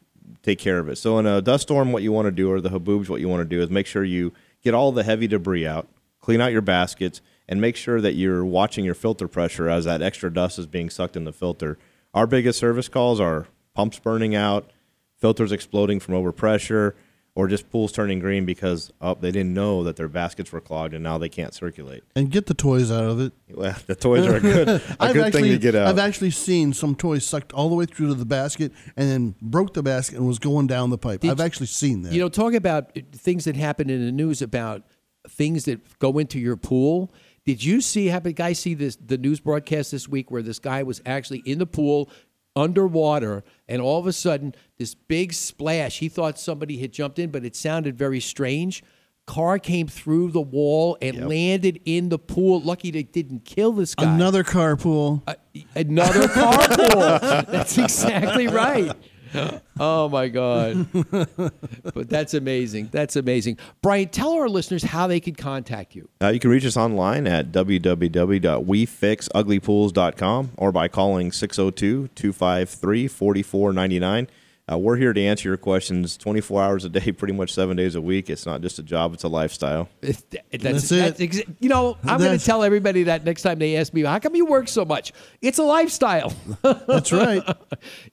take 0.43 0.59
care 0.59 0.79
of 0.79 0.87
it. 0.89 0.95
So 0.97 1.19
in 1.19 1.25
a 1.25 1.41
dust 1.41 1.63
storm, 1.63 1.91
what 1.91 2.01
you 2.03 2.11
want 2.11 2.27
to 2.27 2.31
do, 2.31 2.49
or 2.51 2.61
the 2.61 2.69
haboobs, 2.69 3.09
what 3.09 3.21
you 3.21 3.27
want 3.29 3.41
to 3.41 3.55
do 3.55 3.61
is 3.61 3.69
make 3.69 3.85
sure 3.87 4.03
you 4.03 4.31
get 4.63 4.73
all 4.73 4.91
the 4.91 5.03
heavy 5.03 5.27
debris 5.27 5.67
out, 5.67 5.87
clean 6.21 6.41
out 6.41 6.51
your 6.51 6.61
baskets, 6.61 7.21
and 7.47 7.59
make 7.61 7.75
sure 7.75 8.01
that 8.01 8.13
you're 8.13 8.45
watching 8.45 8.85
your 8.85 8.95
filter 8.95 9.27
pressure 9.27 9.69
as 9.69 9.85
that 9.85 10.01
extra 10.01 10.31
dust 10.33 10.57
is 10.57 10.65
being 10.67 10.89
sucked 10.89 11.15
in 11.17 11.25
the 11.25 11.33
filter. 11.33 11.77
Our 12.13 12.25
biggest 12.27 12.57
service 12.59 12.87
calls 12.87 13.19
are 13.19 13.47
pumps 13.75 13.99
burning 13.99 14.35
out, 14.35 14.71
filters 15.19 15.51
exploding 15.51 15.99
from 15.99 16.15
overpressure, 16.15 16.93
or 17.35 17.47
just 17.49 17.69
pools 17.69 17.91
turning 17.91 18.19
green 18.19 18.45
because 18.45 18.91
oh, 19.01 19.13
they 19.13 19.29
didn't 19.29 19.53
know 19.53 19.83
that 19.83 19.97
their 19.97 20.07
baskets 20.07 20.53
were 20.53 20.61
clogged 20.61 20.93
and 20.93 21.03
now 21.03 21.17
they 21.17 21.27
can't 21.27 21.53
circulate. 21.53 22.01
And 22.15 22.31
get 22.31 22.45
the 22.45 22.53
toys 22.53 22.89
out 22.89 23.03
of 23.03 23.19
it. 23.19 23.33
Well, 23.53 23.75
the 23.85 23.95
toys 23.95 24.25
are 24.25 24.37
a 24.37 24.39
good, 24.39 24.67
a 24.69 24.81
I've 24.99 25.13
good 25.13 25.25
actually, 25.25 25.41
thing 25.41 25.51
to 25.51 25.57
get 25.57 25.75
out. 25.75 25.87
I've 25.87 25.99
actually 25.99 26.31
seen 26.31 26.71
some 26.71 26.95
toys 26.95 27.25
sucked 27.25 27.51
all 27.51 27.67
the 27.67 27.75
way 27.75 27.85
through 27.85 28.07
to 28.07 28.13
the 28.13 28.25
basket 28.25 28.71
and 28.95 29.09
then 29.09 29.35
broke 29.41 29.73
the 29.73 29.83
basket 29.83 30.17
and 30.17 30.25
was 30.25 30.39
going 30.39 30.67
down 30.67 30.89
the 30.89 30.97
pipe. 30.97 31.19
Did 31.19 31.31
I've 31.31 31.39
you- 31.39 31.45
actually 31.45 31.67
seen 31.67 32.03
that. 32.03 32.13
You 32.13 32.21
know, 32.21 32.29
talk 32.29 32.53
about 32.53 32.97
uh, 32.97 33.01
things 33.11 33.43
that 33.43 33.57
happen 33.57 33.89
in 33.89 34.05
the 34.05 34.13
news 34.13 34.41
about 34.41 34.83
things 35.27 35.65
that 35.65 35.99
go 35.99 36.17
into 36.17 36.39
your 36.39 36.55
pool. 36.55 37.11
Did 37.45 37.63
you 37.63 37.81
see? 37.81 38.07
Have 38.07 38.25
a 38.25 38.31
guy 38.31 38.53
see 38.53 38.73
this 38.73 38.95
the 38.95 39.17
news 39.17 39.39
broadcast 39.39 39.91
this 39.91 40.07
week 40.07 40.31
where 40.31 40.41
this 40.41 40.57
guy 40.57 40.81
was 40.83 41.01
actually 41.05 41.43
in 41.45 41.59
the 41.59 41.67
pool 41.67 42.09
underwater 42.55 43.43
and 43.67 43.81
all 43.81 43.99
of 43.99 44.07
a 44.07 44.13
sudden 44.13 44.55
this 44.77 44.95
big 44.95 45.33
splash. 45.33 45.99
He 45.99 46.09
thought 46.09 46.39
somebody 46.39 46.77
had 46.77 46.91
jumped 46.91 47.19
in 47.19 47.31
but 47.31 47.45
it 47.45 47.55
sounded 47.55 47.97
very 47.97 48.19
strange. 48.19 48.83
Car 49.25 49.57
came 49.57 49.87
through 49.87 50.31
the 50.31 50.41
wall 50.41 50.97
and 51.01 51.27
landed 51.27 51.81
in 51.85 52.09
the 52.09 52.19
pool. 52.19 52.61
Lucky 52.61 52.91
they 52.91 53.03
didn't 53.03 53.43
kill 53.43 53.71
this 53.71 53.95
guy. 53.95 54.13
Another 54.13 54.43
carpool. 54.43 55.23
Uh, 55.25 55.33
another 55.75 56.27
carpool. 56.27 57.19
That's 57.47 57.77
exactly 57.77 58.47
right 58.47 58.95
oh 59.79 60.09
my 60.09 60.27
god. 60.27 60.87
But 60.91 62.09
that's 62.09 62.33
amazing. 62.33 62.89
That's 62.91 63.15
amazing. 63.15 63.57
Brian 63.81 64.09
tell 64.09 64.33
our 64.33 64.49
listeners 64.49 64.83
how 64.83 65.07
they 65.07 65.19
can 65.19 65.33
contact 65.35 65.95
you. 65.95 66.09
Uh, 66.21 66.27
you 66.29 66.39
can 66.39 66.49
reach 66.49 66.65
us 66.65 66.77
online 66.77 67.27
at 67.27 67.51
www.wefixuglypools.com 67.51 70.51
or 70.57 70.71
by 70.71 70.87
calling 70.87 71.31
602 71.31 72.07
253 72.09 73.07
4499. 73.07 74.27
Uh, 74.71 74.77
we're 74.79 74.95
here 74.95 75.13
to 75.13 75.21
answer 75.21 75.47
your 75.47 75.57
questions 75.57 76.17
24 76.17 76.63
hours 76.63 76.85
a 76.85 76.89
day, 76.89 77.11
pretty 77.17 77.33
much 77.35 77.53
seven 77.53 77.77
days 77.77 77.93
a 77.93 78.01
week. 78.01 78.29
It's 78.31 78.47
not 78.47 78.61
just 78.61 78.79
a 78.79 78.83
job, 78.83 79.13
it's 79.13 79.23
a 79.23 79.27
lifestyle. 79.27 79.89
It's- 80.01 80.23
that's, 80.51 80.63
That's 80.63 80.89
that's, 80.89 81.19
it. 81.19 81.29
exa- 81.31 81.55
you 81.59 81.69
know, 81.69 81.97
I'm 82.03 82.17
going 82.19 82.37
to 82.37 82.43
tell 82.43 82.63
everybody 82.63 83.03
that 83.03 83.25
next 83.25 83.43
time 83.43 83.59
they 83.59 83.75
ask 83.75 83.93
me, 83.93 84.01
how 84.03 84.17
come 84.19 84.35
you 84.35 84.45
work 84.45 84.67
so 84.67 84.83
much? 84.85 85.11
It's 85.41 85.59
a 85.59 85.63
lifestyle. 85.63 86.33
That's 86.61 87.11
right. 87.11 87.43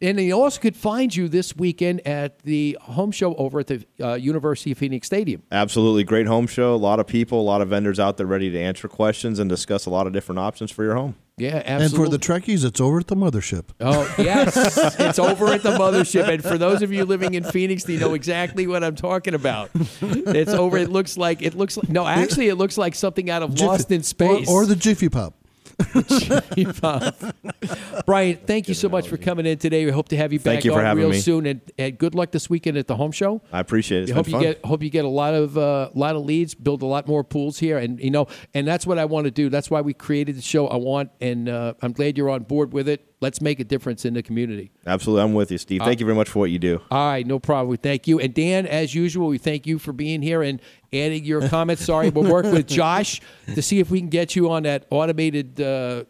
and 0.03 0.19
they 0.19 0.33
also 0.33 0.61
could 0.61 0.77
find 0.77 1.15
you 1.15 1.29
this 1.29 1.57
weekend 1.57 2.07
at 2.07 2.41
the 2.41 2.77
home 2.83 3.13
show 3.13 3.35
over 3.37 3.61
at 3.61 3.69
the 3.69 3.87
uh, 4.03 4.15
University 4.15 4.73
of 4.73 4.79
Phoenix 4.79 5.07
Stadium. 5.07 5.43
Absolutely 5.53 6.05
great 6.05 6.27
home 6.27 6.47
show. 6.47 6.75
A 6.75 6.77
lot 6.77 7.01
of 7.01 7.07
people, 7.07 7.41
a 7.41 7.43
lot 7.43 7.61
of 7.63 7.69
vendors 7.69 7.99
out 7.99 8.17
there 8.19 8.27
ready 8.27 8.51
to 8.51 8.59
answer 8.61 8.89
questions 8.89 9.39
and 9.39 9.49
discuss 9.49 9.87
a 9.87 9.91
lot 9.91 10.07
of 10.07 10.13
different 10.13 10.41
options 10.41 10.71
for 10.71 10.85
your 10.85 10.97
home. 10.97 11.15
Yeah, 11.39 11.63
absolutely. 11.65 11.85
And 11.85 11.95
for 11.95 12.09
the 12.09 12.19
Trekkies, 12.19 12.65
it's 12.65 12.81
over 12.81 12.99
at 13.01 13.07
the 13.07 13.17
mothership. 13.17 13.65
Oh 13.81 14.13
yes, 14.19 14.55
it's 15.01 15.19
over 15.19 15.49
at 15.49 15.63
the 15.63 15.71
mothership. 15.73 16.29
And 16.29 16.43
for 16.43 16.59
those 16.59 16.83
of 16.83 16.93
you 16.93 17.05
living 17.05 17.35
in 17.35 17.43
Phoenix, 17.45 17.89
you 17.89 17.99
know 17.99 18.15
exactly 18.15 18.67
what 18.67 18.85
I'm 18.85 18.95
talking 18.97 19.35
about. 19.35 19.71
It's 20.03 20.53
over. 20.53 20.77
It 20.77 20.91
looks 20.91 21.17
like 21.17 21.41
it 21.43 21.55
looks 21.55 21.77
like 21.77 21.89
no, 21.89 22.07
actually, 22.07 22.49
it 22.49 22.57
looks 22.57 22.77
like 22.77 22.95
something 22.95 23.31
out 23.31 23.43
of 23.43 23.55
Jiffy- 23.55 23.67
Lost 23.67 23.91
in 23.91 24.03
Space 24.03 24.49
Or, 24.49 24.63
or 24.63 24.67
the 24.67 24.77
Jiffy 24.77 25.09
Pop. 25.09 25.35
Brian, 28.07 28.39
thank 28.47 28.69
you 28.69 28.75
so 28.75 28.89
much 28.89 29.09
for 29.09 29.17
coming 29.17 29.47
in 29.47 29.59
today. 29.59 29.85
We 29.85 29.91
hope 29.91 30.09
to 30.09 30.17
have 30.17 30.33
you 30.33 30.39
Thank 30.39 30.59
back 30.61 30.65
you 30.65 30.75
on 30.75 30.97
real 30.97 31.11
me. 31.11 31.21
soon, 31.21 31.47
and, 31.47 31.61
and 31.79 31.99
good 31.99 32.15
luck 32.15 32.33
this 32.33 32.49
weekend 32.51 32.77
at 32.77 32.87
the 32.87 32.97
home 32.97 33.13
show. 33.13 33.43
I 33.53 33.61
appreciate 33.61 34.01
it. 34.01 34.03
It's 34.05 34.13
I 34.13 34.15
hope 34.15 34.27
you 34.27 34.33
fun. 34.33 34.43
get 34.43 34.65
hope 34.65 34.83
you 34.83 34.91
get 34.91 35.05
a 35.05 35.09
lot 35.09 35.35
of 35.35 35.57
uh, 35.59 35.91
lot 35.95 36.17
of 36.17 36.25
leads, 36.25 36.55
build 36.55 36.83
a 36.83 36.87
lot 36.87 37.07
more 37.07 37.25
pools 37.25 37.59
here, 37.59 37.79
and 37.79 38.01
you 38.01 38.11
know, 38.11 38.27
and 38.55 38.67
that's 38.67 38.87
what 38.87 38.99
I 38.99 39.05
want 39.05 39.25
to 39.27 39.31
do. 39.31 39.49
That's 39.49 39.71
why 39.71 39.81
we 39.81 39.95
created 39.95 40.37
the 40.37 40.43
show. 40.43 40.67
I 40.69 40.77
want, 40.77 41.11
and 41.21 41.49
uh, 41.49 41.75
I'm 41.83 41.93
glad 41.93 42.17
you're 42.19 42.31
on 42.31 42.43
board 42.45 42.73
with 42.73 42.89
it. 42.89 43.07
Let's 43.21 43.41
make 43.41 43.61
a 43.61 43.65
difference 43.65 44.05
in 44.05 44.15
the 44.15 44.23
community. 44.23 44.73
Absolutely. 44.85 45.23
I'm 45.23 45.33
with 45.35 45.53
you, 45.53 45.59
Steve. 45.59 45.81
Thank 45.83 45.99
Uh, 45.99 46.01
you 46.01 46.07
very 46.07 46.17
much 46.17 46.29
for 46.29 46.41
what 46.41 46.51
you 46.51 46.59
do. 46.59 46.81
All 46.91 47.09
right, 47.11 47.25
no 47.25 47.39
problem. 47.39 47.69
We 47.69 47.77
thank 47.77 48.09
you. 48.09 48.19
And 48.19 48.35
Dan, 48.35 48.67
as 48.67 48.97
usual, 48.97 49.29
we 49.29 49.39
thank 49.39 49.65
you 49.65 49.79
for 49.79 49.93
being 49.93 50.23
here 50.23 50.43
and 50.43 50.61
adding 50.93 51.25
your 51.25 51.49
comments. 51.49 51.85
Sorry, 51.85 52.11
we'll 52.11 52.31
work 52.31 52.45
with 52.45 52.67
Josh 52.67 53.21
to 53.55 53.63
see 53.63 53.79
if 53.81 53.91
we 53.91 53.99
can 54.01 54.09
get 54.09 54.37
you 54.37 54.51
on 54.51 54.65
that 54.65 54.87
automated 54.91 55.61
uh, 55.61 56.05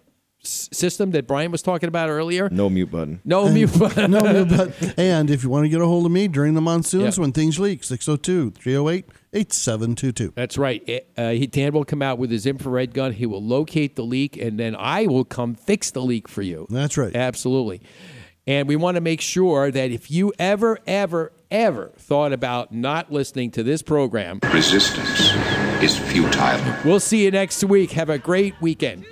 s- 0.44 0.68
system 0.72 1.12
that 1.12 1.26
Brian 1.26 1.50
was 1.52 1.62
talking 1.62 1.88
about 1.88 2.08
earlier. 2.10 2.48
No 2.50 2.68
mute 2.68 2.90
button. 2.90 3.20
No 3.24 3.48
mute 3.48 3.78
button. 3.78 4.10
no, 4.10 4.20
no, 4.20 4.44
but, 4.44 4.98
and 4.98 5.30
if 5.30 5.42
you 5.44 5.50
want 5.50 5.64
to 5.64 5.68
get 5.68 5.80
a 5.80 5.86
hold 5.86 6.06
of 6.06 6.12
me 6.12 6.28
during 6.28 6.54
the 6.54 6.60
monsoons 6.60 7.16
Yeah. 7.16 7.22
when 7.22 7.32
things 7.32 7.58
leak, 7.58 7.84
602 7.84 8.50
308 8.52 9.04
8722. 9.34 10.32
That's 10.36 10.58
right. 10.58 10.82
Eh, 10.86 11.00
Uh, 11.16 11.30
he, 11.30 11.46
Dan 11.46 11.72
will 11.72 11.84
come 11.84 12.02
out 12.02 12.18
with 12.18 12.30
his 12.30 12.44
infrared 12.46 12.92
gun. 12.92 13.12
He 13.12 13.24
will 13.26 13.42
locate 13.42 13.96
the 13.96 14.02
leak, 14.04 14.36
and 14.36 14.58
then 14.58 14.76
I 14.76 15.06
will 15.06 15.24
come 15.24 15.54
fix 15.54 15.90
the 15.90 16.02
leak 16.02 16.28
for 16.28 16.42
you. 16.42 16.66
That's 16.68 16.96
right. 16.98 17.14
Absolutely. 17.14 17.80
And 18.46 18.66
we 18.66 18.74
want 18.76 18.96
to 18.96 19.00
make 19.00 19.20
sure 19.20 19.70
that 19.70 19.90
if 19.92 20.10
you 20.10 20.32
ever, 20.38 20.76
ever, 20.86 21.30
ever 21.52 21.92
thought 21.98 22.32
about 22.32 22.72
not 22.72 23.12
listening 23.12 23.50
to 23.52 23.62
this 23.62 23.82
program, 23.82 24.40
Resistance 24.52 25.32
is 25.82 25.96
futile. 25.98 26.60
we'll 26.84 26.98
see 26.98 27.24
you 27.24 27.30
next 27.30 27.62
week. 27.62 27.92
Have 27.92 28.08
a 28.08 28.18
great 28.18 28.54
weekend. 28.60 29.04